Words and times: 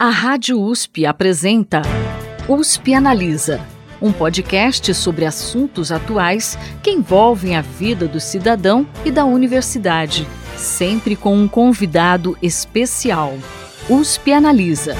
A 0.00 0.10
Rádio 0.10 0.62
USP 0.62 1.04
apresenta 1.04 1.82
USP 2.48 2.94
Analisa, 2.94 3.60
um 4.00 4.12
podcast 4.12 4.94
sobre 4.94 5.26
assuntos 5.26 5.90
atuais 5.90 6.56
que 6.84 6.92
envolvem 6.92 7.56
a 7.56 7.62
vida 7.62 8.06
do 8.06 8.20
cidadão 8.20 8.86
e 9.04 9.10
da 9.10 9.24
universidade, 9.24 10.24
sempre 10.56 11.16
com 11.16 11.36
um 11.36 11.48
convidado 11.48 12.38
especial. 12.40 13.34
USP 13.90 14.30
Analisa. 14.32 14.94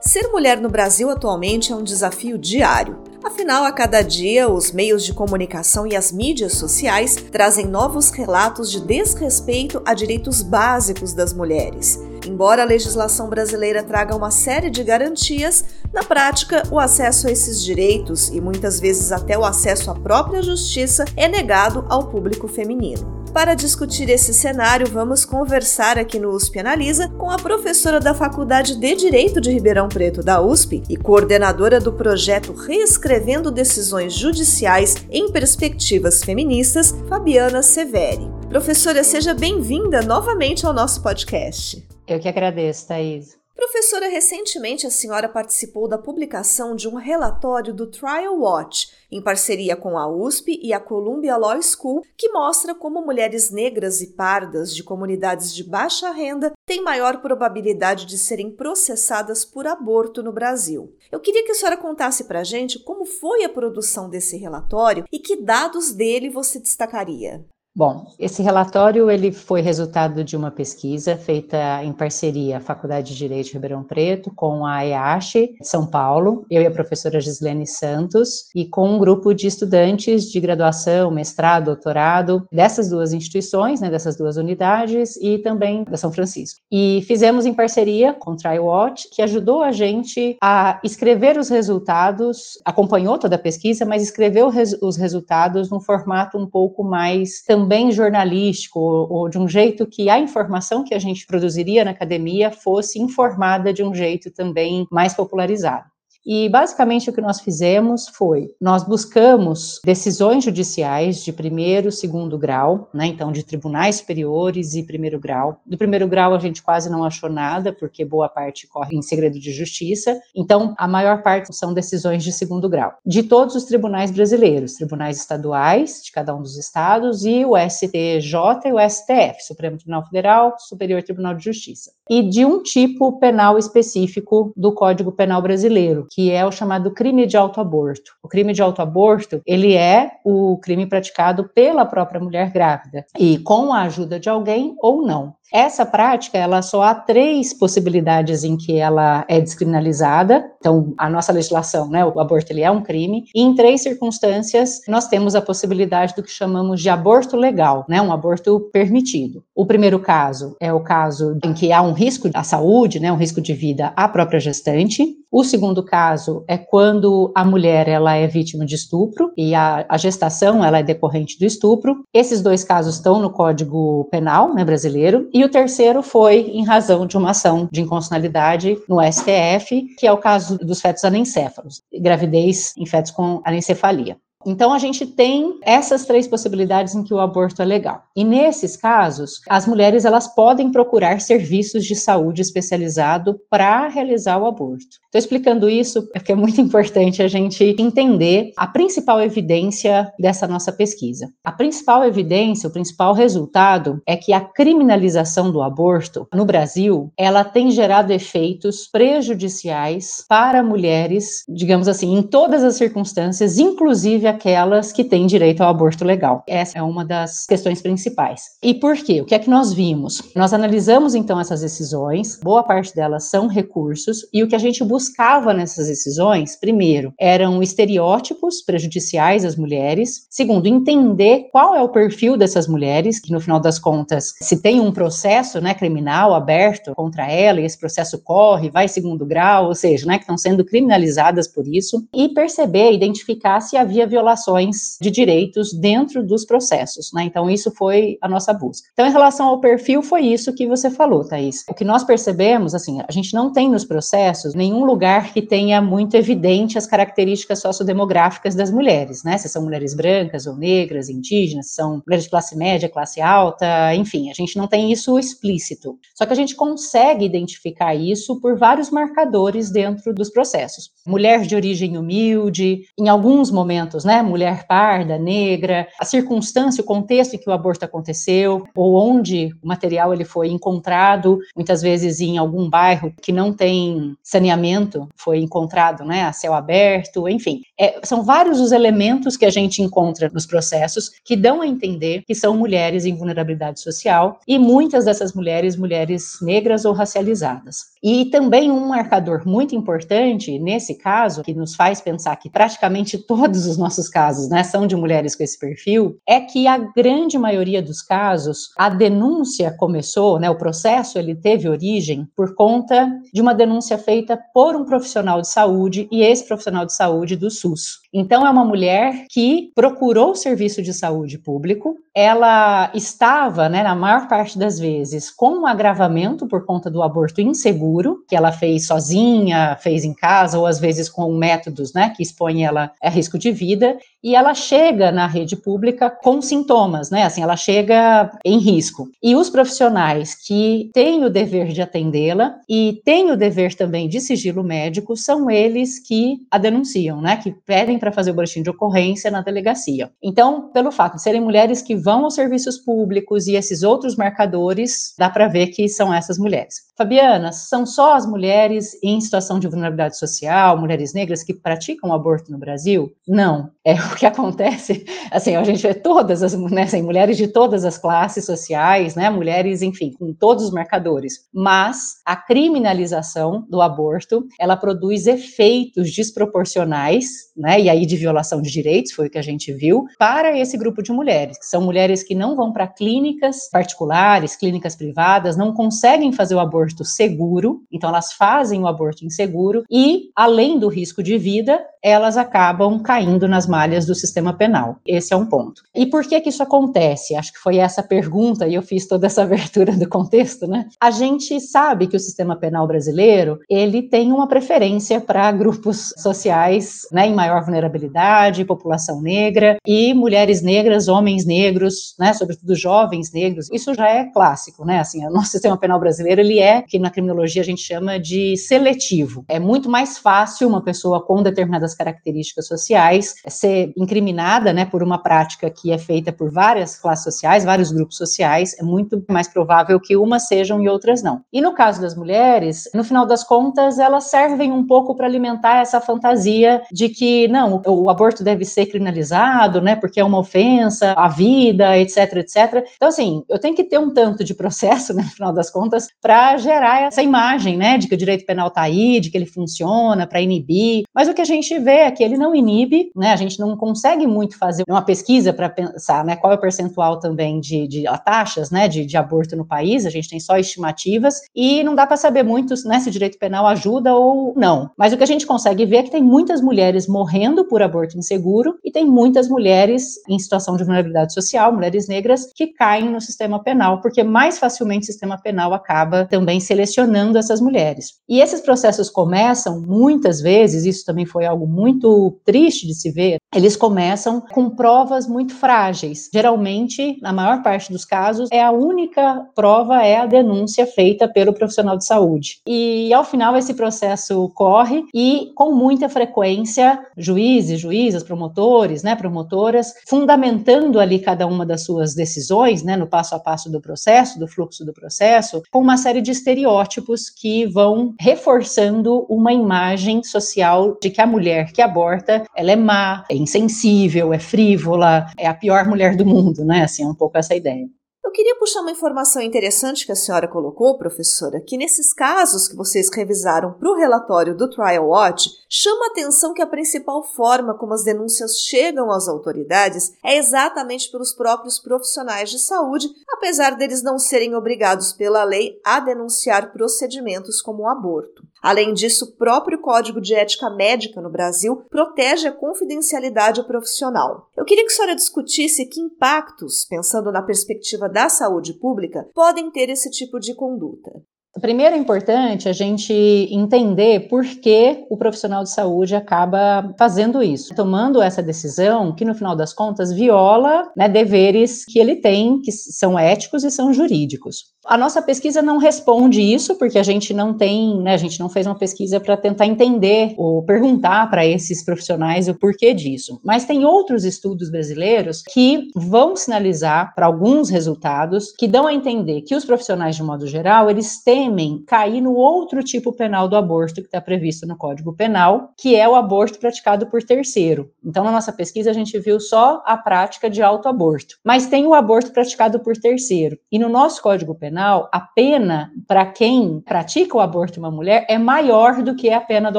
Ser 0.00 0.28
mulher 0.28 0.60
no 0.60 0.68
Brasil 0.68 1.10
atualmente 1.10 1.72
é 1.72 1.74
um 1.74 1.82
desafio 1.82 2.38
diário. 2.38 3.13
Afinal, 3.24 3.64
a 3.64 3.72
cada 3.72 4.02
dia, 4.02 4.50
os 4.50 4.70
meios 4.70 5.02
de 5.02 5.14
comunicação 5.14 5.86
e 5.86 5.96
as 5.96 6.12
mídias 6.12 6.52
sociais 6.52 7.16
trazem 7.32 7.66
novos 7.66 8.10
relatos 8.10 8.70
de 8.70 8.78
desrespeito 8.80 9.80
a 9.86 9.94
direitos 9.94 10.42
básicos 10.42 11.14
das 11.14 11.32
mulheres. 11.32 11.98
Embora 12.26 12.60
a 12.60 12.66
legislação 12.66 13.30
brasileira 13.30 13.82
traga 13.82 14.14
uma 14.14 14.30
série 14.30 14.68
de 14.68 14.84
garantias, 14.84 15.64
na 15.90 16.04
prática, 16.04 16.64
o 16.70 16.78
acesso 16.78 17.26
a 17.26 17.30
esses 17.30 17.64
direitos 17.64 18.28
e 18.28 18.42
muitas 18.42 18.78
vezes 18.78 19.10
até 19.10 19.38
o 19.38 19.44
acesso 19.44 19.90
à 19.90 19.94
própria 19.94 20.42
justiça 20.42 21.06
é 21.16 21.26
negado 21.26 21.86
ao 21.88 22.08
público 22.08 22.46
feminino. 22.46 23.23
Para 23.34 23.54
discutir 23.54 24.08
esse 24.10 24.32
cenário, 24.32 24.86
vamos 24.86 25.24
conversar 25.24 25.98
aqui 25.98 26.20
no 26.20 26.30
USP 26.30 26.60
Analisa 26.60 27.08
com 27.08 27.28
a 27.28 27.36
professora 27.36 27.98
da 27.98 28.14
Faculdade 28.14 28.76
de 28.76 28.94
Direito 28.94 29.40
de 29.40 29.50
Ribeirão 29.50 29.88
Preto 29.88 30.22
da 30.22 30.40
USP 30.40 30.84
e 30.88 30.96
coordenadora 30.96 31.80
do 31.80 31.92
projeto 31.92 32.52
Reescrevendo 32.52 33.50
Decisões 33.50 34.14
Judiciais 34.14 34.94
em 35.10 35.32
Perspectivas 35.32 36.22
Feministas, 36.22 36.94
Fabiana 37.08 37.60
Severi. 37.60 38.30
Professora, 38.48 39.02
seja 39.02 39.34
bem-vinda 39.34 40.00
novamente 40.00 40.64
ao 40.64 40.72
nosso 40.72 41.02
podcast. 41.02 41.84
Eu 42.06 42.20
que 42.20 42.28
agradeço, 42.28 42.86
Thaís. 42.86 43.43
Professora, 43.54 44.08
recentemente 44.08 44.84
a 44.84 44.90
senhora 44.90 45.28
participou 45.28 45.86
da 45.86 45.96
publicação 45.96 46.74
de 46.74 46.88
um 46.88 46.94
relatório 46.94 47.72
do 47.72 47.86
Trial 47.86 48.36
Watch, 48.36 48.90
em 49.10 49.22
parceria 49.22 49.76
com 49.76 49.96
a 49.96 50.08
USP 50.08 50.58
e 50.60 50.72
a 50.72 50.80
Columbia 50.80 51.36
Law 51.36 51.62
School, 51.62 52.02
que 52.16 52.30
mostra 52.30 52.74
como 52.74 53.00
mulheres 53.00 53.52
negras 53.52 54.00
e 54.02 54.08
pardas 54.08 54.74
de 54.74 54.82
comunidades 54.82 55.54
de 55.54 55.62
baixa 55.62 56.10
renda 56.10 56.52
têm 56.66 56.82
maior 56.82 57.22
probabilidade 57.22 58.06
de 58.06 58.18
serem 58.18 58.50
processadas 58.50 59.44
por 59.44 59.68
aborto 59.68 60.20
no 60.20 60.32
Brasil. 60.32 60.92
Eu 61.12 61.20
queria 61.20 61.44
que 61.44 61.52
a 61.52 61.54
senhora 61.54 61.76
contasse 61.76 62.24
para 62.24 62.42
gente 62.42 62.80
como 62.80 63.04
foi 63.04 63.44
a 63.44 63.48
produção 63.48 64.10
desse 64.10 64.36
relatório 64.36 65.04
e 65.12 65.18
que 65.18 65.36
dados 65.36 65.92
dele 65.92 66.28
você 66.28 66.58
destacaria. 66.58 67.44
Bom, 67.76 68.06
esse 68.20 68.40
relatório 68.40 69.10
ele 69.10 69.32
foi 69.32 69.60
resultado 69.60 70.22
de 70.22 70.36
uma 70.36 70.48
pesquisa 70.48 71.16
feita 71.16 71.82
em 71.82 71.92
parceria 71.92 72.58
a 72.58 72.60
Faculdade 72.60 73.08
de 73.08 73.18
Direito 73.18 73.46
de 73.46 73.54
Ribeirão 73.54 73.82
Preto 73.82 74.30
com 74.32 74.64
a 74.64 74.86
EASH 74.86 75.32
de 75.32 75.66
São 75.66 75.84
Paulo, 75.84 76.46
eu 76.48 76.62
e 76.62 76.66
a 76.66 76.70
professora 76.70 77.20
Gislene 77.20 77.66
Santos, 77.66 78.44
e 78.54 78.64
com 78.64 78.90
um 78.90 78.98
grupo 79.00 79.34
de 79.34 79.48
estudantes 79.48 80.30
de 80.30 80.38
graduação, 80.38 81.10
mestrado, 81.10 81.64
doutorado 81.64 82.46
dessas 82.52 82.90
duas 82.90 83.12
instituições, 83.12 83.80
né, 83.80 83.90
dessas 83.90 84.16
duas 84.16 84.36
unidades 84.36 85.16
e 85.16 85.38
também 85.38 85.82
da 85.82 85.96
São 85.96 86.12
Francisco. 86.12 86.60
E 86.70 87.02
fizemos 87.08 87.44
em 87.44 87.52
parceria 87.52 88.12
com 88.12 88.34
o 88.34 88.36
TriWatch, 88.36 89.08
que 89.10 89.20
ajudou 89.20 89.64
a 89.64 89.72
gente 89.72 90.36
a 90.40 90.78
escrever 90.84 91.36
os 91.36 91.48
resultados, 91.48 92.56
acompanhou 92.64 93.18
toda 93.18 93.34
a 93.34 93.38
pesquisa, 93.38 93.84
mas 93.84 94.00
escreveu 94.00 94.48
os 94.80 94.96
resultados 94.96 95.70
num 95.70 95.80
formato 95.80 96.38
um 96.38 96.46
pouco 96.46 96.84
mais 96.84 97.42
também 97.42 97.63
também 97.64 97.90
jornalístico, 97.90 98.78
ou, 98.78 99.10
ou, 99.10 99.28
de 99.28 99.38
um 99.38 99.48
jeito 99.48 99.86
que 99.86 100.10
a 100.10 100.18
informação 100.18 100.84
que 100.84 100.94
a 100.94 100.98
gente 100.98 101.26
produziria 101.26 101.82
na 101.82 101.92
academia 101.92 102.50
fosse 102.50 103.00
informada 103.00 103.72
de 103.72 103.82
um 103.82 103.94
jeito 103.94 104.30
também 104.30 104.86
mais 104.90 105.14
popularizado. 105.14 105.93
E 106.26 106.48
basicamente 106.48 107.10
o 107.10 107.12
que 107.12 107.20
nós 107.20 107.40
fizemos 107.40 108.08
foi, 108.08 108.50
nós 108.60 108.82
buscamos 108.82 109.80
decisões 109.84 110.44
judiciais 110.44 111.22
de 111.22 111.32
primeiro, 111.32 111.92
segundo 111.92 112.38
grau, 112.38 112.88
né, 112.94 113.06
então 113.06 113.30
de 113.30 113.42
tribunais 113.42 113.96
superiores 113.96 114.74
e 114.74 114.82
primeiro 114.82 115.20
grau. 115.20 115.60
Do 115.66 115.76
primeiro 115.76 116.08
grau 116.08 116.34
a 116.34 116.38
gente 116.38 116.62
quase 116.62 116.90
não 116.90 117.04
achou 117.04 117.28
nada, 117.28 117.72
porque 117.72 118.04
boa 118.04 118.28
parte 118.28 118.66
corre 118.66 118.96
em 118.96 119.02
segredo 119.02 119.38
de 119.38 119.52
justiça. 119.52 120.18
Então, 120.34 120.74
a 120.78 120.88
maior 120.88 121.22
parte 121.22 121.54
são 121.54 121.74
decisões 121.74 122.22
de 122.22 122.32
segundo 122.32 122.68
grau. 122.68 122.94
De 123.04 123.22
todos 123.22 123.54
os 123.54 123.64
tribunais 123.64 124.10
brasileiros, 124.10 124.74
tribunais 124.74 125.18
estaduais 125.18 126.02
de 126.02 126.12
cada 126.12 126.34
um 126.34 126.40
dos 126.40 126.56
estados 126.56 127.24
e 127.24 127.44
o 127.44 127.56
STJ 127.56 128.66
e 128.66 128.72
o 128.72 128.88
STF, 128.88 129.42
Supremo 129.46 129.76
Tribunal 129.76 130.04
Federal, 130.04 130.54
Superior 130.58 131.02
Tribunal 131.02 131.34
de 131.34 131.44
Justiça. 131.44 131.92
E 132.08 132.22
de 132.22 132.44
um 132.44 132.62
tipo 132.62 133.18
penal 133.18 133.58
específico 133.58 134.52
do 134.56 134.72
Código 134.72 135.12
Penal 135.12 135.40
brasileiro, 135.40 136.06
que 136.14 136.30
é 136.30 136.46
o 136.46 136.52
chamado 136.52 136.92
crime 136.92 137.26
de 137.26 137.36
autoaborto. 137.36 138.12
O 138.22 138.28
crime 138.28 138.52
de 138.52 138.62
autoaborto, 138.62 139.42
ele 139.44 139.74
é 139.74 140.12
o 140.24 140.56
crime 140.58 140.86
praticado 140.86 141.50
pela 141.52 141.84
própria 141.84 142.20
mulher 142.20 142.52
grávida 142.52 143.04
e 143.18 143.38
com 143.38 143.72
a 143.72 143.82
ajuda 143.82 144.20
de 144.20 144.28
alguém 144.28 144.76
ou 144.80 145.04
não. 145.04 145.34
Essa 145.54 145.86
prática, 145.86 146.36
ela 146.36 146.62
só 146.62 146.82
há 146.82 146.92
três 146.96 147.54
possibilidades 147.54 148.42
em 148.42 148.56
que 148.56 148.76
ela 148.76 149.24
é 149.28 149.40
descriminalizada. 149.40 150.50
Então, 150.58 150.92
a 150.98 151.08
nossa 151.08 151.32
legislação, 151.32 151.88
né, 151.88 152.04
o 152.04 152.18
aborto 152.18 152.52
ele 152.52 152.62
é 152.62 152.68
um 152.68 152.82
crime. 152.82 153.26
E 153.32 153.40
em 153.40 153.54
três 153.54 153.80
circunstâncias, 153.84 154.80
nós 154.88 155.06
temos 155.06 155.36
a 155.36 155.40
possibilidade 155.40 156.12
do 156.16 156.24
que 156.24 156.30
chamamos 156.30 156.82
de 156.82 156.88
aborto 156.88 157.36
legal, 157.36 157.84
né, 157.88 158.02
um 158.02 158.12
aborto 158.12 158.68
permitido. 158.72 159.44
O 159.54 159.64
primeiro 159.64 160.00
caso 160.00 160.56
é 160.58 160.72
o 160.72 160.80
caso 160.80 161.38
em 161.44 161.52
que 161.52 161.70
há 161.70 161.80
um 161.82 161.92
risco 161.92 162.28
à 162.34 162.42
saúde, 162.42 162.98
né, 162.98 163.12
um 163.12 163.16
risco 163.16 163.40
de 163.40 163.54
vida 163.54 163.92
à 163.94 164.08
própria 164.08 164.40
gestante. 164.40 165.16
O 165.30 165.44
segundo 165.44 165.84
caso 165.84 166.44
é 166.48 166.58
quando 166.58 167.30
a 167.32 167.44
mulher 167.44 167.86
ela 167.86 168.14
é 168.14 168.26
vítima 168.26 168.64
de 168.66 168.74
estupro 168.74 169.32
e 169.36 169.54
a, 169.54 169.84
a 169.88 169.96
gestação 169.96 170.64
ela 170.64 170.78
é 170.78 170.82
decorrente 170.82 171.38
do 171.38 171.44
estupro. 171.44 172.04
Esses 172.12 172.40
dois 172.40 172.64
casos 172.64 172.96
estão 172.96 173.20
no 173.20 173.30
Código 173.30 174.08
Penal 174.10 174.52
né, 174.52 174.64
brasileiro. 174.64 175.28
E 175.32 175.43
o 175.44 175.48
terceiro 175.48 176.02
foi 176.02 176.40
em 176.40 176.64
razão 176.64 177.06
de 177.06 177.16
uma 177.16 177.30
ação 177.30 177.68
de 177.70 177.80
inconstitucionalidade 177.80 178.76
no 178.88 179.00
STF, 179.00 179.94
que 179.98 180.06
é 180.06 180.12
o 180.12 180.18
caso 180.18 180.58
dos 180.58 180.80
fetos 180.80 181.04
anencéfalos, 181.04 181.82
gravidez 181.92 182.74
em 182.76 182.86
fetos 182.86 183.10
com 183.10 183.40
anencefalia. 183.44 184.16
Então, 184.46 184.72
a 184.72 184.78
gente 184.78 185.06
tem 185.06 185.58
essas 185.62 186.04
três 186.04 186.26
possibilidades 186.26 186.94
em 186.94 187.02
que 187.02 187.14
o 187.14 187.20
aborto 187.20 187.62
é 187.62 187.64
legal. 187.64 188.02
E 188.14 188.24
nesses 188.24 188.76
casos, 188.76 189.40
as 189.48 189.66
mulheres 189.66 190.04
elas 190.04 190.32
podem 190.34 190.70
procurar 190.70 191.20
serviços 191.20 191.84
de 191.84 191.94
saúde 191.94 192.42
especializado 192.42 193.40
para 193.50 193.88
realizar 193.88 194.38
o 194.38 194.46
aborto. 194.46 195.04
Estou 195.04 195.18
explicando 195.18 195.70
isso 195.70 196.08
porque 196.12 196.32
é 196.32 196.34
muito 196.34 196.60
importante 196.60 197.22
a 197.22 197.28
gente 197.28 197.64
entender 197.78 198.52
a 198.56 198.66
principal 198.66 199.20
evidência 199.20 200.12
dessa 200.18 200.46
nossa 200.46 200.72
pesquisa. 200.72 201.28
A 201.44 201.52
principal 201.52 202.04
evidência, 202.04 202.68
o 202.68 202.72
principal 202.72 203.14
resultado 203.14 204.02
é 204.06 204.16
que 204.16 204.32
a 204.32 204.40
criminalização 204.40 205.52
do 205.52 205.62
aborto 205.62 206.26
no 206.34 206.44
Brasil, 206.44 207.12
ela 207.16 207.44
tem 207.44 207.70
gerado 207.70 208.12
efeitos 208.12 208.88
prejudiciais 208.88 210.24
para 210.28 210.62
mulheres, 210.62 211.44
digamos 211.48 211.88
assim, 211.88 212.14
em 212.16 212.22
todas 212.22 212.64
as 212.64 212.74
circunstâncias, 212.74 213.58
inclusive 213.58 214.26
aquelas 214.34 214.92
que 214.92 215.04
têm 215.04 215.26
direito 215.26 215.62
ao 215.62 215.70
aborto 215.70 216.04
legal. 216.04 216.42
Essa 216.46 216.78
é 216.78 216.82
uma 216.82 217.04
das 217.04 217.46
questões 217.46 217.80
principais. 217.80 218.42
E 218.62 218.74
por 218.74 218.96
quê? 218.96 219.20
O 219.20 219.24
que 219.24 219.34
é 219.34 219.38
que 219.38 219.48
nós 219.48 219.72
vimos? 219.72 220.22
Nós 220.34 220.52
analisamos 220.52 221.14
então 221.14 221.40
essas 221.40 221.60
decisões, 221.60 222.38
boa 222.42 222.62
parte 222.62 222.94
delas 222.94 223.30
são 223.30 223.46
recursos, 223.46 224.26
e 224.32 224.42
o 224.42 224.48
que 224.48 224.56
a 224.56 224.58
gente 224.58 224.84
buscava 224.84 225.54
nessas 225.54 225.86
decisões, 225.86 226.56
primeiro, 226.56 227.14
eram 227.18 227.62
estereótipos 227.62 228.62
prejudiciais 228.62 229.44
às 229.44 229.56
mulheres, 229.56 230.26
segundo, 230.28 230.66
entender 230.66 231.48
qual 231.52 231.74
é 231.74 231.82
o 231.82 231.88
perfil 231.88 232.36
dessas 232.36 232.66
mulheres, 232.66 233.20
que 233.20 233.32
no 233.32 233.40
final 233.40 233.60
das 233.60 233.78
contas, 233.78 234.34
se 234.40 234.60
tem 234.60 234.80
um 234.80 234.92
processo 234.92 235.60
né, 235.60 235.74
criminal 235.74 236.34
aberto 236.34 236.94
contra 236.94 237.30
ela, 237.30 237.60
e 237.60 237.64
esse 237.64 237.78
processo 237.78 238.18
corre, 238.22 238.70
vai 238.70 238.88
segundo 238.88 239.24
grau, 239.24 239.66
ou 239.66 239.74
seja, 239.74 240.06
né, 240.06 240.16
que 240.16 240.24
estão 240.24 240.36
sendo 240.36 240.64
criminalizadas 240.64 241.46
por 241.46 241.66
isso, 241.66 242.04
e 242.14 242.28
perceber, 242.30 242.92
identificar 242.92 243.60
se 243.60 243.76
havia 243.76 244.06
violência 244.06 244.23
violações 244.24 244.96
de 245.00 245.10
direitos 245.10 245.72
dentro 245.72 246.24
dos 246.24 246.44
processos, 246.44 247.10
né? 247.12 247.24
Então, 247.24 247.50
isso 247.50 247.70
foi 247.70 248.16
a 248.22 248.28
nossa 248.28 248.52
busca. 248.52 248.88
Então, 248.92 249.06
em 249.06 249.12
relação 249.12 249.46
ao 249.46 249.60
perfil, 249.60 250.02
foi 250.02 250.22
isso 250.22 250.54
que 250.54 250.66
você 250.66 250.90
falou, 250.90 251.24
Thaís. 251.28 251.64
O 251.68 251.74
que 251.74 251.84
nós 251.84 252.02
percebemos, 252.02 252.74
assim, 252.74 253.00
a 253.06 253.12
gente 253.12 253.34
não 253.34 253.52
tem 253.52 253.70
nos 253.70 253.84
processos 253.84 254.54
nenhum 254.54 254.84
lugar 254.84 255.32
que 255.32 255.42
tenha 255.42 255.82
muito 255.82 256.16
evidente 256.16 256.78
as 256.78 256.86
características 256.86 257.60
sociodemográficas 257.60 258.54
das 258.54 258.70
mulheres, 258.70 259.22
né? 259.22 259.36
Se 259.36 259.48
são 259.48 259.62
mulheres 259.62 259.94
brancas 259.94 260.46
ou 260.46 260.56
negras, 260.56 261.08
indígenas, 261.08 261.74
são 261.74 262.02
mulheres 262.06 262.24
de 262.24 262.30
classe 262.30 262.56
média, 262.56 262.88
classe 262.88 263.20
alta, 263.20 263.94
enfim, 263.94 264.30
a 264.30 264.34
gente 264.34 264.56
não 264.56 264.66
tem 264.66 264.90
isso 264.90 265.18
explícito. 265.18 265.98
Só 266.14 266.24
que 266.24 266.32
a 266.32 266.36
gente 266.36 266.54
consegue 266.54 267.24
identificar 267.24 267.94
isso 267.94 268.40
por 268.40 268.56
vários 268.56 268.90
marcadores 268.90 269.70
dentro 269.70 270.14
dos 270.14 270.30
processos. 270.30 270.90
Mulher 271.06 271.42
de 271.42 271.54
origem 271.54 271.98
humilde, 271.98 272.82
em 272.98 273.08
alguns 273.08 273.50
momentos, 273.50 274.03
né? 274.04 274.22
mulher 274.22 274.66
parda, 274.66 275.18
negra, 275.18 275.88
a 275.98 276.04
circunstância, 276.04 276.82
o 276.82 276.86
contexto 276.86 277.34
em 277.34 277.38
que 277.38 277.48
o 277.48 277.52
aborto 277.52 277.84
aconteceu, 277.84 278.66
ou 278.74 278.94
onde 278.96 279.54
o 279.62 279.68
material 279.68 280.12
ele 280.12 280.24
foi 280.24 280.48
encontrado, 280.48 281.38
muitas 281.54 281.82
vezes 281.82 282.20
em 282.20 282.38
algum 282.38 282.68
bairro 282.68 283.12
que 283.22 283.32
não 283.32 283.52
tem 283.52 284.16
saneamento, 284.22 285.08
foi 285.16 285.38
encontrado, 285.38 286.04
né, 286.04 286.24
a 286.24 286.32
céu 286.32 286.54
aberto, 286.54 287.28
enfim. 287.28 287.62
É, 287.78 288.00
são 288.02 288.22
vários 288.22 288.60
os 288.60 288.72
elementos 288.72 289.36
que 289.36 289.44
a 289.44 289.50
gente 289.50 289.82
encontra 289.82 290.30
nos 290.32 290.46
processos 290.46 291.10
que 291.24 291.36
dão 291.36 291.60
a 291.60 291.66
entender 291.66 292.22
que 292.26 292.34
são 292.34 292.56
mulheres 292.56 293.04
em 293.04 293.14
vulnerabilidade 293.14 293.80
social 293.80 294.40
e 294.46 294.58
muitas 294.58 295.04
dessas 295.04 295.32
mulheres, 295.32 295.76
mulheres 295.76 296.38
negras 296.40 296.84
ou 296.84 296.92
racializadas. 296.92 297.94
E 298.02 298.26
também 298.26 298.70
um 298.70 298.88
marcador 298.88 299.46
muito 299.46 299.74
importante 299.74 300.58
nesse 300.58 300.94
caso, 300.94 301.42
que 301.42 301.54
nos 301.54 301.74
faz 301.74 302.00
pensar 302.00 302.36
que 302.36 302.50
praticamente 302.50 303.18
todos 303.18 303.66
os 303.66 303.76
nossos 303.76 303.93
casos 304.08 304.48
né, 304.48 304.62
são 304.62 304.86
de 304.86 304.96
mulheres 304.96 305.34
com 305.34 305.42
esse 305.42 305.58
perfil, 305.58 306.18
é 306.26 306.40
que 306.40 306.66
a 306.66 306.78
grande 306.78 307.38
maioria 307.38 307.82
dos 307.82 308.02
casos, 308.02 308.70
a 308.76 308.88
denúncia 308.88 309.74
começou, 309.76 310.38
né, 310.38 310.50
o 310.50 310.58
processo 310.58 311.18
ele 311.18 311.34
teve 311.34 311.68
origem 311.68 312.28
por 312.36 312.54
conta 312.54 313.10
de 313.32 313.40
uma 313.40 313.54
denúncia 313.54 313.98
feita 313.98 314.38
por 314.52 314.76
um 314.76 314.84
profissional 314.84 315.40
de 315.40 315.48
saúde 315.48 316.08
e 316.10 316.22
esse 316.22 316.46
profissional 316.46 316.84
de 316.84 316.94
saúde 316.94 317.36
do 317.36 317.50
SUS. 317.50 318.00
Então, 318.12 318.46
é 318.46 318.50
uma 318.50 318.64
mulher 318.64 319.26
que 319.28 319.72
procurou 319.74 320.30
o 320.30 320.36
serviço 320.36 320.80
de 320.80 320.92
saúde 320.92 321.38
público, 321.38 321.96
ela 322.14 322.92
estava, 322.94 323.68
né, 323.68 323.82
na 323.82 323.94
maior 323.94 324.28
parte 324.28 324.56
das 324.56 324.78
vezes, 324.78 325.30
com 325.30 325.50
um 325.50 325.66
agravamento 325.66 326.46
por 326.46 326.64
conta 326.64 326.88
do 326.88 327.02
aborto 327.02 327.40
inseguro, 327.40 328.24
que 328.28 328.36
ela 328.36 328.52
fez 328.52 328.86
sozinha, 328.86 329.76
fez 329.80 330.04
em 330.04 330.14
casa, 330.14 330.58
ou 330.58 330.64
às 330.64 330.78
vezes 330.78 331.08
com 331.08 331.32
métodos 331.34 331.92
né, 331.92 332.12
que 332.16 332.22
expõem 332.22 332.64
ela 332.64 332.92
a 333.02 333.08
risco 333.08 333.36
de 333.36 333.50
vida, 333.50 333.83
Rede 333.84 334.13
e 334.24 334.34
ela 334.34 334.54
chega 334.54 335.12
na 335.12 335.26
rede 335.26 335.54
pública 335.54 336.08
com 336.08 336.40
sintomas, 336.40 337.10
né? 337.10 337.24
Assim, 337.24 337.42
ela 337.42 337.56
chega 337.56 338.30
em 338.42 338.58
risco. 338.58 339.10
E 339.22 339.36
os 339.36 339.50
profissionais 339.50 340.34
que 340.34 340.90
têm 340.94 341.22
o 341.26 341.28
dever 341.28 341.68
de 341.68 341.82
atendê-la 341.82 342.56
e 342.66 343.02
têm 343.04 343.30
o 343.30 343.36
dever 343.36 343.74
também 343.74 344.08
de 344.08 344.20
sigilo 344.20 344.64
médico 344.64 345.14
são 345.14 345.50
eles 345.50 345.98
que 345.98 346.38
a 346.50 346.56
denunciam, 346.56 347.20
né? 347.20 347.36
Que 347.36 347.52
pedem 347.66 347.98
para 347.98 348.10
fazer 348.10 348.30
o 348.30 348.34
boletim 348.34 348.62
de 348.62 348.70
ocorrência 348.70 349.30
na 349.30 349.42
delegacia. 349.42 350.10
Então, 350.22 350.70
pelo 350.72 350.90
fato 350.90 351.16
de 351.16 351.22
serem 351.22 351.42
mulheres 351.42 351.82
que 351.82 351.94
vão 351.94 352.24
aos 352.24 352.34
serviços 352.34 352.78
públicos 352.78 353.46
e 353.46 353.56
esses 353.56 353.82
outros 353.82 354.16
marcadores, 354.16 355.14
dá 355.18 355.28
para 355.28 355.48
ver 355.48 355.66
que 355.66 355.86
são 355.86 356.14
essas 356.14 356.38
mulheres. 356.38 356.76
Fabiana, 356.96 357.52
são 357.52 357.84
só 357.84 358.14
as 358.14 358.24
mulheres 358.24 358.96
em 359.02 359.20
situação 359.20 359.58
de 359.58 359.68
vulnerabilidade 359.68 360.16
social, 360.16 360.78
mulheres 360.78 361.12
negras 361.12 361.42
que 361.42 361.52
praticam 361.52 362.12
aborto 362.12 362.50
no 362.50 362.58
Brasil? 362.58 363.12
Não. 363.28 363.70
É 363.84 363.92
o 364.14 364.16
que 364.16 364.26
acontece, 364.26 365.04
assim, 365.30 365.56
a 365.56 365.64
gente 365.64 365.82
vê 365.82 365.92
todas 365.92 366.42
as 366.42 366.54
né, 366.54 366.82
assim, 366.82 367.02
mulheres 367.02 367.36
de 367.36 367.48
todas 367.48 367.84
as 367.84 367.98
classes 367.98 368.46
sociais, 368.46 369.16
né, 369.16 369.28
mulheres, 369.28 369.82
enfim, 369.82 370.12
com 370.12 370.32
todos 370.32 370.64
os 370.64 370.70
marcadores. 370.70 371.48
Mas 371.52 372.20
a 372.24 372.36
criminalização 372.36 373.66
do 373.68 373.82
aborto, 373.82 374.46
ela 374.58 374.76
produz 374.76 375.26
efeitos 375.26 376.14
desproporcionais, 376.14 377.26
né, 377.56 377.80
e 377.80 377.88
aí 377.88 378.06
de 378.06 378.16
violação 378.16 378.62
de 378.62 378.70
direitos, 378.70 379.12
foi 379.12 379.26
o 379.26 379.30
que 379.30 379.38
a 379.38 379.42
gente 379.42 379.72
viu, 379.72 380.04
para 380.18 380.56
esse 380.56 380.78
grupo 380.78 381.02
de 381.02 381.12
mulheres, 381.12 381.58
que 381.58 381.66
são 381.66 381.82
mulheres 381.82 382.22
que 382.22 382.34
não 382.34 382.54
vão 382.54 382.72
para 382.72 382.86
clínicas 382.86 383.68
particulares, 383.70 384.54
clínicas 384.54 384.94
privadas, 384.94 385.56
não 385.56 385.74
conseguem 385.74 386.32
fazer 386.32 386.54
o 386.54 386.60
aborto 386.60 387.04
seguro, 387.04 387.82
então 387.90 388.10
elas 388.10 388.32
fazem 388.32 388.80
o 388.80 388.86
aborto 388.86 389.24
inseguro 389.24 389.82
e, 389.90 390.30
além 390.36 390.78
do 390.78 390.88
risco 390.88 391.22
de 391.22 391.36
vida, 391.36 391.84
elas 392.04 392.36
acabam 392.36 392.98
caindo 392.98 393.48
nas 393.48 393.66
malhas 393.66 394.04
do 394.04 394.14
sistema 394.14 394.52
penal. 394.52 394.98
Esse 395.06 395.32
é 395.32 395.36
um 395.36 395.46
ponto. 395.46 395.82
E 395.94 396.04
por 396.04 396.22
que 396.22 396.38
que 396.38 396.50
isso 396.50 396.62
acontece? 396.62 397.34
Acho 397.34 397.54
que 397.54 397.58
foi 397.58 397.78
essa 397.78 398.02
pergunta 398.02 398.68
e 398.68 398.74
eu 398.74 398.82
fiz 398.82 399.08
toda 399.08 399.26
essa 399.26 399.40
abertura 399.54 399.92
do 399.92 400.06
contexto, 400.06 400.66
né? 400.66 400.86
A 401.00 401.10
gente 401.10 401.58
sabe 401.60 402.06
que 402.06 402.16
o 402.16 402.20
sistema 402.20 402.56
penal 402.56 402.86
brasileiro, 402.86 403.58
ele 403.70 404.02
tem 404.02 404.30
uma 404.32 404.46
preferência 404.46 405.18
para 405.18 405.50
grupos 405.50 406.12
sociais, 406.18 407.08
né, 407.10 407.26
em 407.26 407.34
maior 407.34 407.62
vulnerabilidade, 407.62 408.66
população 408.66 409.22
negra 409.22 409.78
e 409.86 410.12
mulheres 410.12 410.60
negras, 410.60 411.08
homens 411.08 411.46
negros, 411.46 412.14
né, 412.18 412.34
sobretudo 412.34 412.74
jovens 412.74 413.32
negros. 413.32 413.70
Isso 413.72 413.94
já 413.94 414.08
é 414.08 414.24
clássico, 414.24 414.84
né? 414.84 414.98
Assim, 414.98 415.26
o 415.26 415.30
nosso 415.30 415.52
sistema 415.52 415.78
penal 415.78 415.98
brasileiro, 415.98 416.42
ele 416.42 416.58
é, 416.58 416.82
que 416.82 416.98
na 416.98 417.10
criminologia 417.10 417.62
a 417.62 417.64
gente 417.64 417.80
chama 417.80 418.18
de 418.18 418.58
seletivo. 418.58 419.42
É 419.48 419.58
muito 419.58 419.88
mais 419.88 420.18
fácil 420.18 420.68
uma 420.68 420.82
pessoa 420.82 421.24
com 421.24 421.42
determinadas 421.42 421.93
características 421.94 422.66
sociais, 422.66 423.34
é 423.44 423.50
ser 423.50 423.92
incriminada, 423.96 424.72
né, 424.72 424.84
por 424.84 425.02
uma 425.02 425.22
prática 425.22 425.70
que 425.70 425.92
é 425.92 425.98
feita 425.98 426.32
por 426.32 426.50
várias 426.50 426.96
classes 426.96 427.24
sociais, 427.24 427.64
vários 427.64 427.92
grupos 427.92 428.16
sociais, 428.16 428.76
é 428.78 428.82
muito 428.82 429.22
mais 429.28 429.48
provável 429.48 430.00
que 430.00 430.16
umas 430.16 430.46
sejam 430.48 430.82
e 430.82 430.88
outras 430.88 431.22
não. 431.22 431.42
E 431.52 431.60
no 431.60 431.74
caso 431.74 432.00
das 432.00 432.14
mulheres, 432.14 432.88
no 432.94 433.04
final 433.04 433.26
das 433.26 433.44
contas, 433.44 433.98
elas 433.98 434.24
servem 434.24 434.72
um 434.72 434.86
pouco 434.86 435.14
para 435.14 435.26
alimentar 435.26 435.80
essa 435.80 436.00
fantasia 436.00 436.82
de 436.92 437.08
que 437.08 437.48
não, 437.48 437.82
o 437.86 438.10
aborto 438.10 438.42
deve 438.42 438.64
ser 438.64 438.86
criminalizado, 438.86 439.80
né, 439.80 439.96
porque 439.96 440.20
é 440.20 440.24
uma 440.24 440.38
ofensa 440.38 441.12
à 441.12 441.28
vida, 441.28 441.98
etc, 441.98 442.36
etc. 442.36 442.86
Então 442.96 443.08
assim, 443.08 443.42
eu 443.48 443.58
tenho 443.58 443.74
que 443.74 443.84
ter 443.84 443.98
um 443.98 444.12
tanto 444.12 444.44
de 444.44 444.54
processo, 444.54 445.12
né, 445.14 445.22
no 445.22 445.30
final 445.30 445.52
das 445.52 445.70
contas, 445.70 446.08
para 446.20 446.56
gerar 446.56 447.02
essa 447.02 447.22
imagem, 447.22 447.76
né, 447.76 447.98
de 447.98 448.08
que 448.08 448.14
o 448.14 448.18
direito 448.18 448.46
penal 448.46 448.68
está 448.68 448.82
aí, 448.82 449.20
de 449.20 449.30
que 449.30 449.36
ele 449.36 449.46
funciona 449.46 450.26
para 450.26 450.40
inibir. 450.40 451.04
Mas 451.14 451.28
o 451.28 451.34
que 451.34 451.40
a 451.40 451.46
gente 451.46 451.78
vê 451.84 451.98
é 451.98 452.10
que 452.10 452.24
ele 452.24 452.36
não 452.36 452.54
inibe, 452.54 453.12
né? 453.14 453.32
A 453.32 453.36
gente 453.36 453.60
não 453.60 453.76
consegue 453.76 454.26
muito 454.26 454.58
fazer 454.58 454.82
uma 454.88 455.02
pesquisa 455.02 455.52
para 455.52 455.68
pensar, 455.68 456.24
né, 456.24 456.34
qual 456.36 456.52
é 456.52 456.56
o 456.56 456.60
percentual 456.60 457.18
também 457.18 457.60
de, 457.60 457.86
de 457.86 458.04
taxas, 458.24 458.70
né, 458.70 458.88
de, 458.88 459.04
de, 459.04 459.16
aborto 459.16 459.54
no 459.54 459.66
país. 459.66 460.06
A 460.06 460.10
gente 460.10 460.28
tem 460.28 460.40
só 460.40 460.56
estimativas 460.56 461.40
e 461.54 461.84
não 461.84 461.94
dá 461.94 462.06
para 462.06 462.16
saber 462.16 462.42
muito, 462.42 462.74
né, 462.86 462.98
se 463.00 463.08
o 463.08 463.12
direito 463.12 463.38
penal 463.38 463.66
ajuda 463.66 464.14
ou 464.14 464.54
não. 464.56 464.90
Mas 464.96 465.12
o 465.12 465.16
que 465.16 465.22
a 465.22 465.26
gente 465.26 465.46
consegue 465.46 465.84
ver 465.84 465.96
é 465.96 466.02
que 466.02 466.10
tem 466.10 466.22
muitas 466.22 466.60
mulheres 466.60 467.06
morrendo 467.06 467.64
por 467.66 467.82
aborto 467.82 468.18
inseguro 468.18 468.78
e 468.82 468.90
tem 468.90 469.04
muitas 469.04 469.48
mulheres 469.48 470.14
em 470.28 470.38
situação 470.38 470.76
de 470.76 470.84
vulnerabilidade 470.84 471.34
social, 471.34 471.72
mulheres 471.72 472.08
negras, 472.08 472.50
que 472.54 472.68
caem 472.68 473.10
no 473.10 473.20
sistema 473.20 473.62
penal, 473.62 474.00
porque 474.00 474.22
mais 474.22 474.58
facilmente 474.58 475.02
o 475.02 475.06
sistema 475.06 475.38
penal 475.38 475.74
acaba 475.74 476.24
também 476.24 476.60
selecionando 476.60 477.36
essas 477.36 477.60
mulheres. 477.60 478.14
E 478.28 478.40
esses 478.40 478.60
processos 478.60 479.10
começam 479.10 479.80
muitas 479.80 480.40
vezes, 480.40 480.84
isso 480.84 481.04
também 481.04 481.26
foi 481.26 481.44
algo 481.44 481.66
muito 481.74 482.38
triste 482.44 482.86
de 482.86 482.94
se 482.94 483.10
ver, 483.10 483.38
eles 483.54 483.76
começam 483.76 484.40
com 484.40 484.70
provas 484.70 485.26
muito 485.26 485.54
frágeis. 485.54 486.28
Geralmente, 486.32 487.18
na 487.20 487.32
maior 487.32 487.62
parte 487.62 487.92
dos 487.92 488.04
casos, 488.04 488.48
é 488.52 488.62
a 488.62 488.70
única 488.70 489.46
prova 489.54 490.02
é 490.02 490.16
a 490.16 490.26
denúncia 490.26 490.86
feita 490.86 491.28
pelo 491.28 491.52
profissional 491.52 491.96
de 491.96 492.06
saúde. 492.06 492.60
E 492.66 493.12
ao 493.12 493.24
final 493.24 493.56
esse 493.56 493.74
processo 493.74 494.50
corre 494.54 495.04
e 495.14 495.52
com 495.54 495.72
muita 495.72 496.08
frequência 496.08 497.00
juízes, 497.16 497.80
juízas, 497.80 498.22
promotores, 498.22 499.02
né, 499.02 499.14
promotoras, 499.14 499.92
fundamentando 500.06 500.98
ali 501.00 501.18
cada 501.18 501.46
uma 501.46 501.64
das 501.64 501.84
suas 501.84 502.14
decisões, 502.14 502.82
né, 502.82 502.96
no 502.96 503.06
passo 503.06 503.34
a 503.34 503.38
passo 503.38 503.70
do 503.70 503.80
processo, 503.80 504.38
do 504.38 504.48
fluxo 504.48 504.84
do 504.84 504.92
processo, 504.92 505.62
com 505.70 505.80
uma 505.80 505.96
série 505.96 506.20
de 506.20 506.30
estereótipos 506.30 507.30
que 507.30 507.66
vão 507.66 508.14
reforçando 508.20 509.26
uma 509.28 509.52
imagem 509.52 510.22
social 510.22 510.98
de 511.00 511.10
que 511.10 511.20
a 511.20 511.26
mulher 511.26 511.53
que 511.72 511.82
aborta, 511.82 512.44
ela 512.56 512.72
é 512.72 512.76
má, 512.76 513.24
é 513.30 513.34
insensível, 513.34 514.32
é 514.32 514.38
frívola, 514.38 515.26
é 515.38 515.46
a 515.46 515.54
pior 515.54 515.86
mulher 515.86 516.16
do 516.16 516.26
mundo, 516.26 516.64
né? 516.64 516.82
Assim, 516.82 517.04
é 517.04 517.06
um 517.06 517.14
pouco 517.14 517.38
essa 517.38 517.54
ideia. 517.54 517.86
Eu 518.24 518.32
queria 518.32 518.56
puxar 518.58 518.80
uma 518.80 518.90
informação 518.90 519.42
interessante 519.42 520.06
que 520.06 520.10
a 520.10 520.16
senhora 520.16 520.48
colocou, 520.48 520.96
professora, 520.96 521.60
que 521.60 521.76
nesses 521.76 522.10
casos 522.14 522.66
que 522.66 522.74
vocês 522.74 523.10
revisaram 523.14 523.74
para 523.74 523.90
o 523.90 523.94
relatório 523.94 524.56
do 524.56 524.68
Trial 524.70 525.08
Watch, 525.08 525.50
chama 525.68 526.06
a 526.06 526.08
atenção 526.08 526.54
que 526.54 526.62
a 526.62 526.66
principal 526.66 527.22
forma 527.22 527.76
como 527.76 527.92
as 527.92 528.02
denúncias 528.02 528.60
chegam 528.60 529.10
às 529.10 529.28
autoridades 529.28 530.14
é 530.24 530.38
exatamente 530.38 531.10
pelos 531.10 531.34
próprios 531.34 531.78
profissionais 531.78 532.48
de 532.48 532.58
saúde, 532.58 533.08
apesar 533.28 533.76
deles 533.76 534.02
não 534.02 534.18
serem 534.18 534.54
obrigados 534.54 535.12
pela 535.12 535.44
lei 535.44 535.78
a 535.84 536.00
denunciar 536.00 536.72
procedimentos 536.72 537.60
como 537.60 537.82
o 537.82 537.88
aborto. 537.88 538.42
Além 538.64 538.94
disso, 538.94 539.26
o 539.26 539.32
próprio 539.36 539.78
Código 539.78 540.22
de 540.22 540.34
Ética 540.34 540.70
Médica 540.70 541.20
no 541.20 541.28
Brasil 541.28 541.82
protege 541.90 542.48
a 542.48 542.52
confidencialidade 542.52 543.62
profissional. 543.66 544.48
Eu 544.56 544.64
queria 544.64 544.86
que 544.86 544.90
a 544.90 544.96
senhora 544.96 545.14
discutisse 545.14 545.84
que 545.84 546.00
impactos, 546.00 546.86
pensando 546.88 547.30
na 547.30 547.42
perspectiva 547.42 548.08
da 548.08 548.30
saúde 548.30 548.72
pública, 548.72 549.28
podem 549.34 549.70
ter 549.70 549.90
esse 549.90 550.10
tipo 550.10 550.40
de 550.40 550.54
conduta. 550.54 551.12
Primeiro 551.60 551.94
é 551.94 551.98
importante 551.98 552.66
a 552.66 552.72
gente 552.72 553.12
entender 553.12 554.28
por 554.28 554.44
que 554.44 555.04
o 555.10 555.16
profissional 555.16 555.62
de 555.62 555.70
saúde 555.70 556.16
acaba 556.16 556.92
fazendo 556.98 557.42
isso, 557.42 557.74
tomando 557.74 558.20
essa 558.20 558.42
decisão 558.42 559.14
que, 559.14 559.26
no 559.26 559.34
final 559.34 559.54
das 559.54 559.74
contas, 559.74 560.10
viola 560.10 560.90
né, 560.96 561.06
deveres 561.06 561.84
que 561.84 561.98
ele 561.98 562.16
tem, 562.16 562.60
que 562.60 562.72
são 562.72 563.18
éticos 563.18 563.62
e 563.62 563.70
são 563.70 563.92
jurídicos. 563.92 564.73
A 564.86 564.98
nossa 564.98 565.22
pesquisa 565.22 565.62
não 565.62 565.78
responde 565.78 566.42
isso, 566.42 566.76
porque 566.76 566.98
a 566.98 567.02
gente 567.02 567.32
não 567.32 567.54
tem, 567.54 567.98
né, 568.00 568.12
a 568.12 568.18
gente 568.18 568.38
não 568.38 568.50
fez 568.50 568.66
uma 568.66 568.74
pesquisa 568.74 569.18
para 569.18 569.36
tentar 569.36 569.66
entender 569.66 570.34
ou 570.36 570.62
perguntar 570.62 571.30
para 571.30 571.46
esses 571.46 571.82
profissionais 571.82 572.48
o 572.48 572.54
porquê 572.54 572.92
disso. 572.92 573.40
Mas 573.42 573.64
tem 573.64 573.84
outros 573.84 574.24
estudos 574.24 574.70
brasileiros 574.70 575.42
que 575.42 575.88
vão 575.94 576.36
sinalizar 576.36 577.14
para 577.14 577.26
alguns 577.26 577.70
resultados 577.70 578.52
que 578.52 578.68
dão 578.68 578.86
a 578.86 578.92
entender 578.92 579.40
que 579.40 579.54
os 579.54 579.64
profissionais, 579.64 580.16
de 580.16 580.22
modo 580.22 580.46
geral, 580.46 580.90
eles 580.90 581.22
temem 581.22 581.82
cair 581.86 582.20
no 582.20 582.34
outro 582.34 582.82
tipo 582.82 583.10
penal 583.12 583.48
do 583.48 583.56
aborto 583.56 584.02
que 584.02 584.08
está 584.08 584.20
previsto 584.20 584.66
no 584.66 584.76
Código 584.76 585.14
Penal, 585.14 585.72
que 585.78 585.96
é 585.96 586.06
o 586.06 586.14
aborto 586.14 586.58
praticado 586.58 587.06
por 587.06 587.22
terceiro. 587.22 587.90
Então, 588.04 588.22
na 588.22 588.32
nossa 588.32 588.52
pesquisa, 588.52 588.90
a 588.90 588.94
gente 588.94 589.18
viu 589.18 589.40
só 589.40 589.82
a 589.86 589.96
prática 589.96 590.50
de 590.50 590.62
autoaborto. 590.62 591.36
Mas 591.42 591.66
tem 591.66 591.86
o 591.86 591.94
aborto 591.94 592.32
praticado 592.32 592.80
por 592.80 592.96
terceiro. 592.96 593.58
E 593.72 593.78
no 593.78 593.88
nosso 593.88 594.22
Código 594.22 594.54
Penal, 594.54 594.73
Penal, 594.74 595.08
a 595.12 595.20
pena 595.20 595.92
para 596.08 596.26
quem 596.26 596.80
pratica 596.80 597.36
o 597.36 597.40
aborto 597.40 597.78
em 597.78 597.82
uma 597.82 597.92
mulher 597.92 598.26
é 598.28 598.36
maior 598.36 599.04
do 599.04 599.14
que 599.14 599.30
a 599.30 599.40
pena 599.40 599.70
do 599.70 599.78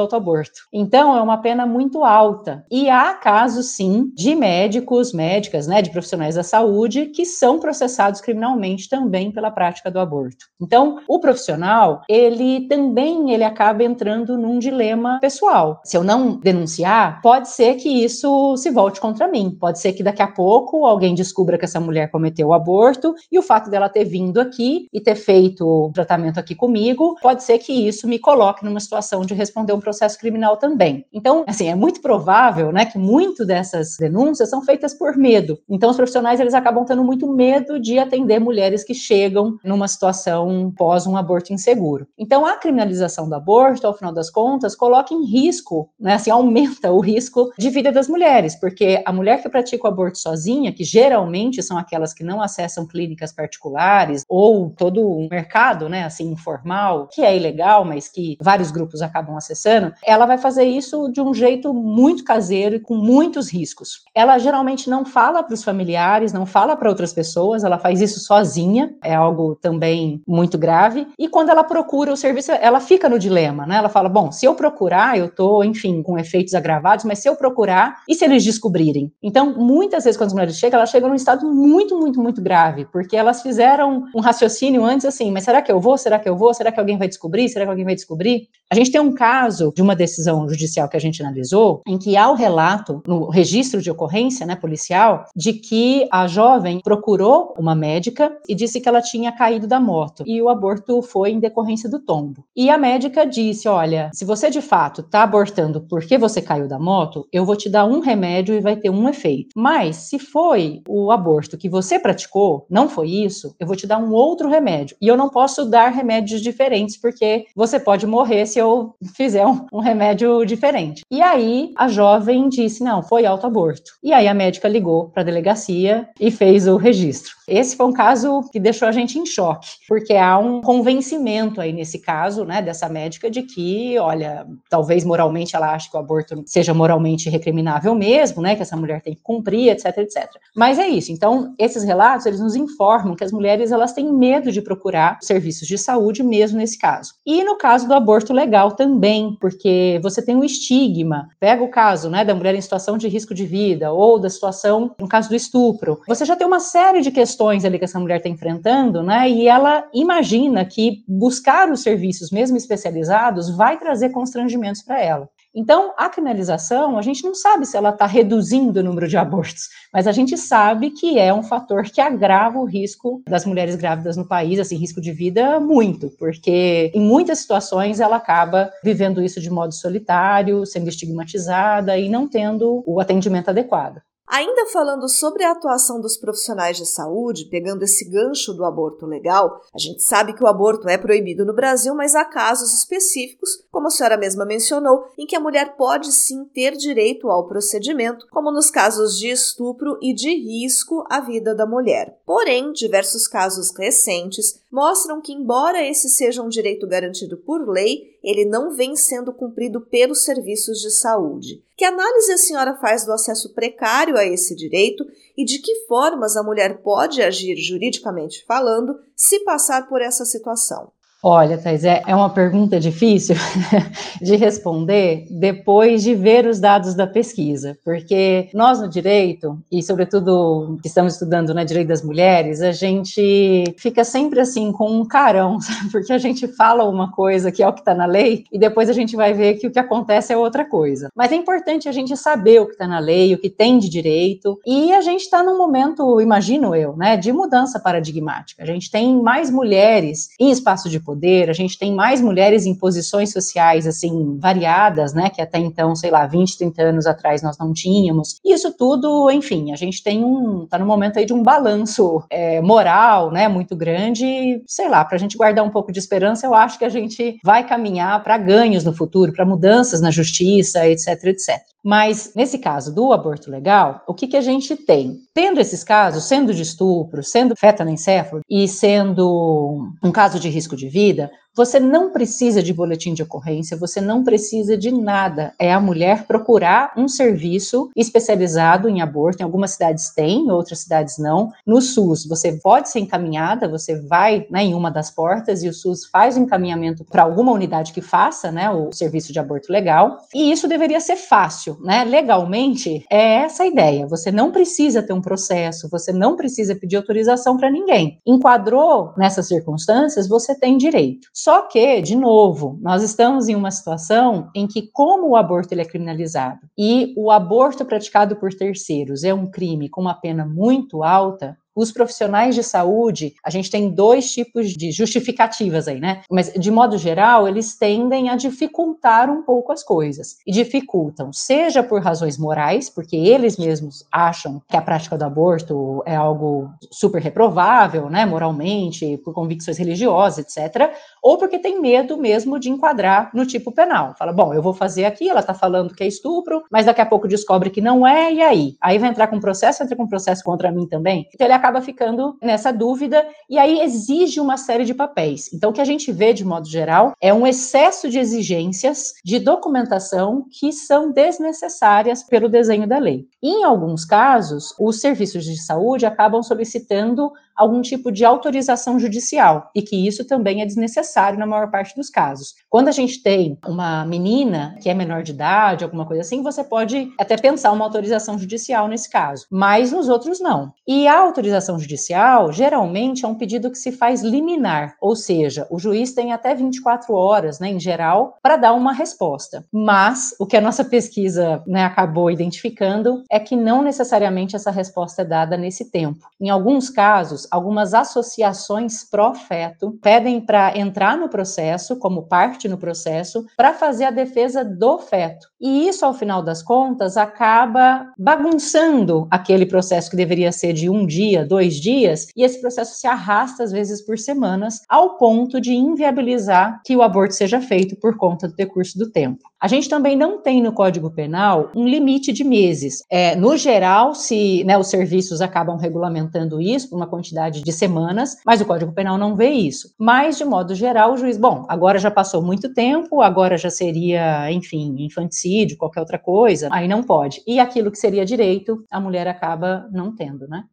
autoaborto. 0.00 0.62
Então, 0.72 1.14
é 1.14 1.20
uma 1.20 1.36
pena 1.36 1.66
muito 1.66 2.02
alta. 2.02 2.64
E 2.70 2.88
há 2.88 3.12
casos, 3.12 3.72
sim, 3.72 4.10
de 4.14 4.34
médicos, 4.34 5.12
médicas, 5.12 5.66
né, 5.66 5.82
de 5.82 5.90
profissionais 5.90 6.36
da 6.36 6.42
saúde 6.42 7.06
que 7.06 7.26
são 7.26 7.60
processados 7.60 8.22
criminalmente 8.22 8.88
também 8.88 9.30
pela 9.30 9.50
prática 9.50 9.90
do 9.90 10.00
aborto. 10.00 10.46
Então, 10.58 11.00
o 11.06 11.20
profissional, 11.20 12.00
ele 12.08 12.66
também 12.66 13.32
ele 13.32 13.44
acaba 13.44 13.84
entrando 13.84 14.38
num 14.38 14.58
dilema 14.58 15.18
pessoal. 15.20 15.82
Se 15.84 15.94
eu 15.94 16.02
não 16.02 16.40
denunciar, 16.40 17.20
pode 17.20 17.50
ser 17.50 17.74
que 17.74 18.02
isso 18.02 18.56
se 18.56 18.70
volte 18.70 18.98
contra 18.98 19.28
mim. 19.28 19.54
Pode 19.60 19.78
ser 19.78 19.92
que 19.92 20.02
daqui 20.02 20.22
a 20.22 20.26
pouco 20.26 20.86
alguém 20.86 21.14
descubra 21.14 21.58
que 21.58 21.66
essa 21.66 21.80
mulher 21.80 22.10
cometeu 22.10 22.48
o 22.48 22.54
aborto 22.54 23.14
e 23.30 23.38
o 23.38 23.42
fato 23.42 23.68
dela 23.68 23.90
ter 23.90 24.04
vindo 24.04 24.40
aqui 24.40 24.85
e 24.92 25.00
ter 25.00 25.14
feito 25.14 25.66
o 25.66 25.92
tratamento 25.92 26.38
aqui 26.38 26.54
comigo, 26.54 27.16
pode 27.20 27.42
ser 27.42 27.58
que 27.58 27.72
isso 27.72 28.08
me 28.08 28.18
coloque 28.18 28.64
numa 28.64 28.80
situação 28.80 29.22
de 29.22 29.34
responder 29.34 29.72
um 29.72 29.80
processo 29.80 30.18
criminal 30.18 30.56
também. 30.56 31.04
Então, 31.12 31.44
assim, 31.46 31.68
é 31.68 31.74
muito 31.74 32.00
provável, 32.00 32.72
né, 32.72 32.86
que 32.86 32.98
muito 32.98 33.44
dessas 33.44 33.96
denúncias 33.98 34.50
são 34.50 34.62
feitas 34.62 34.94
por 34.94 35.16
medo. 35.16 35.58
Então, 35.68 35.90
os 35.90 35.96
profissionais 35.96 36.40
eles 36.40 36.54
acabam 36.54 36.84
tendo 36.84 37.04
muito 37.04 37.26
medo 37.32 37.78
de 37.78 37.98
atender 37.98 38.38
mulheres 38.40 38.84
que 38.84 38.94
chegam 38.94 39.58
numa 39.64 39.88
situação 39.88 40.72
pós 40.76 41.06
um 41.06 41.16
aborto 41.16 41.52
inseguro. 41.52 42.06
Então, 42.18 42.44
a 42.46 42.56
criminalização 42.56 43.28
do 43.28 43.34
aborto, 43.34 43.86
ao 43.86 43.94
final 43.94 44.12
das 44.12 44.30
contas, 44.30 44.74
coloca 44.74 45.12
em 45.14 45.24
risco, 45.24 45.88
né, 45.98 46.14
assim, 46.14 46.30
aumenta 46.30 46.92
o 46.92 47.00
risco 47.00 47.50
de 47.58 47.70
vida 47.70 47.92
das 47.92 48.08
mulheres, 48.08 48.54
porque 48.54 49.02
a 49.04 49.12
mulher 49.12 49.42
que 49.42 49.48
pratica 49.48 49.86
o 49.86 49.90
aborto 49.90 50.18
sozinha, 50.18 50.72
que 50.72 50.84
geralmente 50.84 51.62
são 51.62 51.78
aquelas 51.78 52.12
que 52.12 52.24
não 52.24 52.40
acessam 52.40 52.86
clínicas 52.86 53.32
particulares 53.32 54.24
ou 54.28 54.70
todo 54.76 55.00
um 55.00 55.28
mercado, 55.30 55.88
né, 55.88 56.04
assim, 56.04 56.30
informal, 56.30 57.08
que 57.12 57.22
é 57.22 57.36
ilegal, 57.36 57.84
mas 57.84 58.08
que 58.08 58.36
vários 58.40 58.70
grupos 58.70 59.02
acabam 59.02 59.36
acessando, 59.36 59.92
ela 60.04 60.26
vai 60.26 60.38
fazer 60.38 60.64
isso 60.64 61.08
de 61.10 61.20
um 61.20 61.32
jeito 61.32 61.72
muito 61.72 62.24
caseiro 62.24 62.76
e 62.76 62.80
com 62.80 62.94
muitos 62.94 63.50
riscos. 63.52 64.02
Ela 64.14 64.38
geralmente 64.38 64.88
não 64.88 65.04
fala 65.04 65.42
para 65.42 65.54
os 65.54 65.64
familiares, 65.64 66.32
não 66.32 66.46
fala 66.46 66.76
para 66.76 66.88
outras 66.88 67.12
pessoas, 67.12 67.64
ela 67.64 67.78
faz 67.78 68.00
isso 68.00 68.20
sozinha, 68.20 68.94
é 69.02 69.14
algo 69.14 69.54
também 69.56 70.22
muito 70.26 70.58
grave. 70.58 71.06
E 71.18 71.28
quando 71.28 71.50
ela 71.50 71.64
procura 71.64 72.12
o 72.12 72.16
serviço, 72.16 72.52
ela 72.52 72.80
fica 72.80 73.08
no 73.08 73.18
dilema, 73.18 73.66
né? 73.66 73.76
Ela 73.76 73.88
fala: 73.88 74.08
bom, 74.08 74.30
se 74.30 74.46
eu 74.46 74.54
procurar, 74.54 75.18
eu 75.18 75.28
tô, 75.28 75.62
enfim, 75.62 76.02
com 76.02 76.18
efeitos 76.18 76.54
agravados, 76.54 77.04
mas 77.04 77.18
se 77.18 77.28
eu 77.28 77.36
procurar, 77.36 78.02
e 78.08 78.14
se 78.14 78.24
eles 78.24 78.44
descobrirem? 78.44 79.12
Então, 79.22 79.54
muitas 79.56 80.04
vezes, 80.04 80.16
quando 80.16 80.28
as 80.28 80.32
mulheres 80.32 80.58
chegam, 80.58 80.78
elas 80.78 80.90
chegam 80.90 81.08
num 81.08 81.14
estado 81.14 81.46
muito, 81.52 81.98
muito, 81.98 82.20
muito 82.20 82.42
grave, 82.42 82.86
porque 82.86 83.16
elas 83.16 83.42
fizeram 83.42 84.04
um 84.14 84.20
raciocínio 84.20 84.65
raciocínio 84.66 84.84
antes 84.84 85.06
assim, 85.06 85.30
mas 85.30 85.44
será 85.44 85.62
que 85.62 85.70
eu 85.70 85.80
vou? 85.80 85.96
Será 85.96 86.18
que 86.18 86.28
eu 86.28 86.36
vou? 86.36 86.52
Será 86.52 86.72
que 86.72 86.80
alguém 86.80 86.98
vai 86.98 87.08
descobrir? 87.08 87.48
Será 87.48 87.64
que 87.64 87.70
alguém 87.70 87.84
vai 87.84 87.94
descobrir? 87.94 88.48
A 88.70 88.74
gente 88.74 88.90
tem 88.90 89.00
um 89.00 89.14
caso 89.14 89.72
de 89.74 89.82
uma 89.82 89.94
decisão 89.94 90.48
judicial 90.48 90.88
que 90.88 90.96
a 90.96 91.00
gente 91.00 91.22
analisou, 91.22 91.82
em 91.86 91.96
que 91.96 92.16
há 92.16 92.28
o 92.28 92.34
relato 92.34 93.02
no 93.06 93.28
registro 93.28 93.80
de 93.80 93.90
ocorrência, 93.90 94.44
né, 94.44 94.56
policial, 94.56 95.24
de 95.36 95.52
que 95.52 96.08
a 96.10 96.26
jovem 96.26 96.80
procurou 96.82 97.54
uma 97.58 97.74
médica 97.74 98.32
e 98.48 98.54
disse 98.54 98.80
que 98.80 98.88
ela 98.88 99.00
tinha 99.00 99.30
caído 99.30 99.66
da 99.66 99.78
moto 99.78 100.24
e 100.26 100.42
o 100.42 100.48
aborto 100.48 101.00
foi 101.00 101.30
em 101.30 101.38
decorrência 101.38 101.88
do 101.88 102.00
tombo. 102.00 102.44
E 102.56 102.68
a 102.68 102.76
médica 102.76 103.24
disse: 103.24 103.68
"Olha, 103.68 104.10
se 104.12 104.24
você 104.24 104.50
de 104.50 104.60
fato 104.60 105.00
está 105.00 105.22
abortando 105.22 105.80
porque 105.82 106.18
você 106.18 106.42
caiu 106.42 106.66
da 106.66 106.78
moto, 106.78 107.26
eu 107.32 107.44
vou 107.44 107.56
te 107.56 107.68
dar 107.68 107.84
um 107.84 108.00
remédio 108.00 108.54
e 108.54 108.60
vai 108.60 108.76
ter 108.76 108.90
um 108.90 109.08
efeito. 109.08 109.50
Mas 109.54 109.96
se 109.96 110.18
foi 110.18 110.82
o 110.88 111.12
aborto 111.12 111.56
que 111.56 111.68
você 111.68 111.98
praticou, 111.98 112.66
não 112.68 112.88
foi 112.88 113.08
isso, 113.10 113.54
eu 113.60 113.66
vou 113.66 113.76
te 113.76 113.86
dar 113.86 113.98
um 113.98 114.12
outro 114.12 114.48
remédio. 114.56 114.96
E 115.00 115.08
eu 115.08 115.16
não 115.16 115.28
posso 115.28 115.64
dar 115.64 115.88
remédios 115.88 116.40
diferentes, 116.40 116.98
porque 116.98 117.46
você 117.54 117.78
pode 117.78 118.06
morrer 118.06 118.46
se 118.46 118.58
eu 118.58 118.94
fizer 119.14 119.46
um, 119.46 119.66
um 119.72 119.80
remédio 119.80 120.44
diferente. 120.44 121.02
E 121.10 121.20
aí 121.22 121.72
a 121.76 121.88
jovem 121.88 122.48
disse: 122.48 122.82
não, 122.82 123.02
foi 123.02 123.26
autoaborto. 123.26 123.92
E 124.02 124.12
aí 124.12 124.26
a 124.26 124.34
médica 124.34 124.68
ligou 124.68 125.10
para 125.10 125.22
a 125.22 125.24
delegacia 125.24 126.08
e 126.20 126.30
fez 126.30 126.66
o 126.66 126.76
registro. 126.76 127.35
Esse 127.48 127.76
foi 127.76 127.86
um 127.86 127.92
caso 127.92 128.42
que 128.50 128.58
deixou 128.58 128.88
a 128.88 128.92
gente 128.92 129.18
em 129.18 129.24
choque, 129.24 129.68
porque 129.86 130.14
há 130.14 130.36
um 130.36 130.60
convencimento 130.60 131.60
aí 131.60 131.72
nesse 131.72 132.00
caso, 132.00 132.44
né, 132.44 132.60
dessa 132.60 132.88
médica 132.88 133.30
de 133.30 133.42
que, 133.42 133.96
olha, 134.00 134.46
talvez 134.68 135.04
moralmente 135.04 135.54
ela 135.54 135.72
ache 135.72 135.88
que 135.88 135.96
o 135.96 136.00
aborto 136.00 136.42
seja 136.44 136.74
moralmente 136.74 137.30
recriminável 137.30 137.94
mesmo, 137.94 138.42
né, 138.42 138.56
que 138.56 138.62
essa 138.62 138.76
mulher 138.76 139.00
tem 139.00 139.14
que 139.14 139.22
cumprir, 139.22 139.70
etc, 139.70 139.96
etc. 139.98 140.28
Mas 140.56 140.76
é 140.78 140.88
isso. 140.88 141.12
Então, 141.12 141.54
esses 141.56 141.84
relatos, 141.84 142.26
eles 142.26 142.40
nos 142.40 142.56
informam 142.56 143.14
que 143.14 143.22
as 143.22 143.30
mulheres, 143.30 143.70
elas 143.70 143.92
têm 143.92 144.12
medo 144.12 144.50
de 144.50 144.60
procurar 144.60 145.18
serviços 145.22 145.68
de 145.68 145.78
saúde, 145.78 146.24
mesmo 146.24 146.58
nesse 146.58 146.76
caso. 146.76 147.14
E 147.24 147.44
no 147.44 147.56
caso 147.56 147.86
do 147.86 147.94
aborto 147.94 148.32
legal 148.32 148.72
também, 148.72 149.36
porque 149.40 150.00
você 150.02 150.20
tem 150.20 150.34
um 150.34 150.42
estigma. 150.42 151.28
Pega 151.38 151.62
o 151.62 151.70
caso 151.70 152.10
né, 152.10 152.24
da 152.24 152.34
mulher 152.34 152.56
em 152.56 152.60
situação 152.60 152.98
de 152.98 153.06
risco 153.06 153.32
de 153.32 153.46
vida, 153.46 153.92
ou 153.92 154.18
da 154.18 154.28
situação, 154.28 154.94
no 154.98 155.08
caso 155.08 155.28
do 155.28 155.36
estupro. 155.36 156.00
Você 156.08 156.24
já 156.24 156.34
tem 156.34 156.46
uma 156.46 156.58
série 156.58 157.00
de 157.00 157.12
questões 157.12 157.35
ali 157.64 157.78
que 157.78 157.84
essa 157.84 158.00
mulher 158.00 158.18
está 158.18 158.28
enfrentando, 158.28 159.02
né? 159.02 159.28
E 159.28 159.48
ela 159.48 159.88
imagina 159.92 160.64
que 160.64 161.04
buscar 161.06 161.70
os 161.70 161.82
serviços, 161.82 162.30
mesmo 162.30 162.56
especializados, 162.56 163.54
vai 163.54 163.78
trazer 163.78 164.10
constrangimentos 164.10 164.82
para 164.82 165.00
ela. 165.00 165.28
Então, 165.58 165.94
a 165.96 166.10
criminalização, 166.10 166.98
a 166.98 167.02
gente 167.02 167.24
não 167.24 167.34
sabe 167.34 167.64
se 167.64 167.78
ela 167.78 167.88
está 167.88 168.04
reduzindo 168.04 168.78
o 168.78 168.82
número 168.82 169.08
de 169.08 169.16
abortos, 169.16 169.70
mas 169.90 170.06
a 170.06 170.12
gente 170.12 170.36
sabe 170.36 170.90
que 170.90 171.18
é 171.18 171.32
um 171.32 171.42
fator 171.42 171.84
que 171.84 171.98
agrava 171.98 172.58
o 172.58 172.66
risco 172.66 173.22
das 173.26 173.46
mulheres 173.46 173.74
grávidas 173.74 174.18
no 174.18 174.28
país, 174.28 174.58
assim, 174.58 174.76
risco 174.76 175.00
de 175.00 175.12
vida 175.12 175.58
muito, 175.58 176.10
porque 176.18 176.92
em 176.94 177.00
muitas 177.00 177.38
situações 177.38 178.00
ela 178.00 178.16
acaba 178.16 178.70
vivendo 178.84 179.22
isso 179.22 179.40
de 179.40 179.48
modo 179.48 179.72
solitário, 179.72 180.66
sendo 180.66 180.90
estigmatizada 180.90 181.96
e 181.96 182.10
não 182.10 182.28
tendo 182.28 182.82
o 182.86 183.00
atendimento 183.00 183.48
adequado. 183.48 184.02
Ainda 184.26 184.66
falando 184.66 185.08
sobre 185.08 185.44
a 185.44 185.52
atuação 185.52 186.00
dos 186.00 186.16
profissionais 186.16 186.76
de 186.76 186.84
saúde, 186.84 187.44
pegando 187.44 187.84
esse 187.84 188.10
gancho 188.10 188.52
do 188.52 188.64
aborto 188.64 189.06
legal, 189.06 189.60
a 189.72 189.78
gente 189.78 190.02
sabe 190.02 190.32
que 190.32 190.42
o 190.42 190.48
aborto 190.48 190.88
é 190.88 190.98
proibido 190.98 191.44
no 191.44 191.54
Brasil, 191.54 191.94
mas 191.94 192.16
há 192.16 192.24
casos 192.24 192.74
específicos, 192.74 193.64
como 193.70 193.86
a 193.86 193.90
senhora 193.90 194.16
mesma 194.16 194.44
mencionou, 194.44 195.04
em 195.16 195.26
que 195.26 195.36
a 195.36 195.40
mulher 195.40 195.76
pode 195.76 196.10
sim 196.12 196.44
ter 196.44 196.72
direito 196.76 197.30
ao 197.30 197.46
procedimento, 197.46 198.26
como 198.30 198.50
nos 198.50 198.68
casos 198.68 199.16
de 199.16 199.28
estupro 199.28 199.96
e 200.02 200.12
de 200.12 200.30
risco 200.30 201.04
à 201.08 201.20
vida 201.20 201.54
da 201.54 201.66
mulher. 201.66 202.18
Porém, 202.26 202.72
diversos 202.72 203.28
casos 203.28 203.72
recentes 203.76 204.60
mostram 204.76 205.22
que, 205.22 205.32
embora 205.32 205.82
esse 205.82 206.06
seja 206.10 206.42
um 206.42 206.50
direito 206.50 206.86
garantido 206.86 207.38
por 207.38 207.66
lei, 207.66 208.18
ele 208.22 208.44
não 208.44 208.76
vem 208.76 208.94
sendo 208.94 209.32
cumprido 209.32 209.80
pelos 209.80 210.22
serviços 210.22 210.82
de 210.82 210.90
saúde. 210.90 211.64
Que 211.74 211.86
análise 211.86 212.30
a 212.30 212.36
senhora 212.36 212.76
faz 212.76 213.06
do 213.06 213.12
acesso 213.12 213.54
precário 213.54 214.18
a 214.18 214.24
esse 214.26 214.54
direito 214.54 215.06
e 215.34 215.46
de 215.46 215.60
que 215.60 215.86
formas 215.86 216.36
a 216.36 216.42
mulher 216.42 216.82
pode 216.82 217.22
agir 217.22 217.56
juridicamente 217.56 218.44
falando 218.44 219.00
se 219.16 219.40
passar 219.44 219.88
por 219.88 220.02
essa 220.02 220.26
situação? 220.26 220.92
Olha, 221.22 221.56
Thais, 221.56 221.82
é, 221.82 222.02
é 222.06 222.14
uma 222.14 222.28
pergunta 222.28 222.78
difícil 222.78 223.34
de 224.20 224.36
responder 224.36 225.26
depois 225.30 226.02
de 226.02 226.14
ver 226.14 226.46
os 226.46 226.60
dados 226.60 226.94
da 226.94 227.06
pesquisa, 227.06 227.76
porque 227.82 228.50
nós 228.52 228.80
no 228.80 228.88
direito, 228.88 229.58
e 229.72 229.82
sobretudo 229.82 230.78
que 230.82 230.88
estamos 230.88 231.14
estudando 231.14 231.48
na 231.48 231.62
né, 231.62 231.64
direito 231.64 231.88
das 231.88 232.02
mulheres, 232.02 232.60
a 232.60 232.70
gente 232.70 233.64
fica 233.78 234.04
sempre 234.04 234.40
assim 234.40 234.70
com 234.70 234.90
um 234.90 235.06
carão, 235.06 235.58
sabe? 235.60 235.90
porque 235.90 236.12
a 236.12 236.18
gente 236.18 236.46
fala 236.48 236.84
uma 236.84 237.10
coisa 237.10 237.50
que 237.50 237.62
é 237.62 237.68
o 237.68 237.72
que 237.72 237.80
está 237.80 237.94
na 237.94 238.06
lei, 238.06 238.44
e 238.52 238.58
depois 238.58 238.90
a 238.90 238.92
gente 238.92 239.16
vai 239.16 239.32
ver 239.32 239.54
que 239.54 239.66
o 239.66 239.70
que 239.70 239.78
acontece 239.78 240.34
é 240.34 240.36
outra 240.36 240.66
coisa. 240.66 241.08
Mas 241.16 241.32
é 241.32 241.34
importante 241.34 241.88
a 241.88 241.92
gente 241.92 242.14
saber 242.14 242.60
o 242.60 242.66
que 242.66 242.72
está 242.72 242.86
na 242.86 242.98
lei, 242.98 243.34
o 243.34 243.38
que 243.38 243.48
tem 243.48 243.78
de 243.78 243.88
direito, 243.88 244.60
e 244.66 244.92
a 244.92 245.00
gente 245.00 245.22
está 245.22 245.42
num 245.42 245.56
momento, 245.56 246.20
imagino 246.20 246.74
eu, 246.74 246.94
né, 246.94 247.16
de 247.16 247.32
mudança 247.32 247.80
paradigmática. 247.80 248.62
A 248.62 248.66
gente 248.66 248.90
tem 248.90 249.18
mais 249.20 249.50
mulheres 249.50 250.28
em 250.38 250.50
espaço 250.50 250.90
de 250.90 251.00
poder, 251.06 251.48
a 251.48 251.52
gente 251.52 251.78
tem 251.78 251.94
mais 251.94 252.20
mulheres 252.20 252.66
em 252.66 252.74
posições 252.74 253.30
sociais, 253.32 253.86
assim, 253.86 254.36
variadas, 254.38 255.14
né, 255.14 255.30
que 255.30 255.40
até 255.40 255.58
então, 255.58 255.94
sei 255.94 256.10
lá, 256.10 256.26
20, 256.26 256.58
30 256.58 256.82
anos 256.82 257.06
atrás 257.06 257.42
nós 257.42 257.56
não 257.56 257.72
tínhamos. 257.72 258.40
Isso 258.44 258.76
tudo, 258.76 259.30
enfim, 259.30 259.72
a 259.72 259.76
gente 259.76 260.02
tem 260.02 260.24
um, 260.24 260.66
tá 260.66 260.78
no 260.78 260.84
momento 260.84 261.18
aí 261.18 261.24
de 261.24 261.32
um 261.32 261.42
balanço 261.42 262.24
é, 262.28 262.60
moral, 262.60 263.30
né, 263.30 263.46
muito 263.46 263.76
grande, 263.76 264.60
sei 264.66 264.88
lá, 264.88 265.04
para 265.04 265.14
a 265.16 265.18
gente 265.18 265.36
guardar 265.36 265.64
um 265.64 265.70
pouco 265.70 265.92
de 265.92 266.00
esperança, 266.00 266.46
eu 266.46 266.54
acho 266.54 266.78
que 266.78 266.84
a 266.84 266.88
gente 266.88 267.38
vai 267.44 267.64
caminhar 267.64 268.22
para 268.24 268.36
ganhos 268.36 268.82
no 268.82 268.92
futuro, 268.92 269.32
para 269.32 269.46
mudanças 269.46 270.00
na 270.00 270.10
justiça, 270.10 270.86
etc, 270.88 271.24
etc. 271.24 271.75
Mas 271.86 272.32
nesse 272.34 272.58
caso 272.58 272.92
do 272.92 273.12
aborto 273.12 273.48
legal, 273.48 274.02
o 274.08 274.12
que, 274.12 274.26
que 274.26 274.36
a 274.36 274.40
gente 274.40 274.74
tem? 274.74 275.20
Tendo 275.32 275.60
esses 275.60 275.84
casos, 275.84 276.24
sendo 276.24 276.52
de 276.52 276.62
estupro, 276.62 277.22
sendo 277.22 277.54
fetanencéfalo 277.54 278.42
e 278.50 278.66
sendo 278.66 279.88
um 280.02 280.10
caso 280.10 280.40
de 280.40 280.48
risco 280.48 280.74
de 280.74 280.88
vida, 280.88 281.30
você 281.56 281.80
não 281.80 282.10
precisa 282.10 282.62
de 282.62 282.72
boletim 282.74 283.14
de 283.14 283.22
ocorrência, 283.22 283.76
você 283.76 283.98
não 283.98 284.22
precisa 284.22 284.76
de 284.76 284.92
nada. 284.92 285.54
É 285.58 285.72
a 285.72 285.80
mulher 285.80 286.26
procurar 286.26 286.92
um 286.96 287.08
serviço 287.08 287.90
especializado 287.96 288.88
em 288.88 289.00
aborto. 289.00 289.40
Em 289.40 289.44
algumas 289.44 289.70
cidades 289.70 290.10
tem, 290.10 290.40
em 290.40 290.50
outras 290.50 290.80
cidades 290.80 291.16
não. 291.18 291.50
No 291.66 291.80
SUS, 291.80 292.26
você 292.26 292.52
pode 292.52 292.90
ser 292.90 293.00
encaminhada, 293.00 293.68
você 293.68 293.98
vai 294.02 294.46
né, 294.50 294.64
em 294.64 294.74
uma 294.74 294.90
das 294.90 295.10
portas 295.10 295.62
e 295.62 295.68
o 295.68 295.72
SUS 295.72 296.04
faz 296.04 296.36
o 296.36 296.40
encaminhamento 296.40 297.04
para 297.04 297.22
alguma 297.22 297.52
unidade 297.52 297.92
que 297.92 298.02
faça 298.02 298.52
né, 298.52 298.68
o 298.70 298.92
serviço 298.92 299.32
de 299.32 299.38
aborto 299.38 299.72
legal. 299.72 300.18
E 300.34 300.52
isso 300.52 300.68
deveria 300.68 301.00
ser 301.00 301.16
fácil, 301.16 301.78
né? 301.80 302.04
Legalmente, 302.04 303.04
é 303.10 303.36
essa 303.36 303.62
a 303.62 303.66
ideia. 303.66 304.06
Você 304.06 304.30
não 304.30 304.52
precisa 304.52 305.02
ter 305.02 305.14
um 305.14 305.22
processo, 305.22 305.88
você 305.88 306.12
não 306.12 306.36
precisa 306.36 306.76
pedir 306.76 306.96
autorização 306.96 307.56
para 307.56 307.70
ninguém. 307.70 308.20
Enquadrou 308.26 309.14
nessas 309.16 309.48
circunstâncias, 309.48 310.28
você 310.28 310.54
tem 310.54 310.76
direito. 310.76 311.28
Só 311.46 311.62
que, 311.62 312.02
de 312.02 312.16
novo, 312.16 312.76
nós 312.82 313.04
estamos 313.04 313.48
em 313.48 313.54
uma 313.54 313.70
situação 313.70 314.50
em 314.52 314.66
que, 314.66 314.90
como 314.90 315.28
o 315.28 315.36
aborto 315.36 315.72
ele 315.72 315.80
é 315.80 315.84
criminalizado 315.84 316.58
e 316.76 317.14
o 317.16 317.30
aborto 317.30 317.84
praticado 317.84 318.34
por 318.34 318.52
terceiros 318.52 319.22
é 319.22 319.32
um 319.32 319.48
crime 319.48 319.88
com 319.88 320.00
uma 320.00 320.14
pena 320.14 320.44
muito 320.44 321.04
alta, 321.04 321.56
os 321.76 321.92
profissionais 321.92 322.54
de 322.54 322.62
saúde, 322.62 323.34
a 323.44 323.50
gente 323.50 323.70
tem 323.70 323.90
dois 323.90 324.32
tipos 324.32 324.70
de 324.70 324.90
justificativas 324.90 325.86
aí, 325.86 326.00
né? 326.00 326.22
Mas, 326.30 326.50
de 326.54 326.70
modo 326.70 326.96
geral, 326.96 327.46
eles 327.46 327.76
tendem 327.76 328.30
a 328.30 328.36
dificultar 328.36 329.30
um 329.30 329.42
pouco 329.42 329.70
as 329.70 329.82
coisas. 329.82 330.38
E 330.46 330.50
dificultam, 330.50 331.30
seja 331.34 331.82
por 331.82 332.00
razões 332.00 332.38
morais, 332.38 332.88
porque 332.88 333.14
eles 333.14 333.58
mesmos 333.58 334.06
acham 334.10 334.62
que 334.66 334.76
a 334.76 334.80
prática 334.80 335.18
do 335.18 335.24
aborto 335.24 336.02
é 336.06 336.16
algo 336.16 336.70
super 336.90 337.20
reprovável, 337.20 338.08
né, 338.08 338.24
moralmente, 338.24 339.18
por 339.18 339.34
convicções 339.34 339.76
religiosas, 339.76 340.38
etc., 340.56 340.90
ou 341.26 341.36
porque 341.36 341.58
tem 341.58 341.80
medo 341.80 342.16
mesmo 342.16 342.56
de 342.56 342.70
enquadrar 342.70 343.32
no 343.34 343.44
tipo 343.44 343.72
penal. 343.72 344.14
Fala, 344.16 344.32
bom, 344.32 344.54
eu 344.54 344.62
vou 344.62 344.72
fazer 344.72 345.06
aqui, 345.06 345.28
ela 345.28 345.42
tá 345.42 345.52
falando 345.52 345.92
que 345.92 346.04
é 346.04 346.06
estupro, 346.06 346.62
mas 346.70 346.86
daqui 346.86 347.00
a 347.00 347.06
pouco 347.06 347.26
descobre 347.26 347.68
que 347.68 347.80
não 347.80 348.06
é, 348.06 348.32
e 348.32 348.40
aí? 348.40 348.76
Aí 348.80 348.96
vai 348.96 349.10
entrar 349.10 349.26
com 349.26 349.40
processo, 349.40 349.82
entra 349.82 349.96
com 349.96 350.06
processo 350.06 350.44
contra 350.44 350.70
mim 350.70 350.86
também? 350.86 351.26
Então 351.34 351.44
ele 351.44 351.52
acaba 351.52 351.80
ficando 351.80 352.38
nessa 352.40 352.72
dúvida 352.72 353.26
e 353.50 353.58
aí 353.58 353.80
exige 353.80 354.38
uma 354.38 354.56
série 354.56 354.84
de 354.84 354.94
papéis. 354.94 355.52
Então, 355.52 355.70
o 355.70 355.72
que 355.72 355.80
a 355.80 355.84
gente 355.84 356.12
vê, 356.12 356.32
de 356.32 356.44
modo 356.44 356.68
geral, 356.68 357.12
é 357.20 357.34
um 357.34 357.44
excesso 357.44 358.08
de 358.08 358.20
exigências 358.20 359.14
de 359.24 359.40
documentação 359.40 360.46
que 360.48 360.72
são 360.72 361.10
desnecessárias 361.10 362.22
pelo 362.22 362.48
desenho 362.48 362.86
da 362.86 362.98
lei. 362.98 363.26
Em 363.42 363.64
alguns 363.64 364.04
casos, 364.04 364.72
os 364.78 365.00
serviços 365.00 365.44
de 365.44 365.60
saúde 365.60 366.06
acabam 366.06 366.40
solicitando 366.40 367.32
algum 367.56 367.80
tipo 367.80 368.12
de 368.12 368.24
autorização 368.24 368.98
judicial 368.98 369.70
e 369.74 369.82
que 369.82 370.06
isso 370.06 370.26
também 370.26 370.62
é 370.62 370.66
desnecessário 370.66 371.38
na 371.38 371.46
maior 371.46 371.70
parte 371.70 371.94
dos 371.96 372.10
casos. 372.10 372.54
Quando 372.68 372.88
a 372.88 372.92
gente 372.92 373.22
tem 373.22 373.58
uma 373.66 374.04
menina 374.04 374.76
que 374.82 374.88
é 374.88 374.94
menor 374.94 375.22
de 375.22 375.32
idade, 375.32 375.84
alguma 375.84 376.06
coisa 376.06 376.22
assim, 376.22 376.42
você 376.42 376.62
pode 376.62 377.10
até 377.18 377.36
pensar 377.36 377.72
uma 377.72 377.84
autorização 377.84 378.38
judicial 378.38 378.88
nesse 378.88 379.10
caso, 379.10 379.46
mas 379.50 379.92
nos 379.92 380.08
outros 380.08 380.40
não. 380.40 380.72
E 380.86 381.06
a 381.08 381.18
autorização 381.18 381.78
judicial 381.78 382.52
geralmente 382.52 383.24
é 383.24 383.28
um 383.28 383.34
pedido 383.34 383.70
que 383.70 383.78
se 383.78 383.92
faz 383.92 384.22
liminar, 384.22 384.96
ou 385.00 385.16
seja, 385.16 385.66
o 385.70 385.78
juiz 385.78 386.12
tem 386.12 386.32
até 386.32 386.54
24 386.54 387.14
horas, 387.14 387.58
né, 387.58 387.70
em 387.70 387.80
geral, 387.80 388.36
para 388.42 388.56
dar 388.56 388.74
uma 388.74 388.92
resposta. 388.92 389.64
Mas 389.72 390.34
o 390.38 390.46
que 390.46 390.56
a 390.56 390.60
nossa 390.60 390.84
pesquisa 390.84 391.62
né, 391.66 391.84
acabou 391.84 392.30
identificando 392.30 393.22
é 393.30 393.38
que 393.38 393.56
não 393.56 393.82
necessariamente 393.82 394.56
essa 394.56 394.70
resposta 394.70 395.22
é 395.22 395.24
dada 395.24 395.56
nesse 395.56 395.90
tempo. 395.90 396.26
Em 396.40 396.50
alguns 396.50 396.90
casos, 396.90 397.45
algumas 397.50 397.94
associações 397.94 399.08
pró-feto 399.08 399.98
pedem 400.02 400.40
para 400.40 400.76
entrar 400.76 401.16
no 401.16 401.28
processo, 401.28 401.98
como 401.98 402.26
parte 402.26 402.68
no 402.68 402.78
processo, 402.78 403.44
para 403.56 403.74
fazer 403.74 404.04
a 404.04 404.10
defesa 404.10 404.64
do 404.64 404.98
feto. 404.98 405.48
E 405.60 405.88
isso, 405.88 406.04
ao 406.04 406.14
final 406.14 406.42
das 406.42 406.62
contas, 406.62 407.16
acaba 407.16 408.12
bagunçando 408.18 409.26
aquele 409.30 409.66
processo 409.66 410.10
que 410.10 410.16
deveria 410.16 410.52
ser 410.52 410.72
de 410.72 410.88
um 410.90 411.06
dia, 411.06 411.44
dois 411.44 411.76
dias, 411.76 412.26
e 412.36 412.42
esse 412.42 412.60
processo 412.60 412.98
se 412.98 413.06
arrasta, 413.06 413.64
às 413.64 413.72
vezes, 413.72 414.04
por 414.04 414.18
semanas, 414.18 414.80
ao 414.88 415.16
ponto 415.16 415.60
de 415.60 415.74
inviabilizar 415.74 416.80
que 416.84 416.96
o 416.96 417.02
aborto 417.02 417.34
seja 417.34 417.60
feito 417.60 417.96
por 417.96 418.16
conta 418.16 418.48
do 418.48 418.54
decurso 418.54 418.98
do 418.98 419.10
tempo. 419.10 419.42
A 419.60 419.68
gente 419.68 419.88
também 419.88 420.16
não 420.16 420.42
tem 420.42 420.62
no 420.62 420.72
Código 420.72 421.10
Penal 421.10 421.70
um 421.74 421.86
limite 421.86 422.32
de 422.32 422.44
meses. 422.44 423.02
É, 423.10 423.34
no 423.34 423.56
geral, 423.56 424.14
se 424.14 424.62
né, 424.64 424.76
os 424.76 424.88
serviços 424.88 425.40
acabam 425.40 425.78
regulamentando 425.78 426.60
isso 426.60 426.90
por 426.90 426.96
uma 426.96 427.06
quantidade 427.06 427.62
de 427.62 427.72
semanas, 427.72 428.36
mas 428.44 428.60
o 428.60 428.66
Código 428.66 428.92
Penal 428.92 429.16
não 429.16 429.34
vê 429.34 429.48
isso. 429.50 429.94
Mas, 429.98 430.36
de 430.36 430.44
modo 430.44 430.74
geral, 430.74 431.14
o 431.14 431.16
juiz, 431.16 431.38
bom, 431.38 431.64
agora 431.68 431.98
já 431.98 432.10
passou 432.10 432.42
muito 432.42 432.74
tempo, 432.74 433.22
agora 433.22 433.56
já 433.56 433.70
seria, 433.70 434.52
enfim, 434.52 434.94
infanticídio, 434.98 435.78
qualquer 435.78 436.00
outra 436.00 436.18
coisa, 436.18 436.68
aí 436.70 436.86
não 436.86 437.02
pode. 437.02 437.42
E 437.46 437.58
aquilo 437.58 437.90
que 437.90 437.98
seria 437.98 438.26
direito, 438.26 438.84
a 438.90 439.00
mulher 439.00 439.26
acaba 439.26 439.88
não 439.90 440.14
tendo, 440.14 440.46
né? 440.46 440.64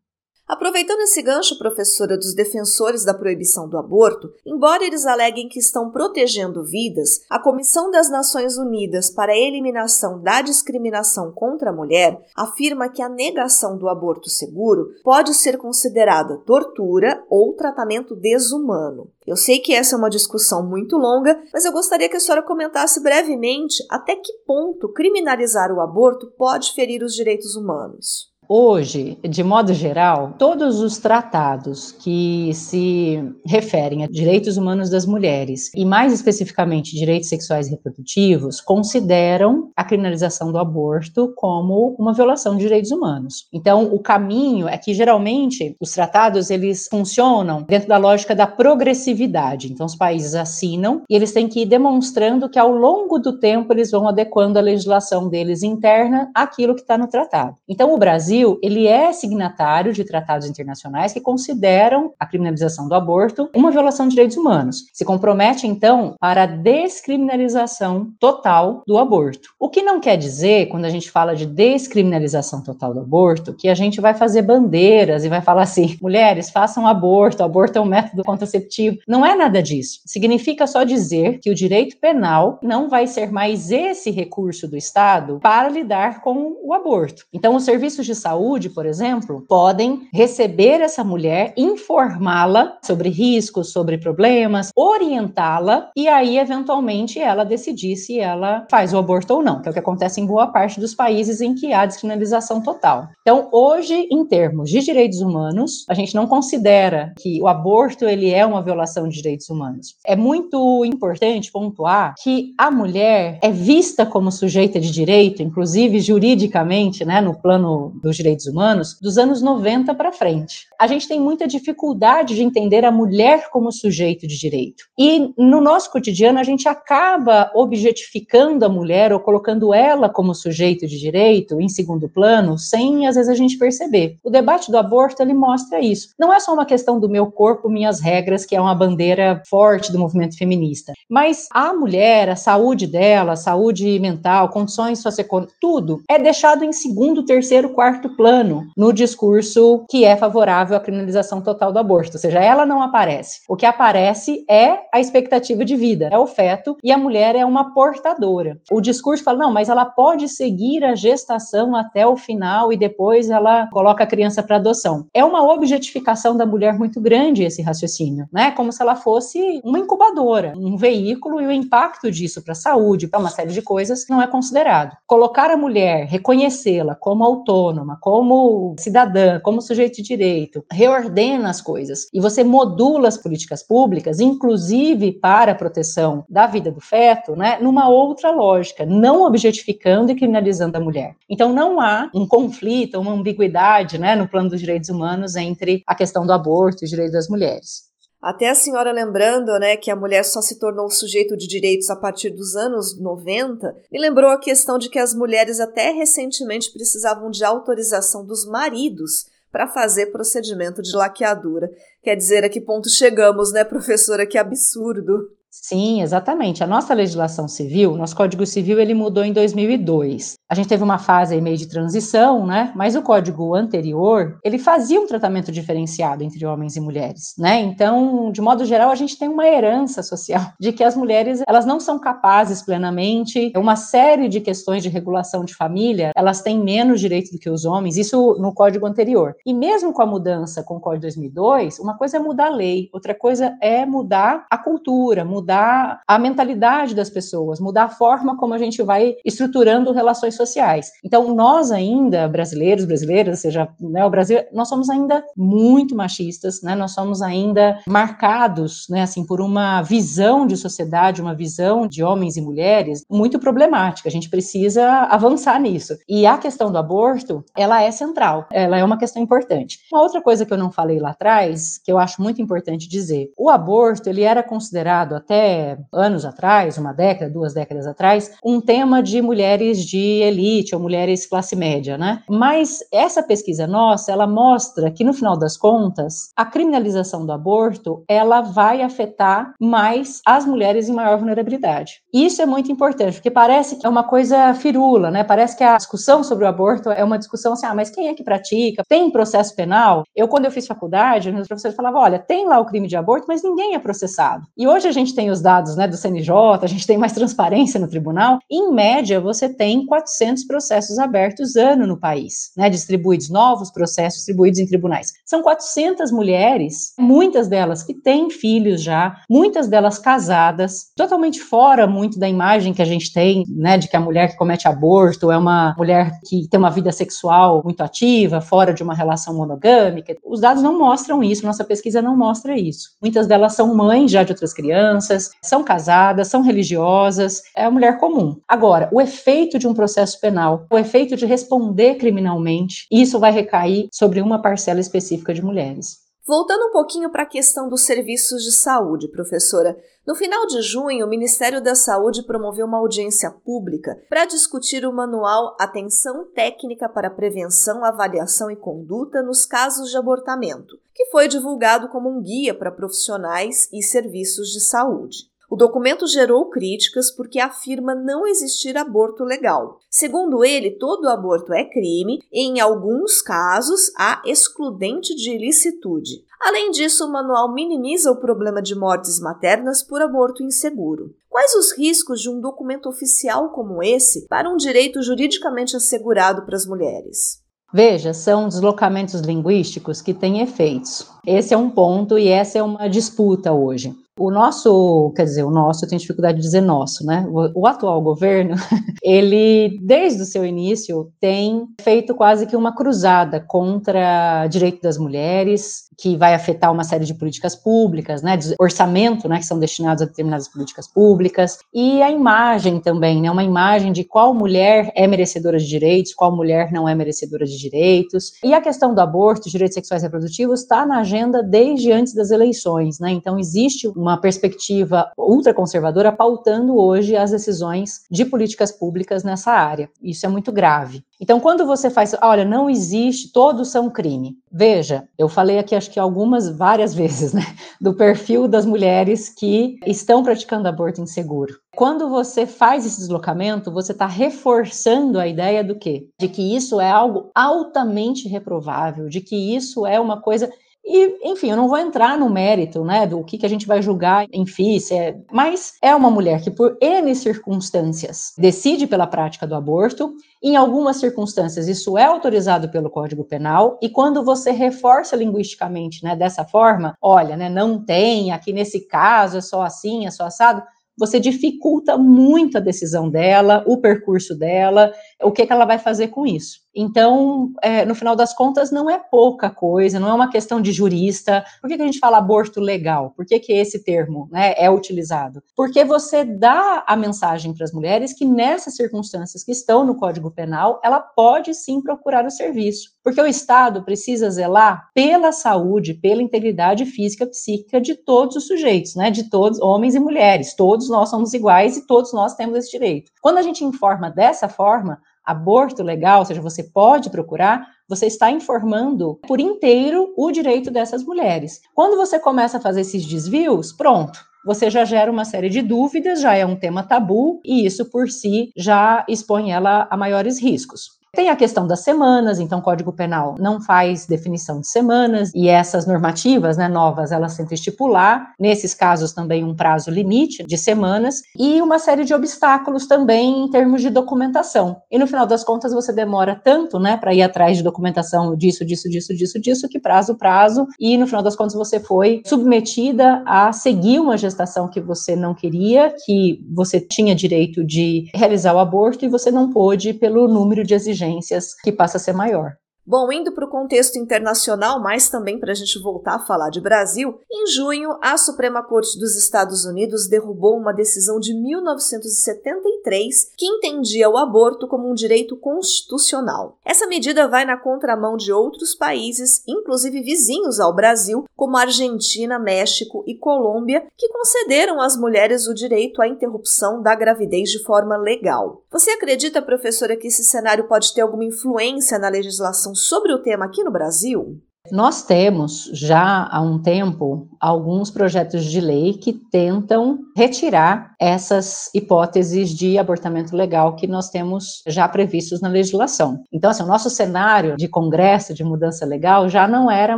Aproveitando 0.45 0.99
esse 0.99 1.21
gancho, 1.21 1.58
professora, 1.58 2.17
dos 2.17 2.36
defensores 2.36 3.06
da 3.06 3.13
proibição 3.13 3.67
do 3.69 3.77
aborto, 3.77 4.34
embora 4.45 4.84
eles 4.84 5.06
aleguem 5.06 5.47
que 5.47 5.58
estão 5.58 5.89
protegendo 5.89 6.65
vidas, 6.65 7.21
a 7.29 7.39
Comissão 7.39 7.89
das 7.89 8.10
Nações 8.10 8.58
Unidas 8.58 9.10
para 9.10 9.32
a 9.32 9.38
Eliminação 9.38 10.21
da 10.21 10.41
Discriminação 10.41 11.32
contra 11.32 11.69
a 11.69 11.73
Mulher 11.73 12.21
afirma 12.36 12.89
que 12.89 13.01
a 13.01 13.08
negação 13.08 13.77
do 13.77 13.88
aborto 13.88 14.29
seguro 14.29 14.93
pode 15.01 15.34
ser 15.34 15.58
considerada 15.58 16.38
tortura 16.45 17.23
ou 17.29 17.53
tratamento 17.53 18.13
desumano. 18.13 19.10
Eu 19.25 19.38
sei 19.38 19.60
que 19.60 19.73
essa 19.73 19.95
é 19.95 19.97
uma 19.97 20.10
discussão 20.10 20.67
muito 20.67 20.97
longa, 20.97 21.41
mas 21.53 21.63
eu 21.63 21.71
gostaria 21.71 22.10
que 22.10 22.17
a 22.17 22.19
senhora 22.19 22.43
comentasse 22.43 23.01
brevemente 23.01 23.82
até 23.89 24.17
que 24.17 24.34
ponto 24.45 24.91
criminalizar 24.91 25.71
o 25.71 25.79
aborto 25.79 26.27
pode 26.38 26.73
ferir 26.73 27.01
os 27.01 27.15
direitos 27.15 27.56
humanos. 27.56 28.33
Hoje, 28.47 29.17
de 29.27 29.43
modo 29.43 29.73
geral, 29.73 30.36
todos 30.38 30.82
os 30.82 30.97
tratados 30.97 31.91
que 31.91 32.51
se 32.53 33.23
referem 33.45 34.03
a 34.03 34.08
direitos 34.08 34.58
humanos 34.58 34.89
das 34.89 35.06
mulheres 35.06 35.71
e 35.73 35.86
mais 35.86 36.12
especificamente 36.12 36.95
direitos 36.95 37.29
sexuais 37.29 37.67
e 37.67 37.71
reprodutivos 37.71 38.60
consideram 38.60 39.71
a 39.75 39.84
criminalização 39.84 40.51
do 40.51 40.58
aborto 40.58 41.34
como 41.36 41.95
uma 41.97 42.13
violação 42.13 42.56
de 42.56 42.63
direitos 42.63 42.91
humanos. 42.91 43.47
Então, 43.53 43.86
o 43.93 43.99
caminho 43.99 44.67
é 44.67 44.77
que 44.77 44.93
geralmente 44.93 45.75
os 45.79 45.91
tratados 45.91 46.49
eles 46.49 46.88
funcionam 46.89 47.63
dentro 47.63 47.88
da 47.88 47.97
lógica 47.97 48.36
da 48.36 48.45
progressividade. 48.45 49.71
Então, 49.71 49.86
os 49.86 49.95
países 49.95 50.36
assinam 50.36 51.01
e 51.10 51.15
eles 51.15 51.32
têm 51.32 51.47
que 51.47 51.62
ir 51.62 51.65
demonstrando 51.65 52.49
que 52.49 52.60
ao 52.60 52.71
longo 52.71 53.19
do 53.19 53.39
tempo 53.39 53.71
eles 53.73 53.89
vão 53.89 54.08
adequando 54.08 54.60
a 54.60 54.62
legislação 54.62 55.29
deles 55.29 55.63
interna 55.63 56.29
àquilo 56.36 56.75
que 56.75 56.82
está 56.82 56.97
no 56.97 57.08
tratado. 57.08 57.56
Então, 57.67 57.93
o 57.93 57.97
Brasil 57.97 58.33
Brasil, 58.34 58.60
ele 58.63 58.88
é 58.88 59.12
signatário 59.13 59.93
de 59.93 60.04
tratados 60.04 60.48
internacionais 60.48 61.13
que 61.13 61.22
consideram 61.22 62.13
a 62.19 62.26
criminalização 62.26 62.88
do 62.88 62.96
aborto 62.96 63.48
uma 63.56 63.69
violação 63.69 64.08
de 64.08 64.15
direitos 64.15 64.38
humanos. 64.38 64.86
Se 64.91 65.06
compromete, 65.06 65.67
então, 65.67 66.15
para 66.19 66.43
a 66.43 66.48
descriminalização 66.48 68.12
total 68.19 68.82
do 68.88 68.98
aborto. 68.98 69.50
O 69.60 69.69
que 69.69 69.84
não 69.84 70.00
quer 70.00 70.17
dizer, 70.17 70.67
quando 70.69 70.86
a 70.86 70.89
gente 70.89 71.12
fala 71.12 71.36
de 71.36 71.46
descriminalização 71.46 72.63
total 72.63 72.93
do 72.93 73.02
aborto, 73.02 73.54
que 73.54 73.69
a 73.69 73.76
gente 73.76 74.02
vai 74.02 74.15
fazer 74.15 74.41
bandeiras 74.41 75.24
e 75.24 75.30
vai 75.30 75.41
falar 75.41 75.63
assim: 75.63 75.96
mulheres, 76.02 76.50
façam 76.50 76.88
aborto, 76.88 77.43
aborto 77.43 77.78
é 77.78 77.82
um 77.82 77.86
método 77.86 78.24
contraceptivo. 78.24 78.98
Não 79.08 79.24
é 79.24 79.36
nada 79.36 79.62
disso. 79.62 80.00
Significa 80.08 80.65
só 80.65 80.84
dizer 80.84 81.38
que 81.39 81.52
o 81.52 81.56
direito 81.56 81.98
penal 81.98 82.58
não 82.63 82.89
vai 82.89 83.06
ser 83.06 83.32
mais 83.32 83.69
esse 83.69 84.10
recurso 84.10 84.67
do 84.67 84.76
Estado 84.76 85.39
para 85.39 85.69
lidar 85.69 86.22
com 86.22 86.58
o 86.63 86.74
aborto. 86.74 87.26
Então, 87.32 87.56
os 87.56 87.63
serviços 87.63 88.06
de 88.08 88.15
saúde, 88.23 88.69
por 88.69 88.86
exemplo, 88.86 89.45
podem 89.47 90.07
receber 90.13 90.81
essa 90.81 91.03
mulher, 91.03 91.53
informá-la 91.57 92.77
sobre 92.83 93.09
riscos, 93.09 93.71
sobre 93.71 93.97
problemas, 93.97 94.71
orientá-la 94.75 95.91
e 95.95 96.07
aí, 96.07 96.38
eventualmente, 96.38 97.19
ela 97.19 97.43
decidir 97.43 97.95
se 97.95 98.19
ela 98.19 98.65
faz 98.69 98.93
o 98.93 98.97
aborto 98.97 99.36
ou 99.36 99.43
não, 99.43 99.62
que 99.62 99.67
é 99.67 99.71
o 99.71 99.73
que 99.73 99.79
acontece 99.79 100.19
em 100.21 100.25
boa 100.25 100.47
parte 100.47 100.79
dos 100.79 100.95
países 100.95 101.41
em 101.41 101.53
que 101.53 101.73
há 101.73 101.86
descriminalização 101.86 102.62
total. 102.62 103.07
Então, 103.21 103.49
hoje, 103.51 104.07
em 104.12 104.25
termos 104.25 104.69
de 104.69 104.79
direitos 104.79 105.19
humanos, 105.21 105.86
a 105.89 105.93
gente 105.93 106.15
não 106.15 106.25
considera 106.27 107.13
que 107.19 107.41
o 107.41 107.47
aborto 107.47 108.05
ele 108.05 108.29
é 108.29 108.45
uma 108.45 108.62
violação 108.62 109.07
de 109.07 109.15
direitos 109.15 109.49
humanos. 109.49 109.95
É 110.05 110.15
muito 110.15 110.83
importante 110.86 111.51
pontuar 111.51 112.15
que 112.21 112.53
a 112.57 112.71
mulher 112.71 113.39
é 113.41 113.51
vista 113.51 114.05
como 114.05 114.31
sujeita 114.31 114.79
de 114.79 114.91
direito, 114.91 115.41
inclusive 115.41 115.99
juridicamente, 115.99 117.05
né, 117.05 117.21
no 117.21 117.36
plano 117.36 117.93
dos 118.13 118.17
direitos 118.17 118.45
humanos, 118.47 118.97
dos 119.02 119.17
anos 119.17 119.41
90 119.41 119.95
para 119.97 120.12
frente. 120.12 120.67
A 120.84 120.88
gente 120.88 121.08
tem 121.08 121.17
muita 121.17 121.48
dificuldade 121.48 122.36
de 122.36 122.43
entender 122.43 122.84
a 122.84 122.91
mulher 122.91 123.50
como 123.52 123.72
sujeito 123.72 124.28
de 124.28 124.38
direito. 124.38 124.84
E 125.00 125.34
no 125.38 125.62
nosso 125.62 125.89
cotidiano 125.89 126.38
a 126.39 126.43
gente 126.43 126.67
acaba 126.67 127.50
objetificando 127.56 128.65
a 128.65 128.69
mulher 128.69 129.13
ou 129.13 129.22
colocando 129.22 129.74
ela 129.74 130.10
como 130.10 130.36
sujeito 130.36 130.86
de 130.86 131.00
direito 131.00 131.62
em 131.62 131.69
segundo 131.69 132.10
plano, 132.10 132.60
sem 132.60 133.08
às 133.08 133.15
vezes 133.15 133.30
a 133.30 133.34
gente 133.34 133.58
perceber. 133.58 134.17
O 134.22 134.30
debate 134.30 134.69
do 134.69 134.78
aborto 134.78 135.24
ele 135.24 135.34
mostra 135.34 135.80
isso. 135.80 136.10
Não 136.19 136.34
é 136.34 136.39
só 136.41 136.54
uma 136.54 136.65
questão 136.65 137.00
do 137.00 137.08
meu 137.08 137.32
corpo, 137.32 137.69
minhas 137.69 138.02
regras, 138.02 138.46
que 138.46 138.54
é 138.54 138.60
uma 138.60 138.76
bandeira 138.76 139.41
forte 139.50 139.89
do 139.89 139.98
movimento 139.98 140.38
feminista, 140.38 140.91
mas 141.10 141.48
a 141.54 141.74
mulher, 141.74 142.28
a 142.28 142.36
saúde 142.36 142.88
dela, 142.88 143.32
a 143.32 143.38
saúde 143.38 143.98
mental, 144.00 144.50
condições 144.50 145.00
socioeconômicas, 145.00 145.56
tudo 145.62 146.02
é 146.10 146.19
deixado 146.19 146.65
em 146.65 146.74
segundo, 146.74 147.24
terceiro, 147.24 147.69
quarto 147.69 148.10
plano 148.17 148.67
no 148.76 148.91
discurso 148.91 149.86
que 149.89 150.04
é 150.04 150.17
favorável 150.17 150.72
à 150.75 150.79
criminalização 150.79 151.41
total 151.41 151.71
do 151.71 151.79
aborto, 151.79 152.13
ou 152.13 152.19
seja, 152.19 152.39
ela 152.39 152.65
não 152.65 152.81
aparece. 152.81 153.41
O 153.47 153.55
que 153.55 153.65
aparece 153.65 154.45
é 154.49 154.79
a 154.93 154.99
expectativa 154.99 155.63
de 155.65 155.75
vida, 155.75 156.09
é 156.12 156.17
o 156.17 156.27
feto 156.27 156.77
e 156.83 156.91
a 156.91 156.97
mulher 156.97 157.36
é 157.36 157.45
uma 157.45 157.73
portadora. 157.73 158.59
O 158.71 158.81
discurso 158.81 159.23
fala, 159.23 159.39
não, 159.39 159.53
mas 159.53 159.69
ela 159.69 159.86
pode 159.86 160.27
seguir 160.27 160.83
a 160.83 160.95
gestação 160.95 161.75
até 161.75 162.05
o 162.05 162.15
final 162.15 162.71
e 162.71 162.77
depois 162.77 163.29
ela 163.29 163.67
coloca 163.71 164.03
a 164.03 164.07
criança 164.07 164.41
para 164.43 164.57
adoção. 164.57 165.07
É 165.13 165.23
uma 165.23 165.43
objetificação 165.53 166.36
da 166.36 166.45
mulher 166.45 166.77
muito 166.77 166.99
grande 167.01 167.43
esse 167.43 167.62
raciocínio, 167.62 168.27
né? 168.31 168.51
Como 168.51 168.71
se 168.71 168.81
ela 168.81 168.95
fosse 168.95 169.62
uma 169.63 169.79
incubadora, 169.79 170.53
um 170.55 170.77
veículo 170.77 171.41
e 171.41 171.47
o 171.47 171.51
impacto 171.51 172.12
disso 172.12 172.41
para 172.43 172.53
a 172.53 172.55
saúde, 172.55 173.07
para 173.07 173.19
uma 173.19 173.29
série 173.29 173.51
de 173.51 173.62
coisas 173.62 174.05
não 174.09 174.21
é 174.21 174.27
considerado. 174.27 174.95
Colocar 175.05 175.49
a 175.51 175.57
mulher, 175.57 176.05
reconhecê-la 176.05 176.95
como 176.95 177.23
autônoma, 177.23 177.97
como 178.01 178.75
cidadã, 178.79 179.39
como 179.39 179.62
sujeito 179.62 179.97
de 179.97 180.03
direito, 180.03 180.62
reordena 180.71 181.49
as 181.49 181.62
coisas 181.62 182.08
e 182.13 182.19
você 182.19 182.43
modula 182.43 183.08
as 183.08 183.17
políticas 183.17 183.63
públicas, 183.63 184.19
inclusive 184.19 185.12
para 185.13 185.52
a 185.52 185.56
proteção 185.56 186.26
da 186.30 186.47
vida 186.47 186.71
do 186.71 186.82
feto, 186.82 187.36
né, 187.36 187.58
numa 187.62 187.89
outra 187.89 188.32
lógica, 188.32 188.86
não 188.86 189.23
objetificando 189.23 190.12
e 190.12 190.15
criminalizando 190.15 190.78
a 190.78 190.82
mulher. 190.82 191.15
Então 191.30 191.54
não 191.54 191.80
há 191.80 192.10
um 192.13 192.28
conflito, 192.28 192.99
uma 192.99 193.13
ambiguidade, 193.13 193.97
né, 193.97 194.15
no 194.15 194.28
plano 194.28 194.49
dos 194.49 194.60
direitos 194.60 194.89
humanos 194.89 195.36
entre 195.36 195.84
a 195.88 195.95
questão 195.95 196.26
do 196.26 196.34
aborto 196.34 196.84
e 196.84 196.86
os 196.86 196.89
direitos 196.89 197.13
das 197.13 197.30
mulheres. 197.30 197.93
Até 198.23 198.49
a 198.49 198.56
senhora 198.56 198.93
lembrando, 198.93 199.52
né, 199.60 199.76
que 199.76 199.91
a 199.91 199.97
mulher 199.97 200.23
só 200.23 200.41
se 200.41 200.58
tornou 200.58 200.89
sujeito 200.89 201.36
de 201.36 201.45
direitos 201.45 201.89
a 201.89 201.95
partir 201.97 202.30
dos 202.30 202.56
anos 202.56 202.97
90, 202.97 203.76
me 203.91 203.99
lembrou 203.99 204.30
a 204.30 204.39
questão 204.39 204.78
de 204.78 204.89
que 204.89 204.97
as 204.97 205.13
mulheres 205.13 205.60
até 205.60 205.91
recentemente 205.91 206.71
precisavam 206.71 207.30
de 207.30 207.43
autorização 207.43 208.26
dos 208.26 208.45
maridos 208.45 209.26
para 209.54 209.68
fazer 209.68 210.08
procedimento 210.08 210.82
de 210.82 210.98
laqueadura. 210.98 211.70
Quer 212.02 212.16
dizer, 212.16 212.44
a 212.44 212.50
que 212.50 212.60
ponto 212.60 212.89
chegamos, 212.89 213.54
né, 213.54 213.63
professora? 213.63 214.26
Que 214.26 214.39
absurdo. 214.39 215.30
Sim, 215.56 216.02
exatamente. 216.02 216.63
A 216.63 216.68
nossa 216.68 216.96
legislação 216.96 217.48
civil, 217.48 217.96
nosso 217.96 218.16
Código 218.16 218.44
Civil, 218.44 218.80
ele 218.80 218.96
mudou 218.96 219.24
em 219.24 219.32
2002. 219.32 220.34
A 220.50 220.56
gente 220.56 220.68
teve 220.68 220.84
uma 220.84 220.98
fase 220.98 221.39
meio 221.39 221.56
de 221.56 221.68
transição, 221.68 222.44
né? 222.44 222.72
Mas 222.76 222.96
o 222.96 223.04
código 223.04 223.54
anterior, 223.54 224.39
ele 224.44 224.58
fazia 224.58 225.00
um 225.00 225.06
tratamento 225.06 225.52
diferenciado 225.52 226.24
entre 226.24 226.44
homens 226.44 226.76
e 226.76 226.80
mulheres, 226.82 227.36
né? 227.38 227.60
Então, 227.62 228.32
de 228.32 228.42
modo 228.42 228.66
geral, 228.66 228.89
a 228.89 228.96
gente 228.96 229.16
tem 229.16 229.30
uma 229.30 229.48
herança 229.48 230.02
social 230.02 230.42
de 230.60 230.72
que 230.72 230.84
as 230.84 230.96
mulheres, 230.96 231.44
elas 231.48 231.68
não 231.68 231.80
são 231.80 232.00
capazes 232.00 232.63
plenamente, 232.63 233.54
uma 233.56 233.76
série 233.76 234.28
de 234.28 234.42
questões 234.42 234.82
de 234.82 234.89
regulação 234.89 235.46
de 235.46 235.54
família, 235.54 236.13
elas 236.16 236.42
têm 236.42 236.60
menos 236.60 237.00
direito 237.00 237.32
do 237.32 237.38
que 237.38 237.50
os 237.50 237.63
homens, 237.63 237.96
isso 237.96 238.36
no 238.39 238.56
código 238.56 238.88
anterior. 238.88 239.36
E 239.46 239.54
mesmo 239.54 239.94
com 239.94 240.02
a 240.02 240.08
mudança 240.08 240.63
com 240.63 240.78
o 240.78 240.80
Código 240.80 241.04
2002, 241.04 241.78
uma 241.78 241.96
coisa 241.96 242.18
é 242.18 242.20
mudar 242.20 242.48
a 242.48 242.56
lei, 242.56 242.89
outra 242.92 243.13
coisa 243.13 243.56
é 243.62 243.86
mudar 243.86 244.48
a 244.50 244.58
cultura, 244.58 245.24
mudar 245.24 245.42
mudar 245.43 246.01
a 246.08 246.17
mentalidade 246.17 246.95
das 246.95 247.10
pessoas, 247.10 247.60
mudar 247.60 247.84
a 247.84 247.89
forma 247.89 248.38
como 248.38 248.53
a 248.53 248.58
gente 248.58 248.82
vai 248.82 249.15
estruturando 249.25 249.91
relações 249.91 250.36
sociais. 250.36 250.91
Então, 251.03 251.36
nós 251.36 251.69
ainda, 251.69 252.27
brasileiros, 252.27 252.86
brasileiras, 252.86 253.39
seja 253.39 253.67
né, 253.79 254.06
o 254.06 254.10
Brasil, 254.10 254.39
nós 254.53 254.69
somos 254.69 254.89
ainda 254.89 255.23
muito 255.36 255.95
machistas, 255.95 256.62
né? 256.62 256.75
Nós 256.75 256.91
somos 256.91 257.21
ainda 257.21 257.79
marcados, 257.86 258.86
né, 258.89 259.01
assim, 259.01 259.25
por 259.25 259.41
uma 259.41 259.82
visão 259.82 260.47
de 260.47 260.56
sociedade, 260.56 261.21
uma 261.21 261.36
visão 261.36 261.88
de 261.88 262.03
homens 262.03 262.38
e 262.38 262.41
mulheres 262.41 263.03
muito 263.10 263.38
problemática. 263.38 264.08
A 264.08 264.12
gente 264.12 264.29
precisa 264.29 264.86
avançar 265.10 265.60
nisso. 265.60 265.95
E 266.08 266.25
a 266.25 266.38
questão 266.38 266.71
do 266.71 266.77
aborto, 266.77 267.43
ela 267.56 267.82
é 267.82 267.91
central, 267.91 268.47
ela 268.51 268.77
é 268.77 268.84
uma 268.84 268.97
questão 268.97 269.21
importante. 269.21 269.79
Uma 269.91 270.01
outra 270.01 270.21
coisa 270.21 270.45
que 270.45 270.53
eu 270.53 270.58
não 270.58 270.71
falei 270.71 270.99
lá 270.99 271.10
atrás, 271.10 271.79
que 271.84 271.91
eu 271.91 271.97
acho 271.97 272.21
muito 272.21 272.41
importante 272.41 272.88
dizer, 272.88 273.32
o 273.38 273.49
aborto, 273.49 274.10
ele 274.10 274.21
era 274.21 274.41
considerado 274.41 275.15
até 275.15 275.33
até 275.34 275.78
anos 275.91 276.26
atrás, 276.26 276.78
uma 276.78 276.93
década, 276.93 277.32
duas 277.32 277.54
décadas 277.54 277.88
atrás, 277.88 278.32
um 278.46 278.62
tema 278.62 279.02
de 279.02 279.22
mulheres 279.22 279.84
de 279.84 280.22
elite 280.22 280.76
ou 280.76 280.82
mulheres 280.82 281.26
classe 281.26 281.56
média, 281.56 281.98
né? 281.98 282.22
Mas 282.30 282.80
essa 282.91 283.24
pesquisa 283.24 283.65
nossa, 283.65 284.12
ela 284.12 284.28
mostra 284.28 284.91
que 284.91 285.04
no 285.04 285.13
final 285.13 285.38
das 285.38 285.58
contas, 285.58 286.32
a 286.36 286.46
criminalização 286.46 287.26
do 287.26 287.32
aborto, 287.32 288.04
ela 288.08 288.41
vai 288.41 288.84
afetar 288.84 289.54
mais 289.60 290.22
as 290.26 290.46
mulheres 290.46 290.88
em 290.88 290.93
maior 290.93 291.17
vulnerabilidade. 291.17 292.02
Isso 292.13 292.41
é 292.41 292.46
muito 292.46 292.72
importante, 292.72 293.15
porque 293.15 293.32
parece 293.32 293.78
que 293.78 293.86
é 293.86 293.89
uma 293.89 294.04
coisa 294.04 294.54
firula, 294.54 295.10
né? 295.10 295.24
Parece 295.24 295.58
que 295.58 295.63
a 295.63 295.78
discussão 295.78 296.24
sobre 296.24 296.46
o 296.46 296.48
aborto 296.48 296.91
é 296.91 297.04
uma 297.04 297.17
discussão 297.17 297.54
assim, 297.54 297.65
ah, 297.65 297.74
mas 297.74 297.89
quem 297.89 298.08
é 298.08 298.13
que 298.13 298.24
pratica? 298.24 298.84
Tem 298.88 299.10
processo 299.10 299.56
penal? 299.56 300.04
Eu, 300.15 300.28
quando 300.28 300.46
eu 300.46 300.52
fiz 300.52 300.67
faculdade, 300.67 301.32
meus 301.32 301.48
professores 301.48 301.76
falavam, 301.76 302.02
olha, 302.02 302.19
tem 302.19 302.48
lá 302.48 302.60
o 302.60 302.65
crime 302.65 302.88
de 302.88 302.96
aborto, 302.96 303.26
mas 303.28 303.43
ninguém 303.43 303.74
é 303.74 303.80
processado. 303.80 304.46
E 304.56 304.67
hoje 304.67 304.88
a 304.88 304.91
gente 304.91 305.15
tem 305.15 305.22
tem 305.23 305.31
os 305.31 305.41
dados 305.41 305.77
né, 305.77 305.88
do 305.88 305.95
CNJ, 305.95 306.33
a 306.62 306.67
gente 306.67 306.86
tem 306.86 306.97
mais 306.97 307.13
transparência 307.13 307.79
no 307.79 307.88
tribunal. 307.88 308.39
Em 308.51 308.73
média, 308.73 309.21
você 309.21 309.47
tem 309.47 309.86
400 309.86 310.43
processos 310.43 310.99
abertos 310.99 311.55
ano 311.55 311.88
no 311.88 311.97
país, 311.97 312.51
né, 312.57 312.69
distribuídos, 312.69 313.29
novos 313.29 313.71
processos 313.71 314.17
distribuídos 314.17 314.59
em 314.59 314.67
tribunais. 314.67 315.13
São 315.25 315.41
400 315.41 316.12
mulheres, 316.12 316.93
muitas 316.99 317.47
delas 317.47 317.83
que 317.83 317.93
têm 317.93 318.29
filhos 318.29 318.83
já, 318.83 319.15
muitas 319.29 319.69
delas 319.69 319.97
casadas, 319.97 320.88
totalmente 320.93 321.39
fora 321.39 321.88
muito 321.88 322.19
da 322.19 322.27
imagem 322.27 322.73
que 322.73 322.81
a 322.81 322.86
gente 322.86 323.13
tem, 323.13 323.45
né, 323.47 323.77
de 323.77 323.88
que 323.88 323.95
a 323.95 324.01
mulher 324.01 324.31
que 324.31 324.38
comete 324.38 324.67
aborto 324.67 325.31
é 325.31 325.38
uma 325.38 325.73
mulher 325.77 326.19
que 326.27 326.49
tem 326.49 326.59
uma 326.59 326.69
vida 326.69 326.91
sexual 326.91 327.62
muito 327.63 327.81
ativa, 327.81 328.41
fora 328.41 328.73
de 328.73 328.83
uma 328.83 328.93
relação 328.93 329.33
monogâmica. 329.33 330.17
Os 330.25 330.41
dados 330.41 330.62
não 330.62 330.77
mostram 330.77 331.23
isso, 331.23 331.45
nossa 331.45 331.63
pesquisa 331.63 332.01
não 332.01 332.17
mostra 332.17 332.59
isso. 332.59 332.89
Muitas 333.01 333.25
delas 333.25 333.53
são 333.53 333.73
mães 333.73 334.12
já 334.12 334.23
de 334.23 334.33
outras 334.33 334.53
crianças, 334.53 335.03
crianças, 335.04 335.32
são 335.42 335.63
casadas, 335.63 336.28
são 336.28 336.42
religiosas, 336.42 337.42
é 337.56 337.66
a 337.66 337.72
mulher 337.72 337.98
comum. 338.00 338.38
Agora, 338.48 338.89
o 338.92 339.02
efeito 339.02 339.60
de 339.60 339.68
um 339.68 339.74
processo 339.74 340.20
penal, 340.20 340.66
o 340.72 340.78
efeito 340.78 341.16
de 341.16 341.26
responder 341.26 341.96
criminalmente, 341.96 342.88
isso 342.92 343.20
vai 343.20 343.32
recair 343.32 343.88
sobre 343.92 344.22
uma 344.22 344.42
parcela 344.42 344.80
específica 344.80 345.34
de 345.34 345.44
mulheres. 345.44 346.03
Voltando 346.25 346.67
um 346.67 346.71
pouquinho 346.71 347.12
para 347.12 347.23
a 347.23 347.29
questão 347.29 347.67
dos 347.67 347.81
serviços 347.81 348.43
de 348.43 348.51
saúde, 348.53 349.09
professora. 349.09 349.77
No 350.07 350.15
final 350.15 350.47
de 350.47 350.62
junho, 350.62 351.05
o 351.05 351.09
Ministério 351.09 351.62
da 351.62 351.75
Saúde 351.75 352.23
promoveu 352.23 352.65
uma 352.65 352.77
audiência 352.77 353.29
pública 353.29 354.01
para 354.07 354.23
discutir 354.23 354.86
o 354.86 354.93
manual 354.93 355.53
Atenção 355.59 356.25
Técnica 356.33 356.88
para 356.88 357.09
Prevenção, 357.09 357.83
Avaliação 357.83 358.49
e 358.49 358.55
Conduta 358.55 359.21
nos 359.21 359.45
Casos 359.45 359.89
de 359.89 359.97
Abortamento, 359.97 360.79
que 360.93 361.07
foi 361.07 361.27
divulgado 361.27 361.89
como 361.89 362.09
um 362.09 362.21
guia 362.21 362.53
para 362.53 362.71
profissionais 362.71 363.67
e 363.73 363.83
serviços 363.83 364.47
de 364.47 364.62
saúde. 364.62 365.33
O 365.54 365.56
documento 365.56 366.08
gerou 366.08 366.50
críticas 366.50 367.12
porque 367.12 367.39
afirma 367.39 367.94
não 367.94 368.26
existir 368.26 368.76
aborto 368.76 369.24
legal. 369.24 369.78
Segundo 369.88 370.44
ele, 370.44 370.72
todo 370.72 371.08
aborto 371.08 371.54
é 371.54 371.63
crime 371.63 372.18
e, 372.32 372.42
em 372.42 372.60
alguns 372.60 373.22
casos, 373.22 373.92
há 373.96 374.20
excludente 374.26 375.13
de 375.13 375.30
ilicitude. 375.30 376.24
Além 376.42 376.72
disso, 376.72 377.06
o 377.06 377.12
manual 377.12 377.54
minimiza 377.54 378.10
o 378.10 378.20
problema 378.20 378.63
de 378.63 378.74
mortes 378.74 379.20
maternas 379.20 379.84
por 379.84 380.02
aborto 380.02 380.42
inseguro. 380.42 381.13
Quais 381.30 381.54
os 381.54 381.78
riscos 381.78 382.20
de 382.20 382.32
um 382.32 382.42
documento 382.42 382.89
oficial 382.89 383.50
como 383.50 383.84
esse 383.84 384.28
para 384.28 384.50
um 384.50 384.58
direito 384.58 385.04
juridicamente 385.04 385.76
assegurado 385.76 386.48
para 386.48 386.56
as 386.56 386.66
mulheres? 386.66 387.44
Veja, 387.72 388.12
são 388.12 388.48
deslocamentos 388.48 389.22
linguísticos 389.22 390.02
que 390.02 390.16
têm 390.16 390.42
efeitos. 390.42 391.08
Esse 391.24 391.54
é 391.54 391.58
um 391.58 391.70
ponto 391.70 392.18
e 392.18 392.28
essa 392.28 392.58
é 392.58 392.63
uma 392.63 392.88
disputa 392.88 393.54
hoje. 393.54 393.96
O 394.17 394.30
nosso, 394.30 395.12
quer 395.15 395.23
dizer, 395.23 395.43
o 395.43 395.49
nosso, 395.49 395.84
eu 395.84 395.89
tenho 395.89 395.99
dificuldade 395.99 396.38
de 396.38 396.43
dizer 396.43 396.62
nosso, 396.62 397.04
né? 397.04 397.26
O, 397.28 397.62
o, 397.62 397.67
atual 397.67 397.99
governo, 397.99 398.54
ele, 399.02 399.80
desde 399.82 400.21
o 400.21 400.26
seu 400.26 400.45
início, 400.45 401.12
tem 401.19 401.67
feito 401.82 402.13
quase 402.13 402.45
que 402.45 402.56
uma 402.56 402.76
cruzada 402.76 403.39
contra 403.39 404.45
direito 404.47 404.82
das 404.84 404.99
mulheres, 404.99 405.83
que 405.97 406.15
vai 406.17 406.34
afetar 406.34 406.71
uma 406.71 406.84
série 406.84 407.06
de 407.06 407.13
políticas 407.13 407.56
públicas, 407.56 408.21
né? 408.21 408.38
De 408.38 408.56
orçamento, 408.60 409.27
né? 409.27 409.39
Que 409.39 409.45
são 409.45 409.60
destinados 409.60 410.01
a 410.01 410.06
determinadas 410.06 410.47
políticas 410.47 410.88
públicas, 410.88 411.60
e 411.73 412.01
a 412.01 412.12
imagem 412.12 412.79
também, 412.79 413.21
né? 413.21 413.29
Uma 413.32 413.43
imagem 413.43 413.91
de 413.91 414.03
qual 414.03 414.34
mulher 414.34 414.91
é 414.95 415.08
merecedora 415.08 415.58
de 415.58 415.67
direitos, 415.67 416.13
qual 416.13 416.36
mulher 416.36 416.71
não 416.71 416.88
é 416.88 416.95
merecedora 416.95 417.45
de 417.45 417.58
direitos. 417.58 418.34
E 418.43 418.53
a 418.53 418.62
questão 418.62 418.93
do 418.93 419.01
aborto, 419.01 419.49
direitos 419.49 419.75
sexuais 419.75 420.03
e 420.03 420.06
reprodutivos, 420.06 420.62
está 420.62 420.86
na 420.86 420.99
agenda 420.99 421.41
desde 421.43 421.91
antes 421.91 422.13
das 422.13 422.32
eleições, 422.32 422.99
né? 422.99 423.12
Então, 423.12 423.39
existe 423.39 423.88
uma 423.88 424.17
perspectiva 424.17 425.12
ultraconservadora 425.17 426.12
pautando 426.12 426.77
hoje 426.77 427.15
as 427.15 427.32
decisões 427.32 428.01
de 428.10 428.25
políticas 428.25 428.71
públicas 428.71 429.23
nessa 429.23 429.51
área. 429.51 429.89
Isso 430.01 430.25
é 430.25 430.29
muito 430.29 430.51
grave. 430.51 431.03
Então, 431.23 431.39
quando 431.39 431.65
você 431.65 431.89
faz, 431.89 432.13
olha, 432.21 432.43
não 432.43 432.69
existe, 432.69 433.31
todos 433.31 433.69
são 433.69 433.89
crime. 433.89 434.36
Veja, 434.51 435.07
eu 435.17 435.29
falei 435.29 435.57
aqui 435.57 435.73
acho 435.73 435.89
que 435.89 435.97
algumas, 435.97 436.49
várias 436.49 436.91
vezes, 436.93 437.31
né, 437.31 437.45
do 437.79 437.93
perfil 437.93 438.45
das 438.45 438.65
mulheres 438.65 439.29
que 439.29 439.79
estão 439.88 440.21
praticando 440.21 440.67
aborto 440.67 440.99
inseguro. 440.99 441.55
Quando 441.77 442.09
você 442.09 442.45
faz 442.45 442.86
esse 442.86 442.97
deslocamento, 442.97 443.71
você 443.71 443.93
está 443.93 444.05
reforçando 444.05 445.17
a 445.17 445.25
ideia 445.25 445.63
do 445.63 445.79
quê? 445.79 446.09
De 446.19 446.27
que 446.27 446.53
isso 446.53 446.81
é 446.81 446.91
algo 446.91 447.31
altamente 447.33 448.27
reprovável, 448.27 449.07
de 449.07 449.21
que 449.21 449.55
isso 449.55 449.88
é 449.88 450.01
uma 450.01 450.19
coisa 450.19 450.51
e, 450.86 451.32
enfim, 451.32 451.50
eu 451.50 451.56
não 451.56 451.69
vou 451.69 451.78
entrar 451.78 452.17
no 452.17 452.30
mérito, 452.30 452.84
né, 452.84 453.08
do 453.08 453.24
que, 453.24 453.38
que 453.38 453.46
a 453.46 453.50
gente 453.50 453.65
vai 453.65 453.82
julgar, 453.82 454.28
enfim, 454.34 454.78
é, 454.91 455.15
mas 455.32 455.74
é 455.82 455.96
uma 455.96 456.12
mulher 456.12 456.41
que, 456.41 456.52
por 456.52 456.78
N 456.82 457.15
circunstâncias, 457.15 458.34
decide 458.38 458.86
pela 458.86 459.08
prática 459.08 459.48
do 459.48 459.56
aborto. 459.56 460.13
Em 460.43 460.58
algumas 460.58 460.98
circunstâncias, 460.98 461.69
isso 461.69 461.98
é 461.98 462.04
autorizado 462.04 462.69
pelo 462.69 462.89
Código 462.89 463.24
Penal, 463.24 463.80
e 463.82 463.88
quando 463.88 464.26
você 464.26 464.52
reforça 464.52 465.15
linguisticamente, 465.15 466.04
né, 466.04 466.17
dessa 466.17 466.43
forma, 466.43 466.98
olha, 467.02 467.38
né, 467.38 467.48
não 467.48 467.84
tem, 467.84 468.32
aqui 468.32 468.52
nesse 468.52 468.86
caso 468.86 469.38
é 469.38 469.41
só 469.41 469.62
assim, 469.62 470.06
é 470.06 470.12
só 470.12 470.26
assado, 470.26 470.62
você 470.98 471.19
dificulta 471.19 471.98
muito 471.98 472.58
a 472.58 472.62
decisão 472.62 473.10
dela, 473.10 473.63
o 473.65 473.78
percurso 473.78 474.38
dela, 474.38 474.93
o 475.23 475.31
que, 475.31 475.45
que 475.45 475.53
ela 475.53 475.65
vai 475.65 475.79
fazer 475.79 476.09
com 476.09 476.25
isso. 476.25 476.63
Então, 476.75 477.51
é, 477.62 477.86
no 477.86 477.93
final 477.93 478.15
das 478.15 478.33
contas, 478.33 478.71
não 478.71 478.89
é 478.89 478.97
pouca 478.97 479.49
coisa, 479.49 479.99
não 479.99 480.09
é 480.09 480.13
uma 480.13 480.31
questão 480.31 480.59
de 480.59 480.71
jurista. 480.71 481.43
Por 481.62 481.69
que, 481.69 481.75
que 481.75 481.83
a 481.83 481.86
gente 481.86 481.99
fala 481.99 482.17
aborto 482.17 482.59
legal? 482.59 483.12
Por 483.15 483.25
que, 483.25 483.39
que 483.39 483.53
esse 483.53 483.83
termo 483.83 484.27
né, 484.31 484.55
é 484.57 484.69
utilizado? 484.71 485.43
Porque 485.55 485.86
você 485.86 486.25
dá 486.25 486.83
a 486.88 486.95
mensagem 486.95 487.53
para 487.53 487.63
as 487.63 487.71
mulheres 487.71 488.13
que 488.13 488.25
nessas 488.25 488.75
circunstâncias 488.75 489.43
que 489.43 489.51
estão 489.51 489.86
no 489.86 489.95
Código 489.95 490.31
Penal, 490.31 490.81
ela 490.83 490.99
pode 490.99 491.53
sim 491.53 491.79
procurar 491.79 492.25
o 492.25 492.31
serviço. 492.31 492.91
Porque 493.03 493.21
o 493.21 493.27
Estado 493.27 493.83
precisa 493.83 494.31
zelar 494.31 494.89
pela 494.95 495.31
saúde, 495.31 495.93
pela 495.93 496.23
integridade 496.23 496.86
física 496.86 497.25
e 497.25 497.29
psíquica 497.29 497.81
de 497.81 497.95
todos 497.95 498.36
os 498.36 498.47
sujeitos, 498.47 498.95
né? 498.95 499.12
De 499.12 499.29
todos, 499.29 499.59
homens 499.62 499.93
e 499.93 499.99
mulheres. 499.99 500.55
Todos 500.55 500.89
nós 500.89 501.09
somos 501.09 501.33
iguais 501.33 501.77
e 501.77 501.86
todos 501.86 502.13
nós 502.13 502.33
temos 502.33 502.57
esse 502.57 502.71
direito. 502.71 503.12
Quando 503.21 503.38
a 503.38 503.41
gente 503.41 503.63
informa 503.63 504.09
dessa 504.09 504.47
forma, 504.47 504.99
aborto 505.25 505.83
legal, 505.83 506.19
ou 506.19 506.25
seja, 506.25 506.41
você 506.41 506.63
pode 506.63 507.09
procurar, 507.09 507.65
você 507.88 508.07
está 508.07 508.31
informando 508.31 509.19
por 509.27 509.39
inteiro 509.39 510.13
o 510.17 510.31
direito 510.31 510.71
dessas 510.71 511.03
mulheres. 511.03 511.62
Quando 511.73 511.95
você 511.95 512.19
começa 512.19 512.57
a 512.57 512.62
fazer 512.62 512.81
esses 512.81 513.05
desvios, 513.05 513.71
pronto, 513.71 514.19
você 514.45 514.69
já 514.69 514.83
gera 514.83 515.12
uma 515.12 515.23
série 515.23 515.49
de 515.49 515.62
dúvidas, 515.62 516.21
já 516.21 516.36
é 516.36 516.45
um 516.45 516.55
tema 516.55 516.83
tabu, 516.83 517.39
e 517.45 517.65
isso 517.65 517.89
por 517.89 518.09
si 518.09 518.51
já 518.57 519.05
expõe 519.07 519.51
ela 519.51 519.88
a 519.89 519.95
maiores 519.95 520.41
riscos. 520.41 521.03
Tem 521.15 521.30
a 521.30 521.36
questão 521.36 521.67
das 521.67 521.82
semanas, 521.82 522.39
então 522.39 522.58
o 522.58 522.62
Código 522.63 522.91
Penal 522.91 523.36
não 523.38 523.62
faz 523.62 524.08
definição 524.08 524.60
de 524.60 524.67
semanas 524.67 525.30
e 525.36 525.47
essas 525.47 525.86
normativas, 525.86 526.58
né, 526.58 526.67
novas, 526.67 527.12
elas 527.12 527.38
tentam 527.38 527.54
estipular, 527.54 528.34
nesses 528.39 528.73
casos 528.73 529.13
também 529.13 529.43
um 529.43 529.54
prazo 529.54 529.91
limite 529.91 530.43
de 530.43 530.58
semanas 530.58 531.21
e 531.38 531.62
uma 531.62 531.78
série 531.78 532.04
de 532.04 532.15
obstáculos 532.15 532.88
também 532.88 533.43
em 533.43 533.47
termos 533.52 533.84
de 533.84 533.91
documentação. 533.91 534.78
E 534.89 534.97
no 534.97 535.06
final 535.06 535.28
das 535.28 535.43
contas 535.43 535.71
você 535.71 535.93
demora 535.93 536.34
tanto, 536.43 536.80
né, 536.80 536.97
para 536.97 537.13
ir 537.13 537.21
atrás 537.21 537.58
de 537.58 537.63
documentação 537.63 538.36
disso, 538.36 538.65
disso, 538.65 538.89
disso, 538.89 539.15
disso, 539.15 539.39
disso, 539.39 539.69
que 539.69 539.80
prazo, 539.80 540.15
prazo, 540.15 540.65
e 540.80 540.97
no 540.97 541.06
final 541.06 541.21
das 541.21 541.36
contas 541.36 541.54
você 541.54 541.80
foi 541.80 542.23
submetida 542.26 543.21
a 543.28 543.54
seguir 543.54 543.99
uma 543.99 544.17
gestação 544.17 544.67
que 544.67 544.82
você 544.82 545.15
não 545.15 545.36
queria, 545.36 545.93
que 546.08 546.43
você 546.52 546.80
tinha 546.80 547.13
direito 547.13 547.63
de 547.63 548.10
realizar 548.15 548.56
o 548.56 548.60
aborto 548.60 549.06
e 549.06 549.10
você 549.10 549.30
não 549.30 549.52
pôde 549.52 549.93
pelo 549.93 550.28
número 550.28 550.63
de 550.63 550.73
exigências 550.73 551.03
exigências 551.04 551.54
que 551.62 551.72
passa 551.72 551.98
a 551.98 552.00
ser 552.00 552.13
maior. 552.13 552.56
Bom, 552.86 553.10
indo 553.13 553.32
para 553.32 553.46
o 553.46 553.50
contexto 553.50 553.98
internacional, 553.98 554.78
mas 554.82 555.10
também 555.10 555.39
para 555.39 555.54
a 555.54 555.56
gente 555.56 555.82
voltar 555.82 556.15
a 556.15 556.26
falar 556.26 556.50
de 556.50 556.60
Brasil, 556.60 557.17
em 557.32 557.48
junho, 557.48 557.98
a 558.02 558.17
Suprema 558.17 558.62
Corte 558.62 559.00
dos 559.00 559.15
Estados 559.15 559.63
Unidos 559.63 560.06
derrubou 560.06 560.58
uma 560.58 560.74
decisão 560.74 561.17
de 561.17 561.34
1973 561.34 563.32
que 563.38 563.46
entendia 563.46 564.10
o 564.10 564.17
aborto 564.17 564.67
como 564.67 564.91
um 564.91 564.93
direito 564.93 565.38
constitucional. 565.38 566.58
Essa 566.65 566.86
medida 566.86 567.26
vai 567.26 567.46
na 567.46 567.56
contramão 567.56 568.17
de 568.17 568.34
outros 568.34 568.76
países, 568.76 569.41
inclusive 569.48 570.02
vizinhos 570.02 570.60
ao 570.60 570.76
Brasil, 570.76 571.24
como 571.38 571.56
Argentina, 571.56 572.38
México 572.38 573.02
e 573.08 573.15
Colômbia, 573.15 573.88
que 573.98 574.10
concederam 574.10 574.82
às 574.82 574.98
mulheres 574.98 575.48
o 575.48 575.54
direito 575.54 576.02
à 576.02 576.08
interrupção 576.08 576.82
da 576.82 576.93
gravidez 576.93 577.50
de 577.50 577.63
forma 577.63 577.96
legal. 577.96 578.62
Você 578.69 578.91
acredita, 578.91 579.41
professora, 579.41 579.96
que 579.96 580.08
esse 580.08 580.26
cenário 580.26 580.67
pode 580.67 580.93
ter 580.93 581.00
alguma 581.00 581.24
influência 581.24 581.98
na 581.98 582.10
legislação 582.10 582.72
sobre 582.73 583.13
o 583.13 583.21
tema 583.21 583.45
aqui 583.45 583.63
no 583.63 583.71
Brasil? 583.71 584.41
Nós 584.71 585.03
temos 585.03 585.69
já 585.73 586.27
há 586.31 586.41
um 586.41 586.62
tempo 586.62 587.27
alguns 587.43 587.89
projetos 587.89 588.45
de 588.45 588.62
lei 588.62 588.93
que 588.93 589.12
tentam 589.13 589.99
retirar 590.15 590.93
essas 590.99 591.69
hipóteses 591.73 592.49
de 592.51 592.77
abortamento 592.77 593.36
legal 593.36 593.75
que 593.75 593.88
nós 593.88 594.10
temos 594.10 594.63
já 594.67 594.88
previstos 594.88 595.41
na 595.41 595.49
legislação. 595.49 596.23
Então, 596.32 596.49
assim, 596.49 596.63
o 596.63 596.67
nosso 596.67 596.89
cenário 596.89 597.58
de 597.58 597.67
congresso 597.67 598.34
de 598.34 598.43
mudança 598.43 598.86
legal 598.86 599.27
já 599.27 599.47
não 599.47 599.69
era 599.69 599.97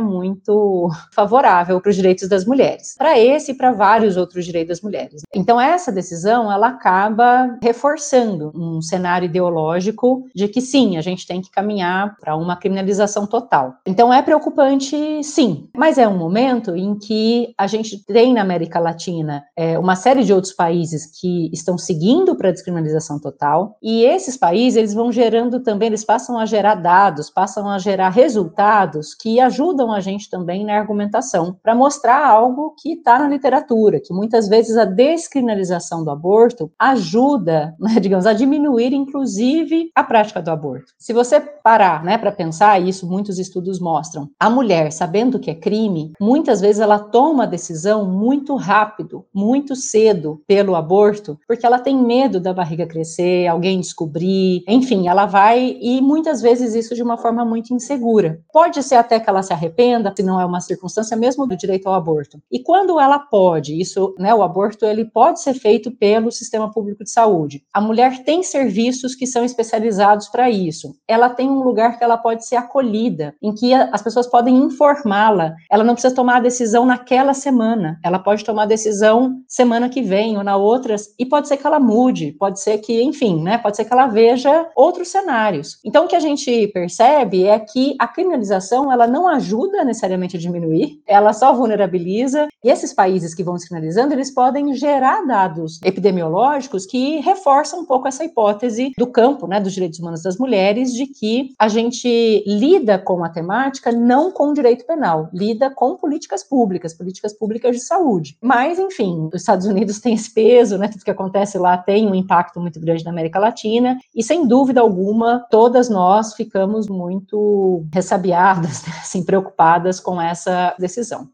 muito 0.00 0.90
favorável 1.14 1.80
para 1.80 1.90
os 1.90 1.96
direitos 1.96 2.28
das 2.28 2.44
mulheres, 2.44 2.94
para 2.98 3.18
esse 3.18 3.52
e 3.52 3.56
para 3.56 3.72
vários 3.72 4.16
outros 4.16 4.44
direitos 4.44 4.76
das 4.76 4.80
mulheres. 4.80 5.22
Então, 5.34 5.60
essa 5.60 5.92
decisão 5.92 6.50
ela 6.50 6.68
acaba 6.68 7.56
reforçando 7.62 8.50
um 8.54 8.82
cenário 8.82 9.26
ideológico 9.26 10.26
de 10.34 10.48
que 10.48 10.60
sim, 10.60 10.96
a 10.96 11.00
gente 11.00 11.26
tem 11.26 11.40
que 11.40 11.50
caminhar 11.50 12.16
para 12.20 12.36
uma 12.36 12.56
criminalização 12.56 13.26
total. 13.26 13.74
Então, 13.86 14.12
é 14.12 14.22
preocupante 14.22 14.56
preocupante, 14.56 15.22
sim, 15.22 15.68
mas 15.76 15.98
é 15.98 16.08
um 16.08 16.16
momento 16.16 16.76
em 16.76 16.94
que 16.98 17.35
a 17.58 17.66
gente 17.66 18.04
tem 18.04 18.32
na 18.32 18.42
América 18.42 18.78
Latina 18.78 19.44
é, 19.56 19.78
uma 19.78 19.96
série 19.96 20.24
de 20.24 20.32
outros 20.32 20.52
países 20.52 21.06
que 21.20 21.50
estão 21.52 21.76
seguindo 21.76 22.36
para 22.36 22.48
a 22.48 22.52
descriminalização 22.52 23.18
total, 23.18 23.76
e 23.82 24.04
esses 24.04 24.36
países 24.36 24.76
eles 24.76 24.94
vão 24.94 25.10
gerando 25.10 25.60
também, 25.60 25.88
eles 25.88 26.04
passam 26.04 26.38
a 26.38 26.46
gerar 26.46 26.76
dados, 26.76 27.30
passam 27.30 27.68
a 27.68 27.78
gerar 27.78 28.10
resultados 28.10 29.14
que 29.14 29.40
ajudam 29.40 29.92
a 29.92 30.00
gente 30.00 30.30
também 30.30 30.64
na 30.64 30.76
argumentação 30.76 31.56
para 31.62 31.74
mostrar 31.74 32.26
algo 32.26 32.74
que 32.80 32.92
está 32.92 33.18
na 33.18 33.28
literatura, 33.28 34.00
que 34.00 34.12
muitas 34.12 34.48
vezes 34.48 34.76
a 34.76 34.84
descriminalização 34.84 36.04
do 36.04 36.10
aborto 36.10 36.70
ajuda, 36.78 37.74
né, 37.80 37.98
digamos, 38.00 38.26
a 38.26 38.32
diminuir, 38.32 38.92
inclusive, 38.92 39.90
a 39.94 40.04
prática 40.04 40.40
do 40.40 40.50
aborto. 40.50 40.92
Se 40.98 41.12
você 41.12 41.40
parar, 41.40 42.04
né, 42.04 42.18
para 42.18 42.32
pensar 42.32 42.80
isso, 42.80 43.08
muitos 43.08 43.38
estudos 43.38 43.80
mostram, 43.80 44.28
a 44.38 44.48
mulher, 44.48 44.92
sabendo 44.92 45.38
que 45.38 45.50
é 45.50 45.54
crime, 45.54 46.12
muitas 46.20 46.60
vezes 46.60 46.80
ela 46.80 46.98
toma 46.98 47.25
a 47.40 47.46
decisão 47.46 48.06
muito 48.06 48.56
rápido, 48.56 49.24
muito 49.34 49.74
cedo 49.74 50.40
pelo 50.46 50.74
aborto, 50.74 51.38
porque 51.46 51.66
ela 51.66 51.78
tem 51.78 51.96
medo 51.96 52.40
da 52.40 52.52
barriga 52.52 52.86
crescer, 52.86 53.46
alguém 53.46 53.80
descobrir, 53.80 54.62
enfim, 54.68 55.08
ela 55.08 55.26
vai 55.26 55.76
e 55.80 56.00
muitas 56.00 56.40
vezes 56.40 56.74
isso 56.74 56.94
de 56.94 57.02
uma 57.02 57.16
forma 57.16 57.44
muito 57.44 57.74
insegura. 57.74 58.40
Pode 58.52 58.82
ser 58.82 58.96
até 58.96 59.18
que 59.18 59.28
ela 59.28 59.42
se 59.42 59.52
arrependa, 59.52 60.12
se 60.16 60.22
não 60.22 60.40
é 60.40 60.44
uma 60.44 60.60
circunstância 60.60 61.16
mesmo 61.16 61.46
do 61.46 61.56
direito 61.56 61.88
ao 61.88 61.94
aborto. 61.94 62.40
E 62.50 62.62
quando 62.62 62.98
ela 63.00 63.18
pode, 63.18 63.78
isso, 63.78 64.14
né, 64.18 64.34
o 64.34 64.42
aborto 64.42 64.84
ele 64.84 65.04
pode 65.04 65.40
ser 65.40 65.54
feito 65.54 65.90
pelo 65.90 66.30
sistema 66.30 66.70
público 66.70 67.04
de 67.04 67.10
saúde. 67.10 67.62
A 67.72 67.80
mulher 67.80 68.22
tem 68.24 68.42
serviços 68.42 69.14
que 69.14 69.26
são 69.26 69.44
especializados 69.44 70.28
para 70.28 70.48
isso. 70.50 70.94
Ela 71.08 71.28
tem 71.28 71.48
um 71.48 71.62
lugar 71.62 71.98
que 71.98 72.04
ela 72.04 72.16
pode 72.16 72.46
ser 72.46 72.56
acolhida, 72.56 73.34
em 73.42 73.54
que 73.54 73.72
as 73.74 74.02
pessoas 74.02 74.26
podem 74.26 74.56
informá-la. 74.56 75.54
Ela 75.70 75.84
não 75.84 75.94
precisa 75.94 76.14
tomar 76.14 76.36
a 76.36 76.40
decisão 76.40 76.84
naquela 76.84 77.15
semana, 77.34 77.98
ela 78.04 78.18
pode 78.18 78.44
tomar 78.44 78.66
decisão 78.66 79.40
semana 79.46 79.88
que 79.88 80.02
vem 80.02 80.36
ou 80.36 80.44
na 80.44 80.56
outra, 80.56 80.96
e 81.18 81.26
pode 81.26 81.48
ser 81.48 81.56
que 81.56 81.66
ela 81.66 81.78
mude, 81.78 82.32
pode 82.32 82.60
ser 82.60 82.78
que, 82.78 83.02
enfim, 83.02 83.42
né, 83.42 83.58
pode 83.58 83.76
ser 83.76 83.84
que 83.84 83.92
ela 83.92 84.06
veja 84.06 84.68
outros 84.74 85.08
cenários. 85.08 85.78
Então, 85.84 86.04
o 86.04 86.08
que 86.08 86.16
a 86.16 86.20
gente 86.20 86.68
percebe 86.68 87.44
é 87.44 87.58
que 87.58 87.94
a 87.98 88.06
criminalização, 88.06 88.92
ela 88.92 89.06
não 89.06 89.28
ajuda 89.28 89.84
necessariamente 89.84 90.36
a 90.36 90.40
diminuir, 90.40 91.00
ela 91.06 91.32
só 91.32 91.52
vulnerabiliza, 91.52 92.48
e 92.62 92.70
esses 92.70 92.92
países 92.92 93.34
que 93.34 93.42
vão 93.42 93.54
descriminalizando, 93.54 94.14
eles 94.14 94.32
podem 94.32 94.74
gerar 94.74 95.24
dados 95.26 95.80
epidemiológicos 95.84 96.86
que 96.86 97.20
reforçam 97.20 97.80
um 97.80 97.84
pouco 97.84 98.08
essa 98.08 98.24
hipótese 98.24 98.92
do 98.98 99.06
campo, 99.06 99.46
né, 99.46 99.60
dos 99.60 99.72
direitos 99.72 99.98
humanos 99.98 100.22
das 100.22 100.36
mulheres, 100.36 100.92
de 100.92 101.06
que 101.06 101.50
a 101.58 101.68
gente 101.68 102.42
lida 102.46 102.98
com 102.98 103.24
a 103.24 103.28
temática 103.28 103.92
não 103.92 104.30
com 104.30 104.52
direito 104.52 104.86
penal, 104.86 105.28
lida 105.32 105.70
com 105.70 105.96
políticas 105.96 106.42
públicas, 106.42 106.94
políticas 107.06 107.32
públicas 107.32 107.76
de 107.76 107.82
saúde. 107.82 108.36
Mas, 108.42 108.78
enfim, 108.78 109.28
os 109.32 109.42
Estados 109.42 109.66
Unidos 109.66 110.00
têm 110.00 110.14
esse 110.14 110.32
peso, 110.32 110.76
né, 110.76 110.88
tudo 110.88 111.04
que 111.04 111.10
acontece 111.10 111.56
lá 111.56 111.78
tem 111.78 112.08
um 112.08 112.14
impacto 112.14 112.60
muito 112.60 112.80
grande 112.80 113.04
na 113.04 113.12
América 113.12 113.38
Latina, 113.38 113.96
e 114.14 114.22
sem 114.22 114.46
dúvida 114.46 114.80
alguma, 114.80 115.46
todas 115.50 115.88
nós 115.88 116.34
ficamos 116.34 116.88
muito 116.88 117.84
ressabiadas, 117.92 118.82
né, 118.86 118.92
assim, 119.00 119.22
preocupadas 119.22 120.00
com 120.00 120.20
essa 120.20 120.74
decisão. 120.78 121.28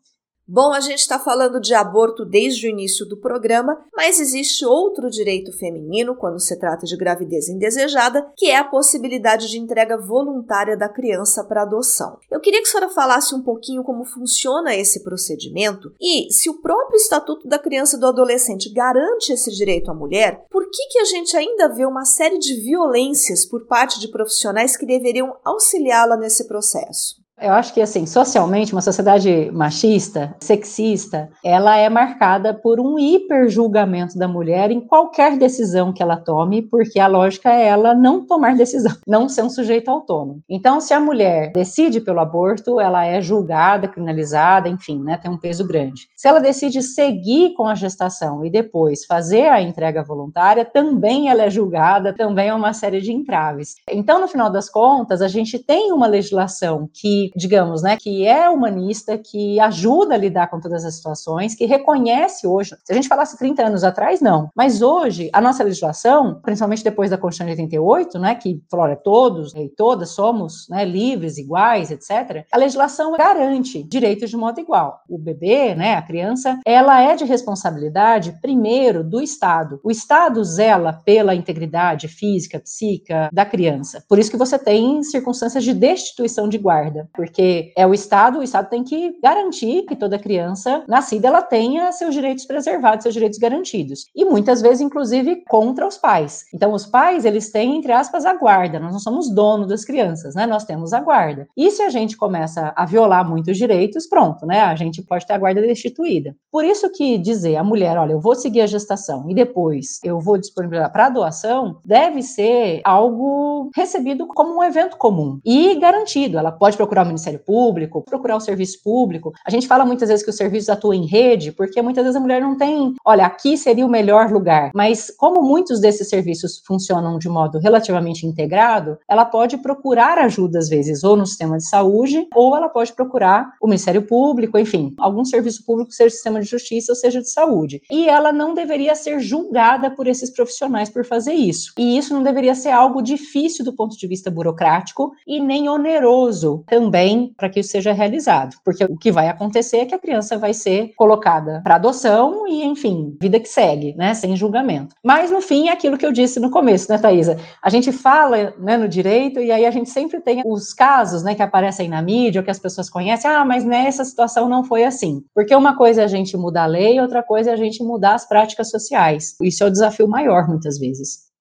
Bom, 0.54 0.70
a 0.70 0.80
gente 0.80 0.98
está 0.98 1.18
falando 1.18 1.58
de 1.58 1.72
aborto 1.72 2.26
desde 2.26 2.66
o 2.66 2.68
início 2.68 3.06
do 3.06 3.16
programa, 3.16 3.86
mas 3.96 4.20
existe 4.20 4.66
outro 4.66 5.08
direito 5.08 5.50
feminino 5.50 6.14
quando 6.14 6.38
se 6.38 6.58
trata 6.58 6.84
de 6.84 6.94
gravidez 6.94 7.48
indesejada, 7.48 8.30
que 8.36 8.50
é 8.50 8.58
a 8.58 8.64
possibilidade 8.64 9.48
de 9.48 9.58
entrega 9.58 9.96
voluntária 9.96 10.76
da 10.76 10.90
criança 10.90 11.42
para 11.42 11.62
adoção. 11.62 12.18
Eu 12.30 12.38
queria 12.38 12.60
que 12.60 12.68
a 12.68 12.70
senhora 12.70 12.90
falasse 12.90 13.34
um 13.34 13.40
pouquinho 13.40 13.82
como 13.82 14.04
funciona 14.04 14.76
esse 14.76 15.02
procedimento 15.02 15.94
e 15.98 16.30
se 16.30 16.50
o 16.50 16.60
próprio 16.60 16.98
Estatuto 16.98 17.48
da 17.48 17.58
Criança 17.58 17.96
e 17.96 18.00
do 18.00 18.08
Adolescente 18.08 18.70
garante 18.70 19.32
esse 19.32 19.50
direito 19.52 19.90
à 19.90 19.94
mulher, 19.94 20.44
por 20.50 20.68
que, 20.70 20.86
que 20.88 20.98
a 20.98 21.06
gente 21.06 21.34
ainda 21.34 21.72
vê 21.72 21.86
uma 21.86 22.04
série 22.04 22.38
de 22.38 22.60
violências 22.60 23.46
por 23.46 23.66
parte 23.66 23.98
de 23.98 24.08
profissionais 24.08 24.76
que 24.76 24.84
deveriam 24.84 25.34
auxiliá-la 25.42 26.18
nesse 26.18 26.46
processo? 26.46 27.21
Eu 27.42 27.52
acho 27.54 27.74
que, 27.74 27.80
assim, 27.80 28.06
socialmente, 28.06 28.72
uma 28.72 28.80
sociedade 28.80 29.50
machista, 29.50 30.36
sexista, 30.40 31.28
ela 31.44 31.76
é 31.76 31.88
marcada 31.88 32.54
por 32.54 32.78
um 32.78 32.96
hiperjulgamento 32.96 34.16
da 34.16 34.28
mulher 34.28 34.70
em 34.70 34.80
qualquer 34.80 35.36
decisão 35.36 35.92
que 35.92 36.00
ela 36.00 36.16
tome, 36.16 36.62
porque 36.62 37.00
a 37.00 37.08
lógica 37.08 37.52
é 37.52 37.66
ela 37.66 37.96
não 37.96 38.24
tomar 38.24 38.54
decisão, 38.54 38.92
não 39.08 39.28
ser 39.28 39.42
um 39.42 39.50
sujeito 39.50 39.90
autônomo. 39.90 40.40
Então, 40.48 40.80
se 40.80 40.94
a 40.94 41.00
mulher 41.00 41.50
decide 41.52 42.00
pelo 42.00 42.20
aborto, 42.20 42.78
ela 42.78 43.04
é 43.04 43.20
julgada, 43.20 43.88
criminalizada, 43.88 44.68
enfim, 44.68 45.02
né, 45.02 45.16
tem 45.16 45.30
um 45.30 45.38
peso 45.38 45.66
grande. 45.66 46.08
Se 46.16 46.28
ela 46.28 46.38
decide 46.38 46.80
seguir 46.80 47.54
com 47.54 47.66
a 47.66 47.74
gestação 47.74 48.44
e 48.44 48.50
depois 48.50 49.04
fazer 49.04 49.48
a 49.48 49.60
entrega 49.60 50.04
voluntária, 50.04 50.64
também 50.64 51.28
ela 51.28 51.42
é 51.42 51.50
julgada, 51.50 52.12
também 52.12 52.50
é 52.50 52.54
uma 52.54 52.72
série 52.72 53.00
de 53.00 53.12
entraves. 53.12 53.74
Então, 53.90 54.20
no 54.20 54.28
final 54.28 54.48
das 54.48 54.68
contas, 54.68 55.20
a 55.20 55.28
gente 55.28 55.58
tem 55.58 55.90
uma 55.90 56.06
legislação 56.06 56.88
que 56.94 57.31
digamos, 57.36 57.82
né, 57.82 57.96
que 57.96 58.26
é 58.26 58.48
humanista, 58.48 59.18
que 59.18 59.58
ajuda 59.60 60.14
a 60.14 60.18
lidar 60.18 60.48
com 60.48 60.60
todas 60.60 60.84
as 60.84 60.94
situações, 60.94 61.54
que 61.54 61.66
reconhece 61.66 62.46
hoje, 62.46 62.76
se 62.84 62.92
a 62.92 62.94
gente 62.94 63.08
falasse 63.08 63.38
30 63.38 63.66
anos 63.66 63.84
atrás, 63.84 64.20
não, 64.20 64.50
mas 64.54 64.82
hoje 64.82 65.30
a 65.32 65.40
nossa 65.40 65.64
legislação, 65.64 66.40
principalmente 66.42 66.84
depois 66.84 67.10
da 67.10 67.18
Constituição 67.18 67.46
de 67.46 67.62
88, 67.62 68.18
né, 68.18 68.34
que 68.34 68.62
olha, 68.72 68.96
todos 68.96 69.54
e 69.54 69.68
todas 69.68 70.10
somos, 70.10 70.66
né, 70.68 70.84
livres, 70.84 71.38
iguais, 71.38 71.90
etc. 71.90 72.44
A 72.52 72.58
legislação 72.58 73.16
garante 73.16 73.82
direitos 73.82 74.30
de 74.30 74.36
modo 74.36 74.60
igual. 74.60 75.02
O 75.08 75.18
bebê, 75.18 75.74
né, 75.74 75.94
a 75.94 76.02
criança, 76.02 76.58
ela 76.64 77.00
é 77.00 77.14
de 77.14 77.24
responsabilidade 77.24 78.38
primeiro 78.40 79.02
do 79.02 79.20
Estado. 79.20 79.80
O 79.82 79.90
Estado 79.90 80.42
zela 80.44 80.92
pela 80.92 81.34
integridade 81.34 82.08
física, 82.08 82.60
psíquica 82.60 83.28
da 83.32 83.44
criança. 83.44 84.04
Por 84.08 84.18
isso 84.18 84.30
que 84.30 84.36
você 84.36 84.58
tem 84.58 85.02
circunstâncias 85.02 85.64
de 85.64 85.74
destituição 85.74 86.48
de 86.48 86.58
guarda 86.58 87.08
porque 87.22 87.72
é 87.76 87.86
o 87.86 87.94
Estado, 87.94 88.40
o 88.40 88.42
Estado 88.42 88.68
tem 88.68 88.82
que 88.82 89.16
garantir 89.22 89.82
que 89.82 89.94
toda 89.94 90.18
criança 90.18 90.82
nascida 90.88 91.28
ela 91.28 91.40
tenha 91.40 91.92
seus 91.92 92.12
direitos 92.12 92.44
preservados, 92.44 93.04
seus 93.04 93.14
direitos 93.14 93.38
garantidos. 93.38 94.06
E 94.12 94.24
muitas 94.24 94.60
vezes, 94.60 94.80
inclusive, 94.80 95.44
contra 95.48 95.86
os 95.86 95.96
pais. 95.96 96.46
Então, 96.52 96.72
os 96.72 96.84
pais, 96.84 97.24
eles 97.24 97.52
têm, 97.52 97.76
entre 97.76 97.92
aspas, 97.92 98.26
a 98.26 98.34
guarda. 98.34 98.80
Nós 98.80 98.92
não 98.92 98.98
somos 98.98 99.32
dono 99.32 99.68
das 99.68 99.84
crianças, 99.84 100.34
né? 100.34 100.46
Nós 100.46 100.64
temos 100.64 100.92
a 100.92 101.00
guarda. 101.00 101.46
E 101.56 101.70
se 101.70 101.80
a 101.82 101.90
gente 101.90 102.16
começa 102.16 102.72
a 102.74 102.84
violar 102.84 103.28
muitos 103.28 103.56
direitos, 103.56 104.08
pronto, 104.08 104.44
né? 104.44 104.60
A 104.62 104.74
gente 104.74 105.00
pode 105.00 105.24
ter 105.24 105.34
a 105.34 105.38
guarda 105.38 105.60
destituída. 105.60 106.34
Por 106.50 106.64
isso 106.64 106.90
que 106.90 107.18
dizer 107.18 107.54
a 107.54 107.62
mulher, 107.62 107.96
olha, 107.98 108.14
eu 108.14 108.20
vou 108.20 108.34
seguir 108.34 108.62
a 108.62 108.66
gestação 108.66 109.30
e 109.30 109.34
depois 109.34 110.00
eu 110.02 110.18
vou 110.18 110.38
disponibilizar 110.38 110.92
para 110.92 111.08
doação, 111.08 111.78
deve 111.84 112.20
ser 112.20 112.80
algo 112.82 113.70
recebido 113.76 114.26
como 114.26 114.58
um 114.58 114.64
evento 114.64 114.96
comum 114.96 115.38
e 115.44 115.76
garantido. 115.76 116.36
Ela 116.36 116.50
pode 116.50 116.76
procurar 116.76 117.01
o 117.02 117.06
Ministério 117.06 117.38
Público, 117.38 118.02
procurar 118.02 118.36
o 118.36 118.40
serviço 118.40 118.82
público. 118.82 119.32
A 119.44 119.50
gente 119.50 119.66
fala 119.66 119.84
muitas 119.84 120.08
vezes 120.08 120.24
que 120.24 120.30
os 120.30 120.36
serviços 120.36 120.68
atuam 120.68 120.94
em 120.94 121.06
rede, 121.06 121.52
porque 121.52 121.80
muitas 121.82 122.04
vezes 122.04 122.16
a 122.16 122.20
mulher 122.20 122.40
não 122.40 122.56
tem, 122.56 122.94
olha, 123.04 123.26
aqui 123.26 123.56
seria 123.56 123.86
o 123.86 123.90
melhor 123.90 124.30
lugar. 124.30 124.70
Mas 124.74 125.10
como 125.16 125.42
muitos 125.42 125.80
desses 125.80 126.08
serviços 126.08 126.62
funcionam 126.66 127.18
de 127.18 127.28
modo 127.28 127.58
relativamente 127.58 128.26
integrado, 128.26 128.98
ela 129.08 129.24
pode 129.24 129.56
procurar 129.58 130.18
ajuda 130.18 130.58
às 130.58 130.68
vezes 130.68 131.04
ou 131.04 131.16
no 131.16 131.26
sistema 131.26 131.56
de 131.56 131.68
saúde, 131.68 132.26
ou 132.34 132.56
ela 132.56 132.68
pode 132.68 132.92
procurar 132.92 133.52
o 133.60 133.66
Ministério 133.66 134.02
Público, 134.02 134.58
enfim, 134.58 134.94
algum 134.98 135.24
serviço 135.24 135.64
público, 135.64 135.92
seja 135.92 136.10
sistema 136.10 136.40
de 136.40 136.46
justiça 136.46 136.92
ou 136.92 136.96
seja 136.96 137.20
de 137.20 137.30
saúde. 137.30 137.82
E 137.90 138.08
ela 138.08 138.32
não 138.32 138.54
deveria 138.54 138.94
ser 138.94 139.20
julgada 139.20 139.90
por 139.90 140.06
esses 140.06 140.30
profissionais 140.30 140.88
por 140.88 141.04
fazer 141.04 141.34
isso. 141.34 141.72
E 141.78 141.96
isso 141.96 142.14
não 142.14 142.22
deveria 142.22 142.54
ser 142.54 142.70
algo 142.70 143.02
difícil 143.02 143.64
do 143.64 143.72
ponto 143.72 143.96
de 143.96 144.06
vista 144.06 144.30
burocrático 144.30 145.12
e 145.26 145.40
nem 145.40 145.68
oneroso 145.68 146.64
também 146.66 146.91
também 146.92 147.32
para 147.38 147.48
que 147.48 147.60
isso 147.60 147.70
seja 147.70 147.90
realizado, 147.90 148.56
porque 148.62 148.84
o 148.84 148.98
que 148.98 149.10
vai 149.10 149.26
acontecer 149.26 149.78
é 149.78 149.86
que 149.86 149.94
a 149.94 149.98
criança 149.98 150.36
vai 150.36 150.52
ser 150.52 150.92
colocada 150.94 151.62
para 151.64 151.76
adoção 151.76 152.46
e, 152.46 152.62
enfim, 152.64 153.16
vida 153.18 153.40
que 153.40 153.48
segue, 153.48 153.94
né, 153.96 154.12
sem 154.12 154.36
julgamento. 154.36 154.94
Mas 155.02 155.30
no 155.30 155.40
fim 155.40 155.68
é 155.68 155.72
aquilo 155.72 155.96
que 155.96 156.04
eu 156.04 156.12
disse 156.12 156.38
no 156.38 156.50
começo, 156.50 156.92
né, 156.92 156.98
Thaisa? 156.98 157.38
A 157.62 157.70
gente 157.70 157.90
fala, 157.90 158.52
né, 158.58 158.76
no 158.76 158.86
direito 158.86 159.40
e 159.40 159.50
aí 159.50 159.64
a 159.64 159.70
gente 159.70 159.88
sempre 159.88 160.20
tem 160.20 160.42
os 160.44 160.74
casos, 160.74 161.22
né, 161.22 161.34
que 161.34 161.42
aparecem 161.42 161.88
na 161.88 162.02
mídia 162.02 162.42
ou 162.42 162.44
que 162.44 162.50
as 162.50 162.58
pessoas 162.58 162.90
conhecem, 162.90 163.30
ah, 163.30 163.44
mas 163.44 163.64
nessa 163.64 164.04
situação 164.04 164.46
não 164.46 164.62
foi 164.62 164.84
assim. 164.84 165.24
Porque 165.34 165.54
uma 165.54 165.74
coisa 165.74 166.02
é 166.02 166.04
a 166.04 166.08
gente 166.08 166.36
mudar 166.36 166.64
a 166.64 166.66
lei, 166.66 167.00
outra 167.00 167.22
coisa 167.22 167.50
é 167.50 167.52
a 167.54 167.56
gente 167.56 167.82
mudar 167.82 168.14
as 168.14 168.28
práticas 168.28 168.68
sociais. 168.68 169.34
Isso 169.40 169.64
é 169.64 169.66
o 169.66 169.70
desafio 169.70 170.06
maior 170.06 170.46
muitas 170.46 170.78
vezes. 170.78 171.31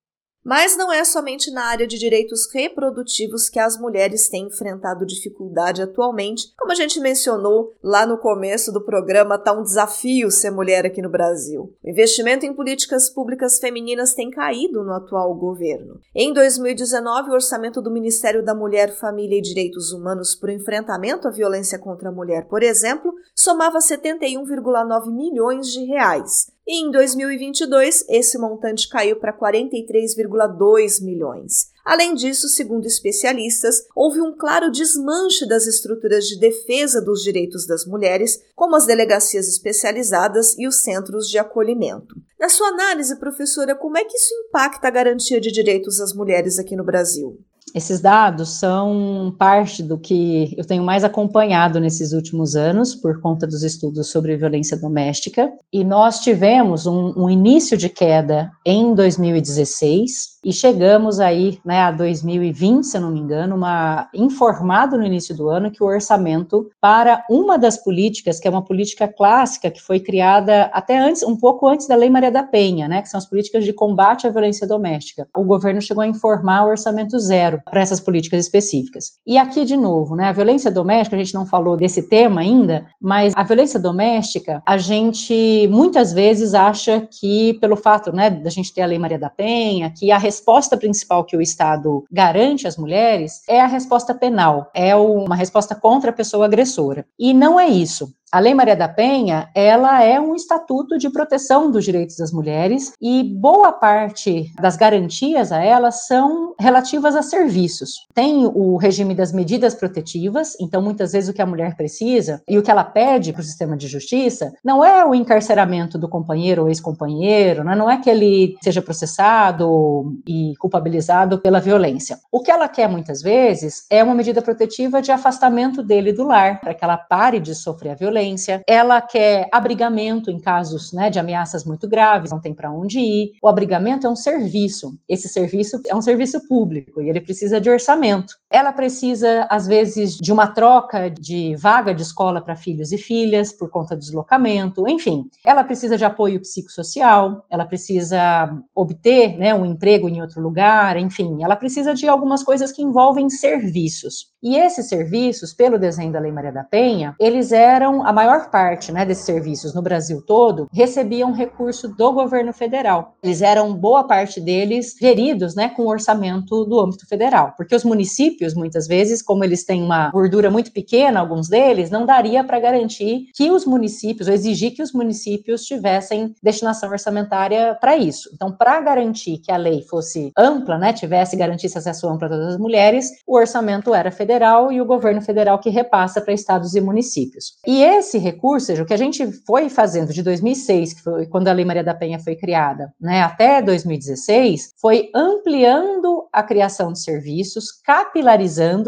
Mas 0.44 0.76
não 0.76 0.92
é 0.92 1.04
somente 1.04 1.52
na 1.52 1.66
área 1.66 1.86
de 1.86 2.00
direitos 2.00 2.52
reprodutivos 2.52 3.48
que 3.48 3.60
as 3.60 3.78
mulheres 3.78 4.28
têm 4.28 4.48
enfrentado 4.48 5.06
dificuldade 5.06 5.82
atualmente. 5.82 6.52
Como 6.58 6.72
a 6.72 6.76
gente 6.76 7.00
mencionou 7.00 7.74
lá 7.84 8.06
no 8.08 8.18
começo 8.18 8.72
do 8.72 8.82
programa, 8.82 9.36
está 9.36 9.54
um 9.54 9.62
desafio 9.62 10.32
ser 10.32 10.50
mulher 10.50 10.86
aqui 10.86 11.02
no 11.02 11.10
Brasil. 11.10 11.74
O 11.84 11.90
investimento 11.90 12.46
em 12.46 12.54
políticas 12.54 13.10
públicas 13.10 13.60
femininas 13.60 14.14
tem 14.14 14.32
caído 14.32 14.84
no 14.84 14.94
atual 14.94 15.34
governo. 15.36 16.00
Em 16.16 16.34
2019, 16.34 17.30
o 17.30 17.34
orçamento 17.34 17.82
do 17.82 17.92
Ministério 17.92 18.44
da 18.44 18.56
Mulher, 18.56 18.98
Família 18.98 19.38
e 19.38 19.42
Direitos 19.42 19.92
Humanos 19.92 20.36
para 20.36 20.50
o 20.50 20.54
enfrentamento 20.54 21.28
à 21.28 21.32
violência 21.32 21.78
contra 21.78 22.10
a 22.10 22.12
mulher, 22.12 22.46
por 22.48 22.64
exemplo, 22.64 23.14
somava 23.36 23.78
71,9 23.78 25.12
milhões 25.12 25.68
de 25.68 25.86
reais. 25.86 26.52
E 26.72 26.86
em 26.86 26.90
2022, 26.90 28.06
esse 28.08 28.38
montante 28.38 28.88
caiu 28.88 29.18
para 29.18 29.38
43,2 29.38 31.04
milhões. 31.04 31.70
Além 31.84 32.16
disso, 32.16 32.48
segundo 32.48 32.86
especialistas, 32.86 33.84
houve 33.94 34.22
um 34.22 34.34
claro 34.38 34.72
desmanche 34.72 35.46
das 35.46 35.68
estruturas 35.68 36.26
de 36.30 36.40
defesa 36.40 37.02
dos 37.02 37.22
direitos 37.24 37.68
das 37.68 37.86
mulheres, 37.86 38.42
como 38.56 38.78
as 38.78 38.86
delegacias 38.86 39.50
especializadas 39.50 40.58
e 40.58 40.66
os 40.66 40.78
centros 40.78 41.28
de 41.28 41.38
acolhimento. 41.38 42.16
Na 42.40 42.48
sua 42.48 42.70
análise, 42.70 43.20
professora, 43.20 43.76
como 43.76 43.98
é 43.98 44.06
que 44.06 44.16
isso 44.16 44.34
impacta 44.34 44.88
a 44.88 44.92
garantia 44.92 45.42
de 45.42 45.52
direitos 45.52 46.00
às 46.00 46.14
mulheres 46.14 46.58
aqui 46.58 46.78
no 46.78 46.86
Brasil? 46.86 47.38
Esses 47.74 48.02
dados 48.02 48.50
são 48.60 49.34
parte 49.38 49.82
do 49.82 49.98
que 49.98 50.54
eu 50.58 50.66
tenho 50.66 50.84
mais 50.84 51.04
acompanhado 51.04 51.80
nesses 51.80 52.12
últimos 52.12 52.56
anos, 52.56 52.94
por 52.94 53.22
conta 53.22 53.48
dos 53.48 53.64
estudos 53.64 54.10
sobre 54.10 54.36
violência 54.36 54.78
doméstica, 54.78 55.52
e 55.72 55.84
nós 55.84 56.20
tivemos 56.20 56.86
um, 56.86 57.14
um 57.16 57.30
início 57.30 57.78
de 57.78 57.88
queda 57.88 58.52
em 58.66 58.94
2016, 58.94 60.31
e 60.44 60.52
chegamos 60.52 61.20
aí, 61.20 61.60
né, 61.64 61.82
a 61.82 61.92
2020, 61.92 62.84
se 62.84 62.98
eu 62.98 63.02
não 63.02 63.12
me 63.12 63.20
engano, 63.20 63.56
uma 63.56 64.10
informado 64.14 64.98
no 64.98 65.06
início 65.06 65.36
do 65.36 65.50
ano 65.50 65.70
que 65.70 65.84
o 65.84 65.86
orçamento 65.86 66.70
para 66.80 67.24
uma 67.30 67.58
das 67.58 67.78
políticas, 67.78 68.40
que 68.40 68.48
é 68.48 68.52
uma 68.52 68.64
política 68.64 69.08
clássica 69.08 69.70
que 69.70 69.82
foi 69.82 70.00
criada 70.00 70.64
até 70.74 70.98
antes, 70.98 71.22
um 71.22 71.38
pouco 71.38 71.68
antes 71.68 71.88
da 71.88 71.96
Lei 71.96 72.10
Maria 72.10 72.32
da 72.32 72.44
Penha, 72.44 72.88
né, 72.88 73.02
que 73.02 73.10
são 73.10 73.18
as 73.18 73.26
políticas 73.26 73.64
de 73.64 73.72
combate 73.72 74.26
à 74.26 74.30
violência 74.32 74.66
doméstica. 74.66 75.28
O 75.36 75.44
governo 75.44 75.82
chegou 75.82 76.02
a 76.02 76.08
informar 76.08 76.66
o 76.66 76.70
orçamento 76.70 77.20
zero 77.20 77.62
para 77.64 77.82
essas 77.82 78.00
políticas 78.00 78.44
específicas. 78.44 79.14
E 79.26 79.38
aqui 79.38 79.64
de 79.64 79.78
novo, 79.78 80.16
né, 80.16 80.26
a 80.26 80.32
violência 80.32 80.72
doméstica, 80.72 81.16
a 81.16 81.20
gente 81.20 81.36
não 81.36 81.46
falou 81.46 81.78
desse 81.78 82.10
tema 82.10 82.42
ainda, 82.42 82.88
mas 83.00 83.34
a 83.36 83.44
violência 83.44 83.80
doméstica, 83.80 84.62
a 84.66 84.78
gente 84.78 85.68
muitas 85.72 86.12
vezes 86.12 86.56
acha 86.56 87.08
que 87.20 87.54
pelo 87.56 87.76
fato, 87.76 88.12
né, 88.12 88.30
da 88.30 88.50
gente 88.50 88.74
ter 88.74 88.82
a 88.82 88.88
Lei 88.88 88.98
Maria 88.98 89.20
da 89.20 89.30
Penha, 89.30 89.94
que 89.96 90.12
a 90.12 90.18
resposta 90.32 90.78
principal 90.78 91.26
que 91.26 91.36
o 91.36 91.42
Estado 91.42 92.06
garante 92.10 92.66
às 92.66 92.78
mulheres 92.78 93.42
é 93.50 93.60
a 93.60 93.68
resposta 93.68 94.16
penal, 94.16 94.72
é 94.74 94.96
uma 94.96 95.36
resposta 95.36 95.76
contra 95.76 96.10
a 96.10 96.14
pessoa 96.14 96.46
agressora. 96.46 97.06
E 97.20 97.34
não 97.34 97.60
é 97.60 97.68
isso. 97.68 98.14
A 98.34 98.40
Lei 98.40 98.54
Maria 98.54 98.78
da 98.78 98.88
Penha, 98.88 99.50
ela 99.54 100.02
é 100.02 100.18
um 100.18 100.34
estatuto 100.34 100.98
de 100.98 101.10
proteção 101.10 101.70
dos 101.70 101.84
direitos 101.84 102.16
das 102.16 102.32
mulheres 102.32 102.94
e 103.02 103.26
boa 103.26 103.74
parte 103.74 104.54
das 104.58 104.78
garantias 104.78 105.52
a 105.52 105.62
ela 105.62 105.92
são 105.92 106.56
relativas 106.58 107.14
a 107.14 107.22
serviços. 107.22 108.08
Tem 108.14 108.46
o 108.46 108.78
regime 108.78 109.14
das 109.14 109.34
medidas 109.34 109.76
protetivas, 109.76 110.56
então 110.62 110.82
muitas 110.82 111.12
vezes 111.12 111.30
o 111.30 111.34
que 111.34 111.42
a 111.42 111.46
mulher 111.46 111.76
precisa 111.76 112.42
e 112.48 112.58
o 112.58 112.64
que 112.64 112.72
ela 112.72 112.86
pede 112.86 113.34
para 113.34 113.42
o 113.42 113.44
sistema 113.44 113.76
de 113.76 113.90
justiça 113.90 114.54
não 114.64 114.82
é 114.82 115.06
o 115.06 115.14
encarceramento 115.14 115.98
do 115.98 116.08
companheiro 116.08 116.62
ou 116.62 116.68
ex-companheiro, 116.70 117.66
né? 117.66 117.76
não 117.76 117.90
é 117.90 117.98
que 117.98 118.10
ele 118.10 118.56
seja 118.62 118.82
processado 118.82 120.18
e 120.26 120.54
culpabilizado 120.58 121.38
pela 121.40 121.60
violência. 121.60 122.18
O 122.32 122.40
que 122.40 122.50
ela 122.50 122.70
quer 122.70 122.88
muitas 122.88 123.22
vezes 123.22 123.86
é 123.90 124.02
uma 124.02 124.16
medida 124.16 124.42
protetiva 124.42 125.02
de 125.02 125.12
afastamento 125.12 125.84
dele 125.84 126.14
do 126.14 126.24
lar, 126.24 126.62
para 126.62 126.74
que 126.74 126.82
ela 126.82 126.96
pare 126.96 127.38
de 127.38 127.54
sofrer 127.54 127.90
a 127.92 127.96
violência 127.96 128.21
ela 128.68 129.02
quer 129.02 129.48
abrigamento 129.52 130.30
em 130.32 130.40
casos 130.40 130.92
né, 130.94 131.10
de 131.10 131.20
ameaças 131.20 131.64
muito 131.64 131.88
graves, 131.88 132.32
não 132.32 132.40
tem 132.40 132.54
para 132.54 132.72
onde 132.72 133.00
ir. 133.00 133.32
O 133.42 133.48
abrigamento 133.48 134.08
é 134.08 134.10
um 134.10 134.16
serviço, 134.16 134.98
esse 135.08 135.28
serviço 135.28 135.82
é 135.88 135.96
um 135.96 136.02
serviço 136.02 136.48
público 136.48 137.02
e 137.02 137.10
ele 137.10 137.22
precisa 137.22 137.60
de 137.60 137.70
orçamento. 137.70 138.41
Ela 138.52 138.74
precisa, 138.74 139.48
às 139.50 139.66
vezes, 139.66 140.18
de 140.18 140.32
uma 140.32 140.48
troca 140.48 141.10
de 141.10 141.56
vaga 141.56 141.94
de 141.96 142.02
escola 142.02 142.42
para 142.42 142.56
filhos 142.56 142.92
e 142.92 142.98
filhas 142.98 143.54
por 143.54 143.70
conta 143.70 143.96
do 143.96 144.00
deslocamento, 144.00 144.88
enfim. 144.88 145.30
Ela 145.46 145.64
precisa 145.64 145.98
de 145.98 146.04
apoio 146.04 146.42
psicossocial, 146.42 147.46
ela 147.50 147.66
precisa 147.66 148.54
obter 148.76 149.38
né, 149.38 149.54
um 149.54 149.66
emprego 149.66 150.10
em 150.10 150.22
outro 150.22 150.42
lugar, 150.42 150.98
enfim. 150.98 151.44
Ela 151.44 151.56
precisa 151.56 151.94
de 151.94 152.08
algumas 152.08 152.44
coisas 152.44 152.72
que 152.72 152.82
envolvem 152.82 153.30
serviços. 153.30 154.32
E 154.44 154.58
esses 154.58 154.90
serviços, 154.90 155.54
pelo 155.54 155.78
desenho 155.78 156.12
da 156.12 156.20
Lei 156.20 156.32
Maria 156.32 156.52
da 156.52 156.64
Penha, 156.64 157.16
eles 157.20 157.52
eram, 157.52 158.04
a 158.06 158.12
maior 158.12 158.50
parte 158.50 158.92
né, 158.92 159.06
desses 159.06 159.24
serviços 159.24 159.76
no 159.76 159.84
Brasil 159.84 160.20
todo, 160.26 160.68
recebiam 160.74 161.32
recurso 161.32 161.88
do 161.88 162.12
governo 162.12 162.52
federal. 162.52 163.16
Eles 163.22 163.44
eram, 163.44 163.76
boa 163.76 164.04
parte 164.04 164.42
deles, 164.42 164.96
geridos 165.00 165.56
né, 165.56 165.70
com 165.70 165.86
orçamento 165.86 166.66
do 166.66 166.80
âmbito 166.80 167.08
federal, 167.08 167.54
porque 167.56 167.76
os 167.76 167.84
municípios, 167.84 168.41
muitas 168.54 168.88
vezes, 168.88 169.22
como 169.22 169.44
eles 169.44 169.64
têm 169.64 169.84
uma 169.84 170.10
gordura 170.12 170.50
muito 170.50 170.72
pequena, 170.72 171.20
alguns 171.20 171.48
deles, 171.48 171.90
não 171.90 172.06
daria 172.06 172.44
para 172.44 172.60
garantir 172.60 173.28
que 173.36 173.52
os 173.52 173.66
municípios, 173.66 174.28
ou 174.28 174.34
exigir 174.34 174.74
que 174.74 174.82
os 174.82 174.92
municípios 174.92 175.64
tivessem 175.64 176.36
destinação 176.42 176.90
orçamentária 176.90 177.76
para 177.80 177.98
isso. 177.98 178.30
Então, 178.34 178.52
para 178.52 178.80
garantir 178.82 179.38
que 179.38 179.52
a 179.52 179.58
lei 179.58 179.82
fosse 179.84 180.32
ampla, 180.38 180.78
né, 180.78 180.94
tivesse, 180.94 181.36
garantisse 181.36 181.78
acesso 181.78 182.08
amplo 182.08 182.28
a 182.28 182.30
todas 182.30 182.54
as 182.54 182.58
mulheres, 182.58 183.10
o 183.26 183.38
orçamento 183.38 183.94
era 183.94 184.12
federal 184.12 184.32
federal 184.32 184.72
e 184.72 184.82
o 184.82 184.86
governo 184.86 185.22
federal 185.22 185.60
que 185.60 185.70
repassa 185.70 186.22
para 186.22 186.34
estados 186.34 186.76
e 186.76 186.82
municípios. 186.82 187.54
E 187.66 187.84
esse 187.84 188.18
recurso, 188.18 188.68
seja, 188.68 188.84
o 188.84 188.86
que 188.86 188.94
a 188.94 188.98
gente 188.98 189.32
foi 189.46 189.70
fazendo 189.70 190.14
de 190.14 190.24
2006, 190.24 190.94
que 190.94 191.02
foi 191.02 191.26
quando 191.28 191.48
a 191.48 191.54
Lei 191.54 191.66
Maria 191.66 191.84
da 191.84 191.94
Penha 191.94 192.20
foi 192.20 192.36
criada, 192.36 192.94
né, 193.00 193.22
até 193.22 193.62
2016, 193.62 194.74
foi 194.80 195.10
ampliando 195.14 196.28
a 196.32 196.44
criação 196.44 196.92
de 196.92 197.02
serviços, 197.02 197.72
capilarizando, 197.84 198.31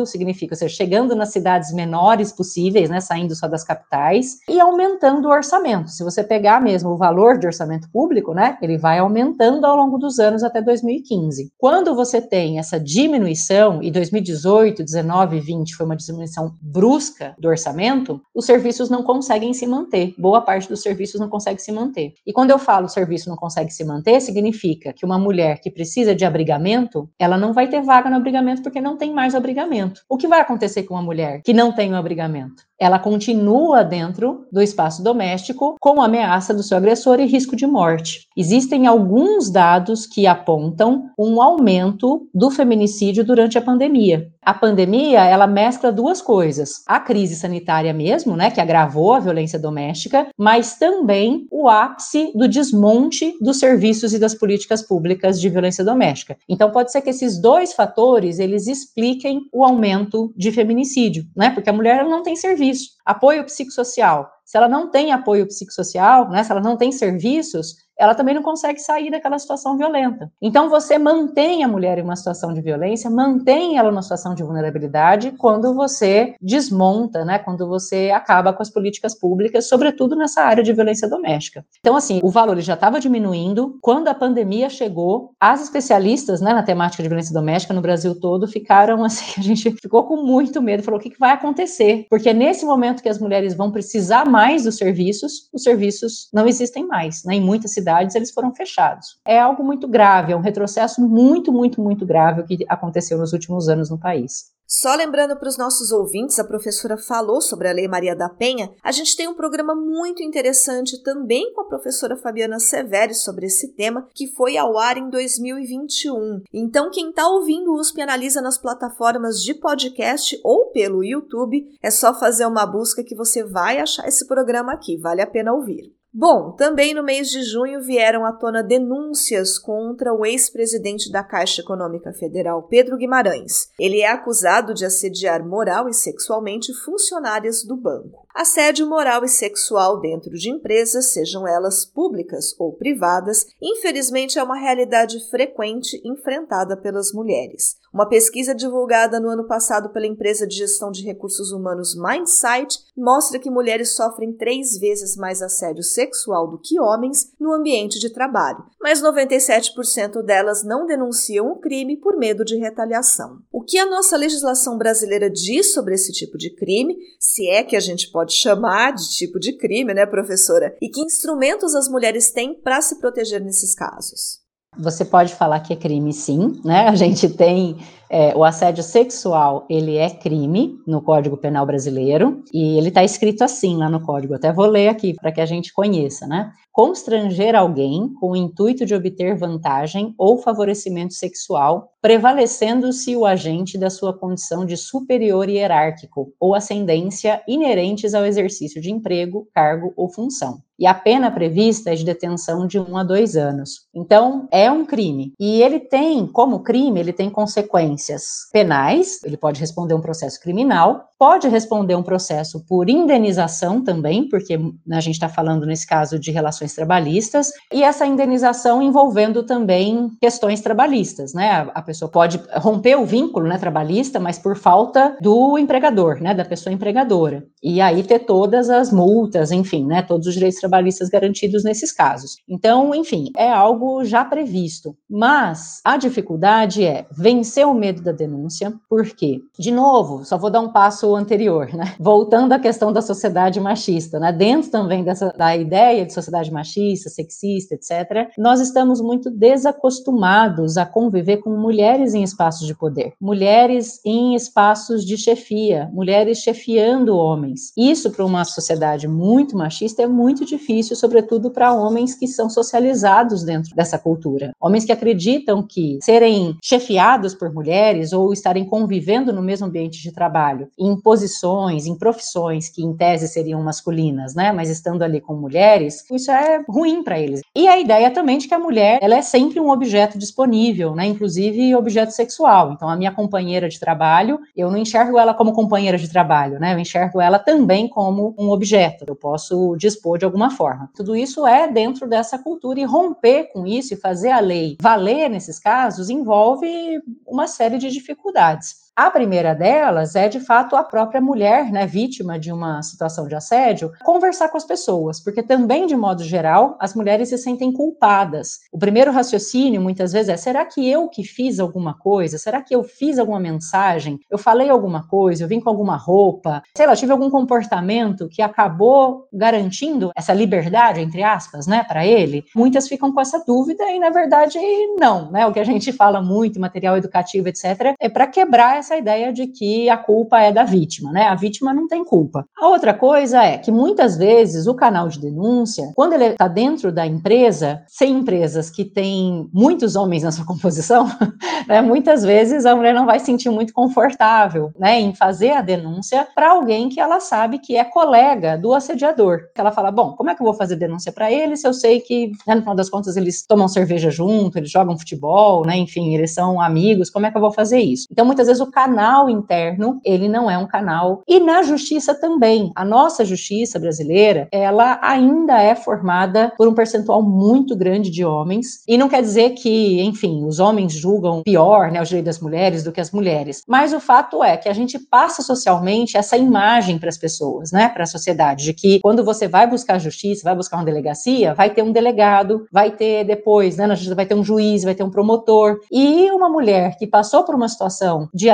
significa, 0.06 0.54
ou 0.54 0.58
seja, 0.58 0.74
chegando 0.74 1.16
nas 1.16 1.30
cidades 1.30 1.74
menores 1.74 2.32
possíveis, 2.32 2.90
né, 2.90 3.00
saindo 3.00 3.36
só 3.36 3.48
das 3.48 3.64
capitais, 3.64 4.40
e 4.50 4.60
aumentando 4.60 5.28
o 5.28 5.32
orçamento. 5.32 5.90
Se 5.90 6.04
você 6.04 6.24
pegar 6.24 6.62
mesmo 6.62 6.92
o 6.92 6.98
valor 6.98 7.38
de 7.38 7.48
orçamento 7.48 7.90
público, 7.92 8.34
né, 8.34 8.58
ele 8.62 8.78
vai 8.78 9.00
aumentando 9.00 9.66
ao 9.66 9.76
longo 9.76 9.98
dos 9.98 10.20
anos 10.20 10.44
até 10.44 10.62
2015. 10.62 11.52
Quando 11.58 11.96
você 11.96 12.22
tem 12.22 12.60
essa 12.60 12.80
diminuição, 12.80 13.82
e 13.84 13.92
2018, 13.92 14.84
19, 14.84 15.36
2020 15.38 15.76
foi 15.76 15.86
uma 15.86 15.96
diminuição 15.96 16.56
brusca 16.62 17.36
do 17.38 17.48
orçamento, 17.48 18.22
os 18.34 18.46
serviços 18.46 18.90
não 18.90 19.04
conseguem 19.04 19.54
se 19.54 19.68
manter. 19.68 20.14
Boa 20.18 20.42
parte 20.42 20.68
dos 20.68 20.82
serviços 20.82 21.20
não 21.20 21.30
consegue 21.30 21.62
se 21.62 21.72
manter. 21.72 22.14
E 22.26 22.32
quando 22.32 22.52
eu 22.52 22.60
falo 22.60 22.88
serviço 22.88 23.30
não 23.30 23.36
consegue 23.36 23.72
se 23.72 23.84
manter, 23.84 24.22
significa 24.22 24.94
que 24.94 25.06
uma 25.06 25.18
mulher 25.18 25.60
que 25.60 25.72
precisa 25.72 26.16
de 26.16 26.26
abrigamento, 26.26 27.10
ela 27.20 27.38
não 27.38 27.54
vai 27.54 27.68
ter 27.68 27.82
vaga 27.82 28.10
no 28.10 28.16
abrigamento 28.16 28.62
porque 28.62 28.82
não 28.82 28.98
tem 28.98 29.14
mais 29.14 29.33
abrigamento. 29.36 30.02
O 30.10 30.18
que 30.18 30.28
vai 30.28 30.42
acontecer 30.42 30.84
com 30.84 30.94
uma 30.94 31.04
mulher 31.04 31.42
que 31.44 31.54
não 31.54 31.72
tem 31.72 31.92
o 31.92 31.96
abrigamento? 31.96 32.64
Ela 32.80 33.00
continua 33.00 33.84
dentro 33.84 34.46
do 34.52 34.62
espaço 34.62 35.02
doméstico 35.02 35.78
com 35.80 36.02
ameaça 36.02 36.54
do 36.54 36.64
seu 36.64 36.76
agressor 36.76 37.20
e 37.20 37.26
risco 37.26 37.56
de 37.56 37.66
morte. 37.66 38.28
Existem 38.36 38.88
alguns 38.88 39.50
dados 39.50 40.06
que 40.06 40.28
apontam 40.28 41.10
um 41.18 41.42
aumento 41.42 42.28
do 42.34 42.52
feminicídio 42.52 43.24
durante 43.24 43.58
a 43.58 43.62
pandemia. 43.62 44.28
A 44.42 44.54
pandemia, 44.54 45.24
ela 45.24 45.48
mescla 45.48 45.92
duas 45.92 46.22
coisas: 46.22 46.84
a 46.86 47.00
crise 47.00 47.36
sanitária 47.36 47.94
mesmo, 47.94 48.36
né, 48.36 48.52
que 48.52 48.60
agravou 48.60 49.14
a 49.14 49.20
violência 49.20 49.58
doméstica, 49.58 50.28
mas 50.38 50.78
também 50.78 51.48
o 51.50 51.70
ápice 51.70 52.34
do 52.36 52.48
desmonte 52.48 53.34
dos 53.40 53.60
serviços 53.60 54.14
e 54.14 54.20
das 54.20 54.36
políticas 54.36 54.82
públicas 54.82 55.40
de 55.40 55.48
violência 55.48 55.86
doméstica. 55.86 56.36
Então 56.50 56.70
pode 56.72 56.92
ser 56.92 57.02
que 57.02 57.12
esses 57.12 57.40
dois 57.40 57.72
fatores 57.72 58.40
eles 58.40 58.68
expliquem 58.68 59.23
o 59.52 59.64
aumento 59.64 60.34
de 60.36 60.52
feminicídio, 60.52 61.26
né? 61.36 61.50
Porque 61.50 61.70
a 61.70 61.74
mulher 61.74 62.04
não 62.06 62.24
tem 62.24 62.36
serviço. 62.36 62.92
Apoio 63.06 63.44
psicossocial. 63.46 64.30
Se 64.46 64.58
ela 64.58 64.68
não 64.68 64.90
tem 64.92 65.12
apoio 65.12 65.48
psicossocial, 65.48 66.30
né, 66.30 66.44
se 66.44 66.52
ela 66.52 66.62
não 66.62 66.78
tem 66.78 66.92
serviços, 66.92 67.76
ela 67.98 68.16
também 68.16 68.36
não 68.36 68.42
consegue 68.42 68.80
sair 68.80 69.12
daquela 69.12 69.38
situação 69.38 69.78
violenta. 69.78 70.32
Então, 70.42 70.70
você 70.70 70.98
mantém 70.98 71.64
a 71.64 71.68
mulher 71.68 71.98
em 71.98 72.02
uma 72.02 72.16
situação 72.16 72.54
de 72.54 72.62
violência, 72.62 73.10
mantém 73.10 73.78
ela 73.78 73.92
numa 73.92 74.02
situação 74.02 74.34
de 74.34 74.44
vulnerabilidade 74.44 75.32
quando 75.38 75.74
você 75.74 76.36
desmonta, 76.42 77.24
né, 77.24 77.40
quando 77.40 77.68
você 77.68 78.12
acaba 78.14 78.54
com 78.54 78.62
as 78.62 78.70
políticas 78.70 79.18
públicas, 79.18 79.68
sobretudo 79.68 80.16
nessa 80.16 80.42
área 80.42 80.64
de 80.64 80.74
violência 80.74 81.08
doméstica. 81.08 81.66
Então, 81.80 81.96
assim, 81.96 82.20
o 82.24 82.30
valor 82.30 82.60
já 82.60 82.74
estava 82.74 83.00
diminuindo. 83.00 83.78
Quando 83.82 84.08
a 84.08 84.14
pandemia 84.14 84.70
chegou, 84.70 85.32
as 85.40 85.62
especialistas 85.62 86.42
né, 86.42 86.54
na 86.54 86.64
temática 86.64 87.04
de 87.04 87.10
violência 87.10 87.34
doméstica 87.34 87.74
no 87.74 87.82
Brasil 87.82 88.20
todo 88.20 88.48
ficaram 88.48 89.04
assim, 89.06 89.40
a 89.40 89.44
gente 89.44 89.72
ficou 89.72 90.04
com 90.06 90.18
muito 90.18 90.62
medo, 90.62 90.84
falou 90.84 91.00
o 91.00 91.04
que, 91.04 91.10
que 91.10 91.20
vai 91.20 91.32
acontecer? 91.32 92.06
Porque 92.10 92.34
nesse 92.34 92.66
momento 92.66 93.04
que 93.04 93.10
as 93.10 93.20
mulheres 93.20 93.54
vão 93.54 93.72
precisar 93.72 94.26
mais 94.26 94.64
dos 94.64 94.78
serviços, 94.78 95.50
os 95.54 95.64
serviços 95.64 96.30
não 96.34 96.48
existem 96.48 96.86
mais, 96.86 97.24
né, 97.24 97.36
em 97.36 97.42
muitas 97.42 97.72
cidades 97.72 97.83
universidades 97.84 98.16
eles 98.16 98.32
foram 98.32 98.54
fechados. 98.54 99.20
É 99.26 99.40
algo 99.40 99.64
muito 99.64 99.88
grave, 99.88 100.34
é 100.34 100.36
um 100.36 100.42
retrocesso 100.42 101.02
muito, 101.02 101.52
muito, 101.52 101.82
muito 101.82 102.06
grave 102.06 102.44
que 102.44 102.66
aconteceu 102.68 103.18
nos 103.18 103.34
últimos 103.34 103.68
anos 103.70 103.90
no 103.90 104.00
país. 104.00 104.54
Só 104.66 104.96
lembrando 104.96 105.36
para 105.38 105.50
os 105.50 105.58
nossos 105.58 105.92
ouvintes, 105.92 106.40
a 106.40 106.44
professora 106.44 106.98
falou 106.98 107.42
sobre 107.42 107.68
a 107.68 107.72
Lei 107.72 107.88
Maria 107.88 108.16
da 108.16 108.28
Penha. 108.28 108.72
A 108.82 108.92
gente 108.92 109.16
tem 109.16 109.28
um 109.28 109.36
programa 109.36 109.76
muito 109.76 110.24
interessante 110.24 111.04
também 111.04 111.54
com 111.54 111.62
a 111.62 111.68
professora 111.68 112.18
Fabiana 112.18 112.60
Severi 112.60 113.14
sobre 113.14 113.46
esse 113.46 113.76
tema, 113.76 114.08
que 114.16 114.26
foi 114.26 114.58
ao 114.58 114.80
ar 114.80 114.98
em 114.98 115.10
2021. 115.10 116.42
Então, 116.52 116.90
quem 116.90 117.10
está 117.10 117.28
ouvindo 117.28 117.72
o 117.72 117.80
USP 117.80 118.02
Analisa 118.02 118.42
nas 118.42 118.58
plataformas 118.58 119.44
de 119.44 119.54
podcast 119.54 120.40
ou 120.44 120.72
pelo 120.72 121.04
YouTube, 121.04 121.68
é 121.82 121.92
só 121.92 122.18
fazer 122.18 122.48
uma 122.48 122.66
busca 122.66 123.04
que 123.04 123.16
você 123.16 123.44
vai 123.44 123.80
achar 123.80 124.08
esse 124.08 124.26
programa 124.26 124.74
aqui. 124.74 124.98
Vale 124.98 125.22
a 125.22 125.28
pena 125.28 125.54
ouvir. 125.54 125.94
Bom, 126.16 126.52
também 126.52 126.94
no 126.94 127.02
mês 127.04 127.30
de 127.30 127.42
junho 127.42 127.82
vieram 127.82 128.24
à 128.24 128.32
tona 128.32 128.62
denúncias 128.62 129.58
contra 129.58 130.14
o 130.14 130.24
ex-presidente 130.24 131.12
da 131.12 131.24
Caixa 131.24 131.62
Econômica 131.62 132.14
Federal, 132.14 132.62
Pedro 132.62 132.98
Guimarães. 132.98 133.72
Ele 133.80 134.00
é 134.00 134.12
acusado 134.12 134.76
de 134.76 134.86
assediar 134.86 135.44
moral 135.44 135.90
e 135.90 135.94
sexualmente 135.94 136.72
funcionárias 136.86 137.64
do 137.64 137.76
banco. 137.76 138.23
Assédio 138.34 138.88
moral 138.88 139.24
e 139.24 139.30
sexual 139.30 140.00
dentro 140.00 140.32
de 140.32 140.50
empresas, 140.50 141.14
sejam 141.14 141.48
elas 141.48 141.86
públicas 141.86 142.56
ou 142.58 142.74
privadas, 142.74 143.46
infelizmente 143.62 144.40
é 144.40 144.44
uma 144.44 144.58
realidade 144.58 145.20
frequente 145.30 146.02
enfrentada 146.04 146.76
pelas 146.76 147.14
mulheres. 147.14 147.76
Uma 147.94 148.10
pesquisa 148.10 148.56
divulgada 148.56 149.20
no 149.20 149.30
ano 149.30 149.46
passado 149.46 149.90
pela 149.90 150.08
empresa 150.08 150.48
de 150.48 150.56
gestão 150.56 150.90
de 150.90 151.04
recursos 151.04 151.52
humanos 151.52 151.96
Mindsight 151.96 152.80
mostra 152.98 153.38
que 153.38 153.52
mulheres 153.52 153.96
sofrem 153.96 154.34
três 154.34 154.80
vezes 154.80 155.16
mais 155.16 155.44
assédio 155.44 155.84
sexual 155.84 156.50
do 156.50 156.58
que 156.58 156.80
homens 156.80 157.32
no 157.40 157.54
ambiente 157.54 158.00
de 158.00 158.12
trabalho, 158.12 158.66
mas 158.82 159.00
97% 159.00 160.24
delas 160.24 160.64
não 160.64 160.88
denunciam 160.88 161.52
o 161.52 161.60
crime 161.60 161.98
por 161.98 162.18
medo 162.18 162.44
de 162.44 162.56
retaliação. 162.56 163.38
O 163.52 163.62
que 163.62 163.78
a 163.78 163.86
nossa 163.86 164.18
legislação 164.18 164.76
brasileira 164.76 165.30
diz 165.30 165.72
sobre 165.72 165.94
esse 165.94 166.12
tipo 166.12 166.36
de 166.36 166.50
crime, 166.50 166.98
se 167.20 167.48
é 167.48 167.62
que 167.62 167.76
a 167.76 167.80
gente 167.80 168.10
pode 168.12 168.23
chamar 168.32 168.92
de 168.92 169.10
tipo 169.10 169.40
de 169.40 169.58
crime, 169.58 169.94
né, 169.94 170.06
professora? 170.06 170.76
E 170.82 170.88
que 170.88 171.02
instrumentos 171.02 171.76
as 171.76 171.90
mulheres 171.90 172.32
têm 172.32 172.54
para 172.54 172.82
se 172.82 173.00
proteger 173.00 173.42
nesses 173.42 173.76
casos? 173.76 174.44
Você 174.78 175.06
pode 175.06 175.36
falar 175.36 175.60
que 175.60 175.74
é 175.74 175.76
crime, 175.76 176.14
sim, 176.14 176.62
né? 176.66 176.88
A 176.88 176.96
gente 176.96 177.30
tem 177.30 177.78
é, 178.14 178.32
o 178.38 178.44
assédio 178.44 178.84
sexual, 178.84 179.66
ele 179.68 179.98
é 179.98 180.08
crime 180.08 180.78
no 180.86 181.02
Código 181.02 181.36
Penal 181.36 181.66
Brasileiro 181.66 182.44
e 182.54 182.78
ele 182.78 182.90
está 182.90 183.04
escrito 183.04 183.44
assim 183.44 183.76
lá 183.76 183.90
no 183.90 184.06
código. 184.06 184.36
Até 184.36 184.54
vou 184.54 184.68
ler 184.68 184.88
aqui 184.88 185.16
para 185.16 185.32
que 185.32 185.42
a 185.42 185.48
gente 185.48 185.74
conheça, 185.74 186.28
né? 186.28 186.52
Constranger 186.72 187.56
alguém 187.56 188.14
com 188.20 188.32
o 188.32 188.36
intuito 188.36 188.86
de 188.86 188.94
obter 188.94 189.36
vantagem 189.36 190.14
ou 190.16 190.38
favorecimento 190.38 191.16
sexual, 191.16 191.90
prevalecendo-se 192.04 193.16
o 193.16 193.26
agente 193.26 193.80
da 193.80 193.90
sua 193.90 194.16
condição 194.16 194.64
de 194.64 194.78
superior 194.78 195.50
hierárquico 195.50 196.32
ou 196.40 196.54
ascendência 196.54 197.42
inerentes 197.48 198.14
ao 198.14 198.28
exercício 198.28 198.80
de 198.80 198.92
emprego, 198.92 199.48
cargo 199.56 199.92
ou 199.98 200.08
função 200.08 200.60
e 200.78 200.86
a 200.86 200.94
pena 200.94 201.32
prevista 201.32 201.92
é 201.92 201.96
de 201.96 202.04
detenção 202.04 202.68
de 202.68 202.80
um 202.80 202.98
a 202.98 203.04
dois 203.04 203.38
anos. 203.38 203.88
Então, 203.96 204.48
é 204.52 204.70
um 204.72 204.86
crime. 204.86 205.32
E 205.40 205.62
ele 205.62 205.80
tem, 205.80 206.28
como 206.28 206.64
crime, 206.64 207.00
ele 207.00 207.14
tem 207.14 207.30
consequências 207.30 208.03
penais, 208.52 209.20
ele 209.24 209.38
pode 209.38 209.60
responder 209.60 209.94
um 209.94 210.02
processo 210.02 210.40
criminal, 210.40 211.10
pode 211.18 211.48
responder 211.48 211.96
um 211.96 212.04
processo 212.04 212.66
por 212.66 212.90
indenização 212.90 213.82
também, 213.84 214.28
porque 214.28 214.60
a 214.92 215.00
gente 215.00 215.16
está 215.16 215.30
falando 215.30 215.66
nesse 215.66 215.88
caso 215.88 216.20
de 216.20 216.32
relações 216.32 216.74
trabalhistas, 216.74 217.52
e 217.72 217.84
essa 217.84 218.06
indenização 218.06 218.82
envolvendo 218.82 219.44
também 219.44 220.10
questões 220.20 220.62
trabalhistas, 220.62 221.34
né? 221.34 221.70
A 221.74 221.82
pessoa 221.82 222.10
pode 222.10 222.42
romper 222.56 222.96
o 222.96 223.06
vínculo 223.06 223.48
né, 223.48 223.58
trabalhista, 223.58 224.20
mas 224.20 224.38
por 224.38 224.56
falta 224.56 225.18
do 225.22 225.58
empregador, 225.58 226.22
né? 226.22 226.34
Da 226.34 226.46
pessoa 226.46 226.74
empregadora. 226.74 227.46
E 227.62 227.80
aí 227.80 228.04
ter 228.04 228.20
todas 228.20 228.70
as 228.70 228.92
multas, 228.92 229.52
enfim, 229.52 229.86
né? 229.86 230.02
Todos 230.02 230.28
os 230.28 230.34
direitos 230.34 230.60
trabalhistas 230.60 231.10
garantidos 231.10 231.64
nesses 231.64 231.92
casos. 231.92 232.38
Então, 232.48 232.94
enfim, 232.94 233.32
é 233.38 233.50
algo 233.50 234.04
já 234.04 234.26
previsto. 234.26 234.96
Mas 235.10 235.80
a 235.86 235.98
dificuldade 235.98 236.84
é 236.84 237.06
vencer 237.12 237.66
o 237.66 237.74
medo 237.84 238.02
da 238.02 238.14
denúncia, 238.14 238.74
porque, 238.90 239.42
de 239.60 239.70
novo, 239.70 240.24
só 240.24 240.38
vou 240.38 240.50
dar 240.50 240.62
um 240.62 240.72
passo 240.72 241.14
anterior, 241.14 241.74
né? 241.74 241.96
Voltando 242.00 242.54
à 242.54 242.60
questão 242.60 242.94
da 242.94 243.02
sociedade 243.02 243.60
machista, 243.60 244.22
né? 244.22 244.32
Dentro 244.32 244.72
também 244.72 245.04
dessa 245.04 245.34
da 245.38 245.54
ideia 245.58 246.06
de 246.06 246.14
sociedade 246.14 246.50
machista, 246.50 247.10
sexista, 247.10 247.76
etc. 247.76 248.30
Nós 248.38 248.62
estamos 248.62 249.02
muito 249.02 249.30
desacostumados 249.30 250.78
a 250.78 250.86
conviver 250.86 251.38
com 251.38 251.50
mulheres 251.50 252.14
em 252.14 252.24
espaços 252.24 252.66
de 252.66 252.74
poder, 252.74 253.12
mulheres 253.20 254.00
em 254.06 254.34
espaços 254.34 255.04
de 255.06 255.18
chefia, 255.18 255.90
mulheres 255.92 256.38
chefiando 256.38 257.18
homens. 257.18 257.74
Isso 257.76 258.12
para 258.12 258.26
uma 258.26 258.46
sociedade 258.46 259.10
muito 259.10 259.58
machista 259.58 260.04
é 260.04 260.08
muito 260.08 260.46
difícil, 260.46 260.96
sobretudo 260.96 261.52
para 261.52 261.74
homens 261.74 262.16
que 262.16 262.28
são 262.30 262.50
socializados 262.50 263.44
dentro 263.44 263.76
dessa 263.76 264.00
cultura. 264.00 264.54
Homens 264.62 264.86
que 264.86 264.92
acreditam 264.94 265.62
que 265.62 266.00
serem 266.02 266.56
chefiados 266.64 267.36
por 267.36 267.54
mulheres 267.54 267.73
ou 268.14 268.34
estarem 268.34 268.66
convivendo 268.66 269.32
no 269.32 269.42
mesmo 269.42 269.68
ambiente 269.68 270.02
de 270.02 270.12
trabalho 270.12 270.70
em 270.78 271.00
posições, 271.00 271.86
em 271.86 271.98
profissões 271.98 272.70
que 272.70 272.84
em 272.84 272.96
tese 272.96 273.28
seriam 273.28 273.62
masculinas, 273.64 274.36
né, 274.36 274.52
mas 274.52 274.70
estando 274.70 275.04
ali 275.04 275.22
com 275.22 275.36
mulheres, 275.36 276.04
isso 276.12 276.32
é 276.32 276.64
ruim 276.68 277.04
para 277.04 277.20
eles. 277.20 277.42
E 277.56 277.68
a 277.68 277.80
ideia 277.80 278.12
também 278.12 278.38
de 278.38 278.48
que 278.48 278.54
a 278.54 278.60
mulher, 278.60 279.00
ela 279.02 279.16
é 279.16 279.22
sempre 279.22 279.60
um 279.60 279.70
objeto 279.70 280.18
disponível, 280.18 280.96
né, 280.96 281.06
inclusive 281.06 281.76
objeto 281.76 282.12
sexual. 282.12 282.74
Então 282.74 282.90
a 282.90 282.96
minha 282.96 283.12
companheira 283.12 283.70
de 283.70 283.80
trabalho, 283.80 284.40
eu 284.56 284.70
não 284.70 284.78
enxergo 284.78 285.18
ela 285.18 285.34
como 285.34 285.54
companheira 285.54 285.98
de 285.98 286.10
trabalho, 286.10 286.60
né, 286.60 286.74
eu 286.74 286.80
enxergo 286.80 287.22
ela 287.22 287.40
também 287.40 287.88
como 287.88 288.36
um 288.38 288.50
objeto. 288.50 289.06
Eu 289.08 289.16
posso 289.16 289.76
dispor 289.78 290.18
de 290.18 290.26
alguma 290.26 290.50
forma. 290.50 290.90
Tudo 290.96 291.16
isso 291.16 291.46
é 291.48 291.68
dentro 291.68 292.08
dessa 292.08 292.38
cultura 292.38 292.80
e 292.80 292.84
romper 292.84 293.52
com 293.54 293.66
isso 293.66 293.94
e 293.94 293.98
fazer 293.98 294.32
a 294.32 294.40
lei 294.40 294.78
valer 294.82 295.30
nesses 295.30 295.60
casos 295.60 296.10
envolve 296.10 297.02
uma 297.26 297.48
série 297.48 297.63
de 297.70 297.90
dificuldades. 297.90 298.83
A 298.96 299.10
primeira 299.10 299.56
delas 299.56 300.16
é, 300.16 300.30
de 300.30 300.40
fato, 300.40 300.76
a 300.76 300.84
própria 300.84 301.20
mulher, 301.20 301.72
né, 301.72 301.88
vítima 301.88 302.38
de 302.38 302.52
uma 302.52 302.84
situação 302.84 303.28
de 303.28 303.34
assédio, 303.34 303.92
conversar 304.04 304.50
com 304.50 304.58
as 304.58 304.66
pessoas, 304.66 305.20
porque 305.20 305.42
também, 305.42 305.88
de 305.88 305.96
modo 305.96 306.24
geral, 306.24 306.78
as 306.80 306.94
mulheres 306.94 307.30
se 307.30 307.38
sentem 307.40 307.74
culpadas. 307.74 308.60
O 308.72 308.78
primeiro 308.78 309.12
raciocínio, 309.12 309.82
muitas 309.82 310.14
vezes, 310.14 310.30
é: 310.30 310.38
será 310.38 310.64
que 310.64 310.88
eu 310.88 311.10
que 311.10 311.24
fiz 311.24 311.60
alguma 311.60 311.96
coisa? 311.96 312.38
Será 312.38 312.62
que 312.62 312.76
eu 312.76 312.84
fiz 312.84 313.18
alguma 313.18 313.40
mensagem? 313.40 314.20
Eu 314.30 314.38
falei 314.38 314.70
alguma 314.70 315.08
coisa? 315.08 315.44
Eu 315.44 315.48
vim 315.48 315.60
com 315.60 315.70
alguma 315.72 315.96
roupa? 315.96 316.62
Sei 316.78 316.86
lá, 316.86 316.96
tive 316.96 317.12
algum 317.12 317.32
comportamento 317.32 318.30
que 318.30 318.44
acabou 318.44 319.28
garantindo 319.34 320.12
essa 320.16 320.34
liberdade, 320.34 321.02
entre 321.02 321.24
aspas, 321.24 321.66
né, 321.66 321.84
para 321.84 322.06
ele? 322.06 322.46
Muitas 322.56 322.88
ficam 322.88 323.12
com 323.12 323.20
essa 323.20 323.44
dúvida 323.44 323.84
e, 323.90 323.98
na 323.98 324.12
verdade, 324.12 324.60
não, 325.00 325.32
né? 325.32 325.48
O 325.48 325.52
que 325.52 325.60
a 325.60 325.64
gente 325.64 325.92
fala 325.92 326.22
muito, 326.22 326.60
material 326.60 326.96
educativo, 326.96 327.48
etc., 327.48 327.96
é 328.00 328.08
para 328.08 328.28
quebrar 328.28 328.83
essa 328.84 328.98
ideia 328.98 329.32
de 329.32 329.48
que 329.48 329.90
a 329.90 329.98
culpa 329.98 330.40
é 330.40 330.52
da 330.52 330.64
vítima, 330.64 331.12
né? 331.12 331.24
A 331.24 331.36
vítima 331.36 331.74
não 331.74 331.88
tem 331.88 332.04
culpa. 332.04 332.46
A 332.58 332.68
outra 332.68 332.94
coisa 332.94 333.42
é 333.42 333.58
que 333.58 333.72
muitas 333.72 334.18
vezes 334.18 334.68
o 334.68 334.76
canal 334.76 335.08
de 335.08 335.20
denúncia, 335.20 335.92
quando 335.96 336.14
ele 336.14 336.26
está 336.26 336.48
dentro 336.48 336.92
da 336.92 337.06
empresa, 337.08 337.82
sem 337.88 338.18
empresas 338.18 338.70
que 338.70 338.84
têm 338.84 339.50
muitos 339.54 339.96
homens 339.96 340.24
na 340.24 340.32
sua 340.32 340.46
composição, 340.46 341.08
né, 341.68 341.82
muitas 341.82 342.24
vezes 342.24 342.66
a 342.66 342.76
mulher 342.76 342.94
não 342.94 343.06
vai 343.06 343.20
se 343.20 343.26
sentir 343.26 343.50
muito 343.50 343.74
confortável, 343.74 344.72
né, 344.78 345.00
em 345.00 345.16
fazer 345.16 345.52
a 345.52 345.62
denúncia 345.62 346.28
para 346.36 346.52
alguém 346.52 346.90
que 346.90 347.00
ela 347.00 347.20
sabe 347.20 347.60
que 347.60 347.78
é 347.78 347.84
colega 347.86 348.58
do 348.58 348.74
assediador. 348.74 349.44
Ela 349.56 349.72
fala, 349.72 349.92
bom, 349.92 350.12
como 350.14 350.30
é 350.30 350.36
que 350.36 350.42
eu 350.42 350.46
vou 350.46 350.54
fazer 350.54 350.76
denúncia 350.76 351.12
para 351.12 351.32
ele 351.32 351.56
se 351.56 351.66
eu 351.66 351.74
sei 351.74 352.02
que, 352.02 352.32
né, 352.46 352.56
no 352.56 352.62
final 352.62 352.76
das 352.76 352.90
contas, 352.90 353.16
eles 353.16 353.46
tomam 353.46 353.68
cerveja 353.68 354.12
junto, 354.12 354.58
eles 354.58 354.70
jogam 354.70 354.98
futebol, 354.98 355.66
né, 355.66 355.78
enfim, 355.78 356.14
eles 356.14 356.34
são 356.34 356.60
amigos, 356.60 357.10
como 357.10 357.26
é 357.26 357.32
que 357.32 357.38
eu 357.38 357.42
vou 357.42 357.54
fazer 357.54 357.80
isso? 357.80 358.08
Então, 358.12 358.26
muitas 358.26 358.48
vezes 358.48 358.62
o 358.62 358.70
canal 358.74 359.30
interno, 359.30 360.02
ele 360.04 360.28
não 360.28 360.50
é 360.50 360.58
um 360.58 360.68
canal. 360.68 361.22
E 361.28 361.40
na 361.40 361.62
justiça 361.64 362.14
também. 362.14 362.72
A 362.76 362.84
nossa 362.84 363.24
justiça 363.24 363.80
brasileira, 363.80 364.48
ela 364.52 365.00
ainda 365.02 365.62
é 365.62 365.76
formada 365.76 366.52
por 366.58 366.68
um 366.68 366.74
percentual 366.74 367.22
muito 367.22 367.76
grande 367.76 368.10
de 368.10 368.26
homens. 368.26 368.84
E 368.88 368.98
não 368.98 369.08
quer 369.08 369.22
dizer 369.22 369.52
que, 369.52 370.02
enfim, 370.02 370.44
os 370.46 370.60
homens 370.60 370.94
julgam 370.94 371.44
pior, 371.44 371.92
né, 371.92 372.02
os 372.02 372.10
direitos 372.10 372.36
das 372.36 372.42
mulheres 372.42 372.84
do 372.84 372.92
que 372.92 373.02
as 373.02 373.12
mulheres. 373.12 373.64
Mas 373.68 373.94
o 373.94 374.00
fato 374.00 374.44
é 374.44 374.58
que 374.58 374.68
a 374.68 374.74
gente 374.74 374.98
passa 374.98 375.42
socialmente 375.42 376.18
essa 376.18 376.36
imagem 376.36 376.98
para 376.98 377.10
as 377.10 377.18
pessoas, 377.18 377.72
né, 377.72 377.90
para 377.90 378.04
a 378.04 378.08
sociedade, 378.08 378.66
de 378.66 378.74
que 378.74 379.00
quando 379.02 379.24
você 379.24 379.48
vai 379.48 379.68
buscar 379.68 380.00
justiça, 380.00 380.44
vai 380.44 380.56
buscar 380.56 380.78
uma 380.78 380.86
delegacia, 380.86 381.54
vai 381.54 381.70
ter 381.70 381.84
um 381.84 381.92
delegado, 381.92 382.66
vai 382.72 382.92
ter 382.92 383.24
depois, 383.24 383.78
né, 383.78 383.86
na 383.86 383.96
justiça 383.96 384.16
vai 384.16 384.26
ter 384.26 384.36
um 384.36 384.44
juiz, 384.44 384.84
vai 384.84 384.96
ter 384.96 385.04
um 385.04 385.12
promotor. 385.12 385.80
E 385.92 386.32
uma 386.32 386.50
mulher 386.50 386.98
que 386.98 387.06
passou 387.06 387.44
por 387.44 387.56
uma 387.56 387.68
situação 387.68 388.28
de 388.34 388.50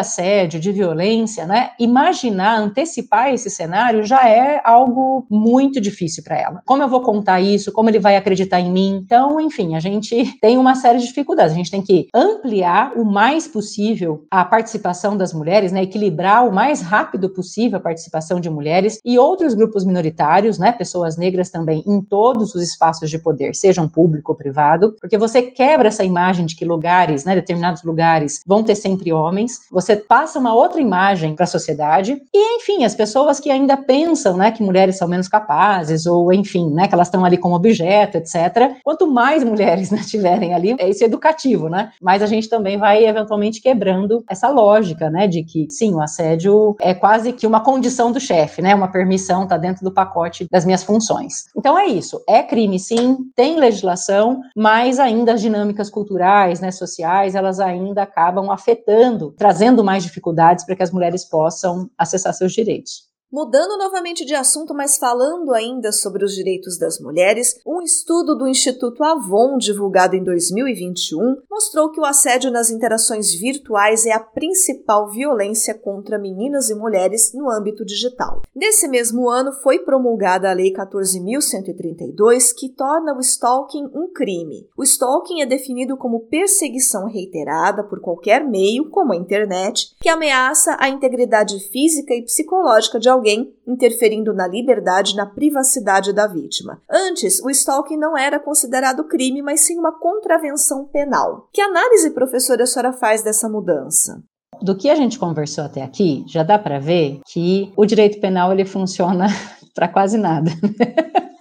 de 0.60 0.72
violência, 0.72 1.46
né? 1.46 1.72
Imaginar, 1.80 2.60
antecipar 2.60 3.34
esse 3.34 3.50
cenário 3.50 4.04
já 4.04 4.28
é 4.28 4.62
algo 4.64 5.26
muito 5.30 5.80
difícil 5.80 6.24
para 6.24 6.38
ela. 6.38 6.62
Como 6.66 6.82
eu 6.82 6.88
vou 6.88 7.02
contar 7.02 7.42
isso? 7.42 7.72
Como 7.72 7.90
ele 7.90 8.00
vai 8.00 8.16
acreditar 8.16 8.60
em 8.60 8.72
mim? 8.72 9.02
Então, 9.04 9.40
enfim, 9.40 9.76
a 9.76 9.80
gente 9.80 10.38
tem 10.42 10.58
uma 10.58 10.76
série 10.76 11.00
de 11.00 11.08
dificuldades. 11.08 11.54
A 11.54 11.58
gente 11.58 11.72
tem 11.72 11.82
que 11.82 12.08
ampliar 12.14 12.94
o 12.96 13.06
mais 13.06 13.48
possível 13.48 14.26
a 14.32 14.44
participação 14.46 15.16
das 15.16 15.34
mulheres, 15.34 15.72
né? 15.72 15.84
Equilibrar 15.84 16.48
o 16.48 16.52
mais 16.52 16.82
rápido 16.82 17.30
possível 17.30 17.78
a 17.78 17.82
participação 17.82 18.40
de 18.40 18.50
mulheres 18.50 19.00
e 19.04 19.18
outros 19.18 19.54
grupos 19.54 19.86
minoritários, 19.86 20.58
né? 20.58 20.72
Pessoas 20.72 21.18
negras 21.18 21.50
também 21.50 21.84
em 21.86 22.02
todos 22.02 22.56
os 22.56 22.62
espaços 22.62 23.10
de 23.10 23.20
poder, 23.20 23.56
sejam 23.56 23.88
público 23.88 24.32
ou 24.32 24.38
privado, 24.38 24.96
porque 25.00 25.18
você 25.18 25.42
quebra 25.42 25.88
essa 25.88 26.04
imagem 26.04 26.46
de 26.46 26.56
que 26.56 26.66
lugares, 26.66 27.26
né? 27.26 27.36
Determinados 27.36 27.84
lugares 27.84 28.42
vão 28.46 28.64
ter 28.64 28.76
sempre 28.76 29.12
homens. 29.12 29.62
Você 29.72 29.99
passa 30.00 30.40
uma 30.40 30.54
outra 30.54 30.80
imagem 30.80 31.36
para 31.36 31.44
a 31.44 31.48
sociedade. 31.48 32.22
E, 32.34 32.58
enfim, 32.58 32.84
as 32.84 32.96
pessoas 32.96 33.40
que 33.40 33.50
ainda 33.50 33.78
pensam, 33.78 34.38
né, 34.38 34.52
que 34.52 34.64
mulheres 34.64 34.98
são 34.98 35.08
menos 35.08 35.28
capazes, 35.28 36.06
ou, 36.06 36.34
enfim, 36.34 36.70
né, 36.72 36.88
que 36.88 36.94
elas 36.94 37.08
estão 37.08 37.26
ali 37.26 37.38
como 37.38 37.56
objeto, 37.56 38.18
etc. 38.18 38.76
Quanto 38.84 39.08
mais 39.08 39.44
mulheres 39.46 39.92
né, 39.92 40.02
tiverem 40.06 40.54
ali, 40.54 40.76
é 40.80 40.90
isso 40.90 41.04
educativo, 41.04 41.70
né? 41.70 41.92
Mas 42.02 42.22
a 42.22 42.26
gente 42.26 42.50
também 42.50 42.78
vai, 42.78 43.06
eventualmente, 43.06 43.62
quebrando 43.62 44.24
essa 44.30 44.50
lógica, 44.50 45.10
né, 45.10 45.28
de 45.28 45.44
que, 45.44 45.68
sim, 45.70 45.94
o 45.94 46.02
assédio 46.02 46.76
é 46.80 46.94
quase 46.94 47.34
que 47.34 47.48
uma 47.48 47.62
condição 47.62 48.12
do 48.12 48.20
chefe, 48.20 48.62
né? 48.62 48.76
Uma 48.76 48.92
permissão, 48.92 49.44
está 49.44 49.58
dentro 49.58 49.84
do 49.84 49.92
pacote 49.92 50.48
das 50.52 50.66
minhas 50.66 50.84
funções. 50.84 51.46
Então 51.56 51.78
é 51.78 51.88
isso. 51.88 52.22
É 52.28 52.44
crime, 52.44 52.80
sim, 52.80 53.18
tem 53.36 53.58
legislação, 53.58 54.42
mas 54.56 55.00
ainda 55.00 55.34
as 55.34 55.42
dinâmicas 55.42 55.90
culturais, 55.90 56.60
né, 56.60 56.72
sociais, 56.72 57.36
elas 57.36 57.60
ainda 57.60 58.04
acabam 58.04 58.50
afetando, 58.52 59.34
trazendo 59.38 59.84
mais 59.90 60.04
dificuldades 60.04 60.66
para 60.66 60.76
que 60.76 60.84
as 60.84 60.92
mulheres 60.92 61.26
possam 61.26 61.90
acessar 61.98 62.32
seus 62.32 62.54
direitos. 62.54 63.09
Mudando 63.32 63.78
novamente 63.78 64.26
de 64.26 64.34
assunto, 64.34 64.74
mas 64.74 64.98
falando 64.98 65.54
ainda 65.54 65.92
sobre 65.92 66.26
os 66.26 66.34
direitos 66.34 66.80
das 66.80 67.00
mulheres, 67.00 67.60
um 67.64 67.80
estudo 67.80 68.36
do 68.36 68.48
Instituto 68.48 69.04
Avon, 69.04 69.56
divulgado 69.60 70.16
em 70.16 70.24
2021, 70.24 71.38
mostrou 71.48 71.92
que 71.92 72.00
o 72.02 72.06
assédio 72.06 72.50
nas 72.50 72.72
interações 72.72 73.32
virtuais 73.36 74.08
é 74.08 74.12
a 74.14 74.20
principal 74.20 75.12
violência 75.12 75.76
contra 75.76 76.18
meninas 76.18 76.72
e 76.72 76.76
mulheres 76.76 77.32
no 77.32 77.52
âmbito 77.52 77.86
digital. 77.86 78.42
Nesse 78.56 78.88
mesmo 78.88 79.30
ano, 79.30 79.52
foi 79.62 79.78
promulgada 79.78 80.50
a 80.50 80.54
Lei 80.54 80.74
14.132, 80.74 82.52
que 82.58 82.70
torna 82.70 83.16
o 83.16 83.20
stalking 83.20 83.92
um 83.94 84.12
crime. 84.12 84.68
O 84.76 84.82
stalking 84.82 85.42
é 85.42 85.46
definido 85.46 85.96
como 85.96 86.22
perseguição 86.22 87.06
reiterada 87.06 87.84
por 87.84 88.02
qualquer 88.02 88.44
meio, 88.44 88.90
como 88.90 89.14
a 89.14 89.16
internet, 89.16 89.96
que 90.02 90.10
ameaça 90.10 90.76
a 90.80 90.90
integridade 90.90 91.60
física 91.70 92.16
e 92.16 92.24
psicológica 92.24 93.00
de 93.00 93.08
alguém 93.08 93.19
alguém 93.20 93.54
interferindo 93.68 94.34
na 94.34 94.48
liberdade 94.48 95.14
e 95.14 95.16
na 95.16 95.26
privacidade 95.26 96.14
da 96.14 96.26
vítima. 96.26 96.82
Antes, 96.90 97.44
o 97.44 97.50
stalking 97.50 97.98
não 97.98 98.18
era 98.18 98.40
considerado 98.40 99.04
crime, 99.04 99.42
mas 99.42 99.62
sim 99.62 99.78
uma 99.78 99.92
contravenção 99.92 100.86
penal. 100.86 101.50
Que 101.54 101.62
análise, 101.62 102.12
professora, 102.12 102.64
a 102.64 102.66
senhora 102.66 102.94
faz 102.94 103.22
dessa 103.22 103.50
mudança? 103.50 104.24
Do 104.62 104.76
que 104.76 104.90
a 104.90 104.96
gente 104.96 105.20
conversou 105.20 105.64
até 105.64 105.84
aqui, 105.84 106.24
já 106.28 106.44
dá 106.44 106.58
para 106.58 106.80
ver 106.80 107.20
que 107.26 107.72
o 107.78 107.86
direito 107.86 108.20
penal 108.20 108.52
ele 108.52 108.66
funciona 108.66 109.28
para 109.76 109.88
quase 109.88 110.18
nada. 110.18 110.52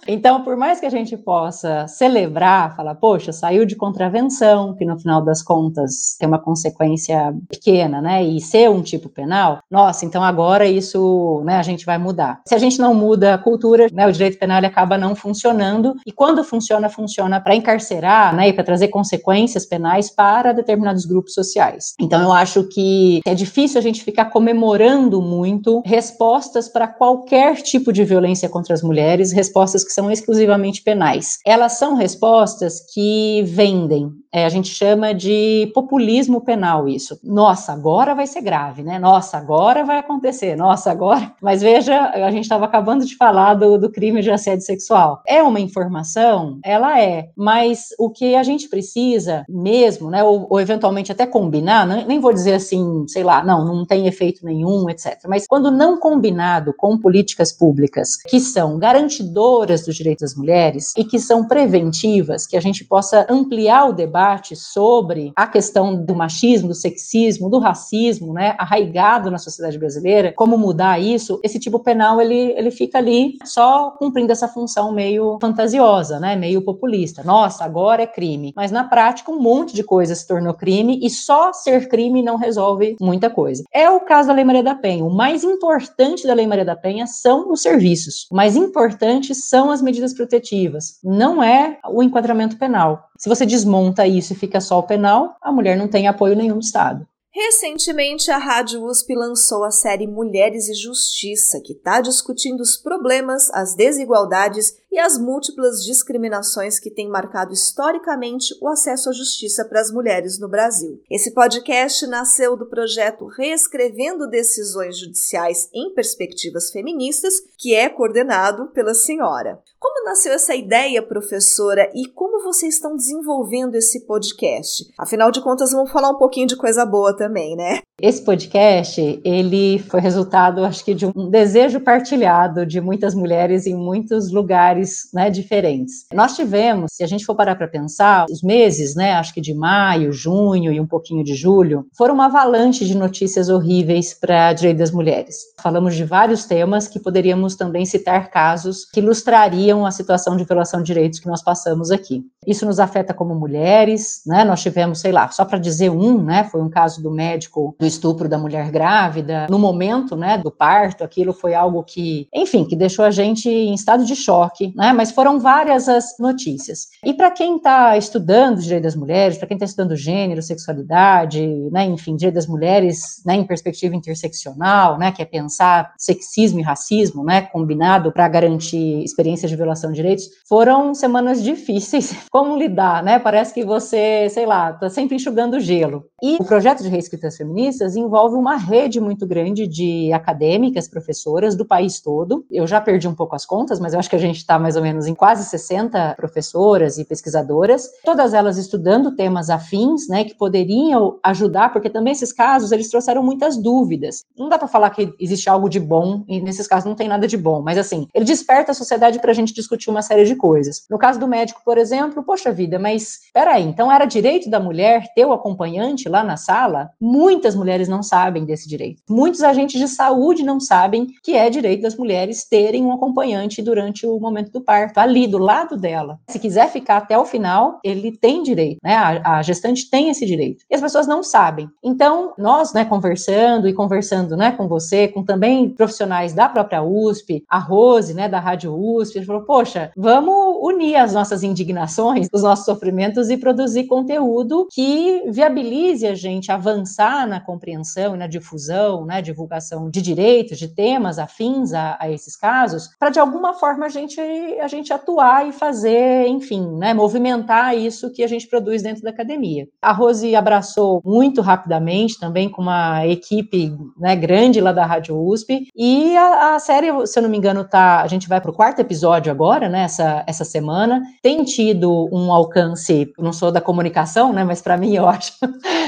Então, 0.07 0.43
por 0.43 0.55
mais 0.55 0.79
que 0.79 0.85
a 0.85 0.89
gente 0.89 1.15
possa 1.17 1.87
celebrar, 1.87 2.75
falar, 2.75 2.95
poxa, 2.95 3.31
saiu 3.31 3.65
de 3.65 3.75
contravenção, 3.75 4.75
que 4.75 4.85
no 4.85 4.97
final 4.97 5.21
das 5.21 5.41
contas 5.41 6.15
tem 6.19 6.27
uma 6.27 6.39
consequência 6.39 7.33
pequena, 7.49 8.01
né, 8.01 8.23
e 8.23 8.41
ser 8.41 8.69
um 8.69 8.81
tipo 8.81 9.09
penal, 9.09 9.59
nossa, 9.69 10.05
então 10.05 10.23
agora 10.23 10.65
isso, 10.65 11.41
né, 11.45 11.57
a 11.57 11.63
gente 11.63 11.85
vai 11.85 11.97
mudar. 11.97 12.41
Se 12.47 12.55
a 12.55 12.57
gente 12.57 12.79
não 12.79 12.93
muda 12.93 13.35
a 13.35 13.37
cultura, 13.37 13.87
né, 13.91 14.07
o 14.07 14.11
direito 14.11 14.39
penal 14.39 14.59
acaba 14.63 14.97
não 14.97 15.15
funcionando, 15.15 15.95
e 16.05 16.11
quando 16.11 16.43
funciona, 16.43 16.89
funciona 16.89 17.39
para 17.39 17.55
encarcerar, 17.55 18.35
né, 18.35 18.49
e 18.49 18.53
para 18.53 18.63
trazer 18.63 18.89
consequências 18.89 19.65
penais 19.65 20.09
para 20.09 20.53
determinados 20.53 21.05
grupos 21.05 21.33
sociais. 21.33 21.93
Então, 21.99 22.21
eu 22.21 22.33
acho 22.33 22.63
que 22.63 23.21
é 23.25 23.35
difícil 23.35 23.79
a 23.79 23.81
gente 23.81 24.03
ficar 24.03 24.25
comemorando 24.25 25.21
muito 25.21 25.81
respostas 25.85 26.67
para 26.67 26.87
qualquer 26.87 27.55
tipo 27.57 27.93
de 27.93 28.03
violência 28.03 28.49
contra 28.49 28.73
as 28.73 28.81
mulheres, 28.81 29.31
respostas 29.31 29.83
que 29.89 29.93
são 29.93 30.11
exclusivamente 30.11 30.83
penais. 30.83 31.39
Elas 31.43 31.79
são 31.79 31.95
respostas 31.95 32.79
que 32.93 33.41
vendem. 33.43 34.11
É, 34.31 34.45
a 34.45 34.49
gente 34.49 34.69
chama 34.69 35.13
de 35.13 35.71
populismo 35.73 36.41
penal 36.41 36.87
isso. 36.87 37.19
Nossa, 37.23 37.73
agora 37.73 38.13
vai 38.13 38.27
ser 38.27 38.41
grave, 38.41 38.83
né? 38.83 38.99
Nossa, 38.99 39.37
agora 39.37 39.83
vai 39.83 39.97
acontecer. 39.97 40.55
Nossa, 40.55 40.91
agora. 40.91 41.33
Mas 41.41 41.61
veja, 41.61 42.11
a 42.11 42.29
gente 42.29 42.43
estava 42.43 42.65
acabando 42.65 43.05
de 43.05 43.15
falar 43.15 43.55
do, 43.55 43.77
do 43.79 43.91
crime 43.91 44.21
de 44.21 44.29
assédio 44.29 44.63
sexual. 44.63 45.21
É 45.27 45.41
uma 45.41 45.59
informação? 45.59 46.59
Ela 46.63 47.01
é. 47.01 47.29
Mas 47.35 47.87
o 47.97 48.09
que 48.09 48.35
a 48.35 48.43
gente 48.43 48.69
precisa 48.69 49.43
mesmo, 49.49 50.11
né? 50.11 50.23
Ou, 50.23 50.45
ou 50.47 50.61
eventualmente 50.61 51.11
até 51.11 51.25
combinar, 51.25 51.87
não, 51.87 52.05
nem 52.05 52.19
vou 52.19 52.31
dizer 52.31 52.53
assim, 52.53 53.05
sei 53.07 53.23
lá, 53.23 53.43
não, 53.43 53.65
não 53.65 53.85
tem 53.85 54.05
efeito 54.05 54.45
nenhum, 54.45 54.87
etc. 54.91 55.17
Mas 55.27 55.47
quando 55.47 55.71
não 55.71 55.99
combinado 55.99 56.71
com 56.77 56.99
políticas 56.99 57.51
públicas 57.51 58.15
que 58.15 58.39
são 58.39 58.77
garantidoras 58.77 59.85
dos 59.85 59.95
direitos 59.95 60.21
das 60.21 60.35
mulheres 60.35 60.93
e 60.95 61.03
que 61.03 61.17
são 61.17 61.47
preventivas, 61.47 62.45
que 62.45 62.55
a 62.55 62.61
gente 62.61 62.85
possa 62.85 63.25
ampliar 63.27 63.89
o 63.89 63.93
debate 63.93 64.18
sobre 64.55 65.31
a 65.35 65.47
questão 65.47 65.95
do 65.95 66.15
machismo, 66.15 66.69
do 66.69 66.75
sexismo, 66.75 67.49
do 67.49 67.59
racismo, 67.59 68.33
né, 68.33 68.55
arraigado 68.57 69.31
na 69.31 69.37
sociedade 69.37 69.77
brasileira, 69.77 70.33
como 70.35 70.57
mudar 70.57 70.99
isso, 70.99 71.39
esse 71.43 71.59
tipo 71.59 71.79
penal 71.79 72.21
ele, 72.21 72.53
ele 72.57 72.71
fica 72.71 72.97
ali 72.97 73.37
só 73.43 73.91
cumprindo 73.91 74.31
essa 74.31 74.47
função 74.47 74.91
meio 74.91 75.37
fantasiosa, 75.41 76.19
né, 76.19 76.35
meio 76.35 76.61
populista. 76.61 77.23
Nossa, 77.23 77.63
agora 77.63 78.03
é 78.03 78.07
crime. 78.07 78.53
Mas 78.55 78.71
na 78.71 78.83
prática, 78.83 79.31
um 79.31 79.39
monte 79.39 79.73
de 79.75 79.83
coisa 79.83 80.15
se 80.15 80.27
tornou 80.27 80.53
crime 80.53 80.99
e 81.01 81.09
só 81.09 81.53
ser 81.53 81.87
crime 81.87 82.21
não 82.21 82.37
resolve 82.37 82.95
muita 82.99 83.29
coisa. 83.29 83.63
É 83.73 83.89
o 83.89 83.99
caso 84.01 84.29
da 84.29 84.33
Lei 84.33 84.45
Maria 84.45 84.63
da 84.63 84.75
Penha. 84.75 85.03
O 85.03 85.13
mais 85.13 85.43
importante 85.43 86.27
da 86.27 86.33
Lei 86.33 86.47
Maria 86.47 86.65
da 86.65 86.75
Penha 86.75 87.07
são 87.07 87.51
os 87.51 87.61
serviços. 87.61 88.27
O 88.31 88.35
mais 88.35 88.55
importante 88.55 89.33
são 89.33 89.71
as 89.71 89.81
medidas 89.81 90.13
protetivas, 90.13 90.99
não 91.03 91.41
é 91.43 91.79
o 91.87 92.03
enquadramento 92.03 92.57
penal. 92.57 93.08
Se 93.19 93.27
você 93.27 93.45
desmonta 93.45 94.07
isso 94.07 94.31
e 94.31 94.35
fica 94.35 94.61
só 94.61 94.79
o 94.79 94.83
penal, 94.83 95.35
a 95.41 95.51
mulher 95.51 95.75
não 95.75 95.89
tem 95.89 96.07
apoio 96.07 96.37
nenhum 96.37 96.57
do 96.57 96.63
Estado. 96.63 97.05
Recentemente, 97.31 98.31
a 98.31 98.37
Rádio 98.37 98.83
USP 98.83 99.13
lançou 99.13 99.63
a 99.63 99.71
série 99.71 100.07
Mulheres 100.07 100.67
e 100.67 100.73
Justiça, 100.73 101.61
que 101.63 101.73
está 101.73 102.01
discutindo 102.01 102.61
os 102.61 102.75
problemas, 102.75 103.49
as 103.51 103.75
desigualdades 103.75 104.73
e 104.91 104.97
as 104.97 105.17
múltiplas 105.17 105.83
discriminações 105.83 106.79
que 106.79 106.89
têm 106.89 107.07
marcado 107.07 107.53
historicamente 107.53 108.55
o 108.59 108.67
acesso 108.67 109.09
à 109.09 109.13
justiça 109.13 109.63
para 109.63 109.79
as 109.79 109.91
mulheres 109.91 110.39
no 110.39 110.49
Brasil. 110.49 111.01
Esse 111.09 111.31
podcast 111.31 112.07
nasceu 112.07 112.57
do 112.57 112.65
projeto 112.65 113.27
Reescrevendo 113.27 114.27
Decisões 114.27 114.97
Judiciais 114.97 115.69
em 115.73 115.93
Perspectivas 115.93 116.71
Feministas, 116.71 117.35
que 117.57 117.75
é 117.75 117.89
coordenado 117.89 118.67
pela 118.73 118.95
senhora. 118.95 119.61
Como 119.79 120.03
nasceu 120.03 120.33
essa 120.33 120.53
ideia, 120.53 121.01
professora, 121.01 121.89
e 121.95 122.05
como 122.05 122.43
vocês 122.43 122.75
estão 122.75 122.97
desenvolvendo 122.97 123.75
esse 123.75 124.05
podcast? 124.05 124.91
Afinal 124.97 125.31
de 125.31 125.41
contas, 125.41 125.71
vamos 125.71 125.89
falar 125.89 126.09
um 126.09 126.17
pouquinho 126.17 126.47
de 126.47 126.57
coisa 126.57 126.85
boa 126.85 127.15
também, 127.15 127.55
né? 127.55 127.79
Esse 128.01 128.23
podcast, 128.23 129.19
ele 129.25 129.79
foi 129.79 129.99
resultado, 129.99 130.63
acho 130.63 130.85
que, 130.85 130.93
de 130.93 131.05
um 131.05 131.29
desejo 131.29 131.81
partilhado 131.81 132.65
de 132.65 132.79
muitas 132.79 133.13
mulheres 133.13 133.67
em 133.67 133.75
muitos 133.75 134.31
lugares 134.31 135.09
né, 135.13 135.29
diferentes. 135.29 136.05
Nós 136.13 136.35
tivemos, 136.35 136.91
se 136.93 137.03
a 137.03 137.07
gente 137.07 137.25
for 137.25 137.35
parar 137.35 137.55
para 137.55 137.67
pensar, 137.67 138.25
os 138.31 138.41
meses, 138.41 138.95
né, 138.95 139.13
acho 139.13 139.33
que 139.33 139.41
de 139.41 139.53
maio, 139.53 140.13
junho 140.13 140.71
e 140.71 140.79
um 140.79 140.87
pouquinho 140.87 141.23
de 141.25 141.35
julho, 141.35 141.87
foram 141.97 142.13
uma 142.13 142.27
avalanche 142.27 142.85
de 142.85 142.95
notícias 142.95 143.49
horríveis 143.49 144.13
para 144.13 144.53
direito 144.53 144.77
das 144.77 144.91
mulheres. 144.91 145.35
Falamos 145.61 145.95
de 145.95 146.05
vários 146.05 146.45
temas 146.45 146.87
que 146.87 146.99
poderíamos 146.99 147.55
também 147.55 147.85
citar 147.85 148.29
casos 148.29 148.85
que 148.85 149.01
ilustrariam 149.01 149.85
a 149.85 149.91
situação 149.91 150.37
de 150.37 150.45
violação 150.45 150.81
de 150.81 150.87
direitos 150.87 151.19
que 151.19 151.27
nós 151.27 151.43
passamos 151.43 151.91
aqui. 151.91 152.23
Isso 152.49 152.65
nos 152.65 152.79
afeta 152.79 153.13
como 153.13 153.35
mulheres, 153.35 154.23
né? 154.25 154.43
Nós 154.43 154.61
tivemos, 154.61 154.99
sei 154.99 155.11
lá, 155.11 155.29
só 155.29 155.45
para 155.45 155.59
dizer 155.59 155.91
um, 155.91 156.21
né? 156.23 156.43
Foi 156.45 156.61
um 156.61 156.69
caso 156.69 157.01
do 157.01 157.11
médico 157.11 157.75
do 157.79 157.85
estupro 157.85 158.27
da 158.27 158.37
mulher 158.37 158.71
grávida. 158.71 159.45
No 159.49 159.59
momento, 159.59 160.15
né, 160.15 160.37
do 160.37 160.49
parto, 160.49 161.03
aquilo 161.03 161.31
foi 161.31 161.53
algo 161.53 161.83
que, 161.83 162.27
enfim, 162.33 162.65
que 162.65 162.75
deixou 162.75 163.05
a 163.05 163.11
gente 163.11 163.47
em 163.47 163.73
estado 163.73 164.03
de 164.03 164.15
choque, 164.15 164.73
né? 164.75 164.91
Mas 164.93 165.11
foram 165.11 165.39
várias 165.39 165.87
as 165.87 166.17
notícias. 166.19 166.87
E 167.05 167.13
para 167.13 167.29
quem 167.29 167.57
está 167.57 167.95
estudando 167.97 168.59
direito 168.59 168.83
das 168.83 168.95
mulheres, 168.95 169.37
para 169.37 169.47
quem 169.47 169.55
está 169.55 169.65
estudando 169.65 169.95
gênero, 169.95 170.41
sexualidade, 170.41 171.45
né, 171.71 171.85
enfim, 171.85 172.15
direito 172.15 172.35
das 172.35 172.47
mulheres, 172.47 173.21
né, 173.25 173.35
em 173.35 173.43
perspectiva 173.43 173.95
interseccional, 173.95 174.97
né, 174.97 175.11
que 175.11 175.21
é 175.21 175.25
pensar 175.25 175.93
sexismo 175.97 176.59
e 176.59 176.63
racismo, 176.63 177.23
né, 177.23 177.41
combinado 177.41 178.11
para 178.11 178.27
garantir 178.27 179.03
experiências 179.03 179.49
de 179.49 179.57
violação 179.57 179.91
de 179.91 179.97
direitos, 179.97 180.29
foram 180.47 180.93
semanas 180.93 181.43
difíceis. 181.43 182.15
Como 182.39 182.55
lidar, 182.55 183.03
né? 183.03 183.19
Parece 183.19 183.53
que 183.53 183.65
você, 183.65 184.29
sei 184.29 184.45
lá, 184.45 184.71
está 184.71 184.89
sempre 184.89 185.17
enxugando 185.17 185.59
gelo. 185.59 186.05
E 186.23 186.37
o 186.39 186.45
projeto 186.45 186.81
de 186.81 186.87
reescritas 186.87 187.35
feministas 187.35 187.97
envolve 187.97 188.35
uma 188.35 188.55
rede 188.55 188.97
muito 189.01 189.27
grande 189.27 189.67
de 189.67 190.13
acadêmicas, 190.13 190.87
professoras 190.87 191.53
do 191.53 191.65
país 191.65 191.99
todo. 191.99 192.45
Eu 192.49 192.65
já 192.65 192.79
perdi 192.79 193.09
um 193.09 193.13
pouco 193.13 193.35
as 193.35 193.45
contas, 193.45 193.77
mas 193.77 193.91
eu 193.91 193.99
acho 193.99 194.09
que 194.09 194.15
a 194.15 194.19
gente 194.19 194.37
está 194.37 194.57
mais 194.57 194.77
ou 194.77 194.81
menos 194.81 195.05
em 195.05 195.13
quase 195.13 195.43
60 195.49 196.15
professoras 196.15 196.97
e 196.97 197.03
pesquisadoras, 197.03 197.89
todas 198.05 198.33
elas 198.33 198.57
estudando 198.57 199.17
temas 199.17 199.49
afins, 199.49 200.07
né, 200.07 200.23
que 200.23 200.33
poderiam 200.33 201.19
ajudar, 201.21 201.73
porque 201.73 201.89
também 201.89 202.13
esses 202.13 202.31
casos 202.31 202.71
eles 202.71 202.89
trouxeram 202.89 203.21
muitas 203.21 203.57
dúvidas. 203.57 204.23
Não 204.37 204.47
dá 204.47 204.57
para 204.57 204.69
falar 204.69 204.91
que 204.91 205.13
existe 205.19 205.49
algo 205.49 205.67
de 205.67 205.79
bom, 205.79 206.23
e 206.25 206.39
nesses 206.39 206.67
casos 206.67 206.85
não 206.85 206.95
tem 206.95 207.09
nada 207.09 207.27
de 207.27 207.35
bom, 207.35 207.61
mas 207.61 207.77
assim, 207.77 208.07
ele 208.13 208.23
desperta 208.23 208.71
a 208.71 208.75
sociedade 208.75 209.19
para 209.19 209.31
a 209.31 209.35
gente 209.35 209.53
discutir 209.53 209.89
uma 209.89 210.01
série 210.01 210.23
de 210.23 210.37
coisas. 210.37 210.85
No 210.89 210.97
caso 210.97 211.19
do 211.19 211.27
médico, 211.27 211.61
por 211.65 211.77
exemplo, 211.77 212.28
poxa 212.29 212.51
vida, 212.51 212.77
mas 212.77 213.21
peraí, 213.33 213.63
então 213.63 213.91
era 213.91 214.05
direito 214.05 214.51
da 214.51 214.59
mulher 214.59 215.07
ter 215.15 215.25
o 215.25 215.33
acompanhante 215.33 216.07
lá 216.07 216.23
na 216.23 216.37
sala? 216.37 216.91
Muitas 217.01 217.55
mulheres 217.55 217.87
não 217.87 218.03
sabem 218.03 218.45
desse 218.45 218.69
direito. 218.69 219.01
Muitos 219.09 219.41
agentes 219.41 219.81
de 219.81 219.87
saúde 219.87 220.43
não 220.43 220.59
sabem 220.59 221.07
que 221.23 221.35
é 221.35 221.49
direito 221.49 221.81
das 221.81 221.95
mulheres 221.95 222.47
terem 222.47 222.85
um 222.85 222.93
acompanhante 222.93 223.63
durante 223.63 224.05
o 224.05 224.19
momento 224.19 224.51
do 224.51 224.61
parto, 224.61 224.99
ali 224.99 225.25
do 225.25 225.39
lado 225.39 225.75
dela. 225.75 226.19
Se 226.29 226.37
quiser 226.37 226.69
ficar 226.69 226.97
até 226.97 227.17
o 227.17 227.25
final, 227.25 227.79
ele 227.83 228.11
tem 228.11 228.43
direito, 228.43 228.77
né? 228.83 228.93
A, 228.93 229.37
a 229.37 229.41
gestante 229.41 229.89
tem 229.89 230.09
esse 230.09 230.23
direito. 230.23 230.63
E 230.69 230.75
as 230.75 230.81
pessoas 230.81 231.07
não 231.07 231.23
sabem. 231.23 231.67
Então, 231.83 232.35
nós, 232.37 232.73
né, 232.73 232.85
conversando 232.85 233.67
e 233.67 233.73
conversando, 233.73 234.37
né, 234.37 234.51
com 234.51 234.67
você, 234.67 235.07
com 235.07 235.23
também 235.23 235.67
profissionais 235.67 236.31
da 236.31 236.47
própria 236.47 236.83
USP, 236.83 237.43
a 237.49 237.57
Rose, 237.57 238.13
né, 238.13 238.29
da 238.29 238.39
Rádio 238.39 238.71
USP, 238.75 239.25
falou, 239.25 239.41
poxa, 239.45 239.91
vamos 239.97 240.59
unir 240.61 240.95
as 240.95 241.11
nossas 241.11 241.41
indignações, 241.41 242.08
os 242.33 242.43
nossos 242.43 242.65
sofrimentos 242.65 243.29
e 243.29 243.37
produzir 243.37 243.85
conteúdo 243.85 244.67
que 244.71 245.23
viabilize 245.27 246.05
a 246.05 246.15
gente 246.15 246.51
avançar 246.51 247.27
na 247.27 247.39
compreensão 247.39 248.15
e 248.15 248.17
na 248.17 248.27
difusão, 248.27 249.05
né, 249.05 249.21
divulgação 249.21 249.89
de 249.89 250.01
direitos, 250.01 250.57
de 250.57 250.67
temas 250.67 251.19
afins 251.19 251.73
a, 251.73 251.97
a 251.99 252.09
esses 252.09 252.35
casos, 252.35 252.89
para 252.99 253.09
de 253.09 253.19
alguma 253.19 253.53
forma 253.53 253.85
a 253.85 253.89
gente, 253.89 254.19
a 254.19 254.67
gente 254.67 254.93
atuar 254.93 255.47
e 255.47 255.51
fazer, 255.51 256.27
enfim, 256.27 256.77
né, 256.77 256.93
movimentar 256.93 257.77
isso 257.77 258.11
que 258.11 258.23
a 258.23 258.27
gente 258.27 258.47
produz 258.47 258.83
dentro 258.83 259.03
da 259.03 259.09
academia. 259.09 259.67
A 259.81 259.91
Rose 259.91 260.35
abraçou 260.35 261.01
muito 261.03 261.41
rapidamente, 261.41 262.19
também 262.19 262.49
com 262.49 262.61
uma 262.61 263.05
equipe 263.07 263.75
né, 263.97 264.15
grande 264.15 264.61
lá 264.61 264.71
da 264.71 264.85
Rádio 264.85 265.17
USP, 265.17 265.67
e 265.75 266.15
a, 266.15 266.55
a 266.55 266.59
série, 266.59 267.05
se 267.07 267.17
eu 267.17 267.23
não 267.23 267.29
me 267.29 267.37
engano, 267.37 267.63
tá, 267.63 268.01
a 268.01 268.07
gente 268.07 268.27
vai 268.27 268.39
para 268.41 268.51
o 268.51 268.53
quarto 268.53 268.79
episódio 268.79 269.31
agora, 269.31 269.69
né, 269.69 269.83
essa, 269.83 270.23
essa 270.27 270.45
semana, 270.45 271.01
tem 271.21 271.43
tido 271.43 271.98
um 272.11 272.31
alcance, 272.31 273.11
não 273.17 273.33
sou 273.33 273.51
da 273.51 273.59
comunicação, 273.59 274.31
né, 274.31 274.43
mas 274.43 274.61
para 274.61 274.77
mim 274.77 274.95
eu 274.95 275.07
acho 275.09 275.33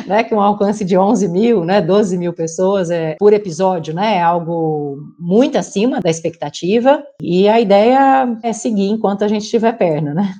né, 0.08 0.24
que 0.24 0.34
um 0.34 0.42
alcance 0.42 0.84
de 0.84 0.98
11 0.98 1.28
mil, 1.28 1.64
né, 1.64 1.82
12 1.82 2.18
mil 2.18 2.34
pessoas 2.34 2.90
é, 2.90 3.16
por 3.20 3.32
episódio, 3.32 3.94
né, 3.94 4.18
é 4.18 4.22
algo 4.22 4.98
muito 5.20 5.58
acima 5.58 6.02
da 6.02 6.10
expectativa, 6.10 7.04
e 7.22 7.48
a 7.48 7.60
ideia 7.60 8.38
é 8.44 8.52
seguir 8.52 8.90
enquanto 8.90 9.24
a 9.24 9.28
gente 9.28 9.48
tiver 9.48 9.78
perna, 9.78 10.14
né. 10.14 10.34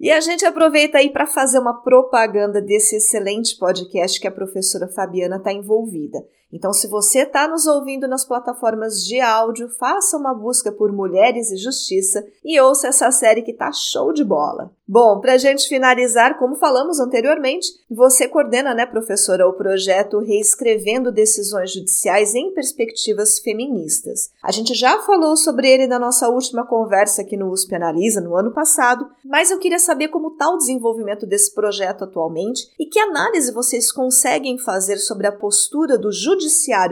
E 0.00 0.10
a 0.10 0.20
gente 0.20 0.44
aproveita 0.44 0.98
aí 0.98 1.10
para 1.10 1.26
fazer 1.26 1.58
uma 1.58 1.80
propaganda 1.82 2.60
desse 2.60 2.96
excelente 2.96 3.56
podcast 3.56 4.20
que 4.20 4.26
a 4.26 4.32
professora 4.32 4.88
Fabiana 4.88 5.36
está 5.36 5.52
envolvida. 5.52 6.18
Então, 6.54 6.72
se 6.72 6.86
você 6.86 7.22
está 7.22 7.48
nos 7.48 7.66
ouvindo 7.66 8.06
nas 8.06 8.24
plataformas 8.24 9.04
de 9.04 9.20
áudio, 9.20 9.68
faça 9.68 10.16
uma 10.16 10.32
busca 10.32 10.70
por 10.70 10.92
Mulheres 10.92 11.50
e 11.50 11.56
Justiça 11.56 12.24
e 12.44 12.60
ouça 12.60 12.86
essa 12.86 13.10
série 13.10 13.42
que 13.42 13.52
tá 13.52 13.72
show 13.72 14.12
de 14.12 14.22
bola. 14.22 14.70
Bom, 14.86 15.18
para 15.18 15.32
a 15.32 15.38
gente 15.38 15.66
finalizar, 15.66 16.38
como 16.38 16.54
falamos 16.54 17.00
anteriormente, 17.00 17.66
você 17.90 18.28
coordena, 18.28 18.72
né, 18.72 18.86
professora, 18.86 19.48
o 19.48 19.54
projeto 19.54 20.20
Reescrevendo 20.20 21.10
Decisões 21.10 21.72
Judiciais 21.72 22.36
em 22.36 22.52
Perspectivas 22.52 23.40
Feministas. 23.40 24.30
A 24.40 24.52
gente 24.52 24.74
já 24.74 25.00
falou 25.00 25.36
sobre 25.36 25.68
ele 25.68 25.88
na 25.88 25.98
nossa 25.98 26.28
última 26.28 26.64
conversa 26.64 27.22
aqui 27.22 27.36
no 27.36 27.50
USP 27.50 27.74
Analisa, 27.74 28.20
no 28.20 28.36
ano 28.36 28.52
passado, 28.52 29.08
mas 29.24 29.50
eu 29.50 29.58
queria 29.58 29.80
saber 29.80 30.08
como 30.08 30.28
está 30.28 30.48
o 30.50 30.58
desenvolvimento 30.58 31.26
desse 31.26 31.52
projeto 31.52 32.04
atualmente 32.04 32.68
e 32.78 32.86
que 32.86 33.00
análise 33.00 33.52
vocês 33.52 33.90
conseguem 33.90 34.56
fazer 34.58 34.98
sobre 34.98 35.26
a 35.26 35.32
postura 35.32 35.98
do 35.98 36.12
judiciário 36.12 36.43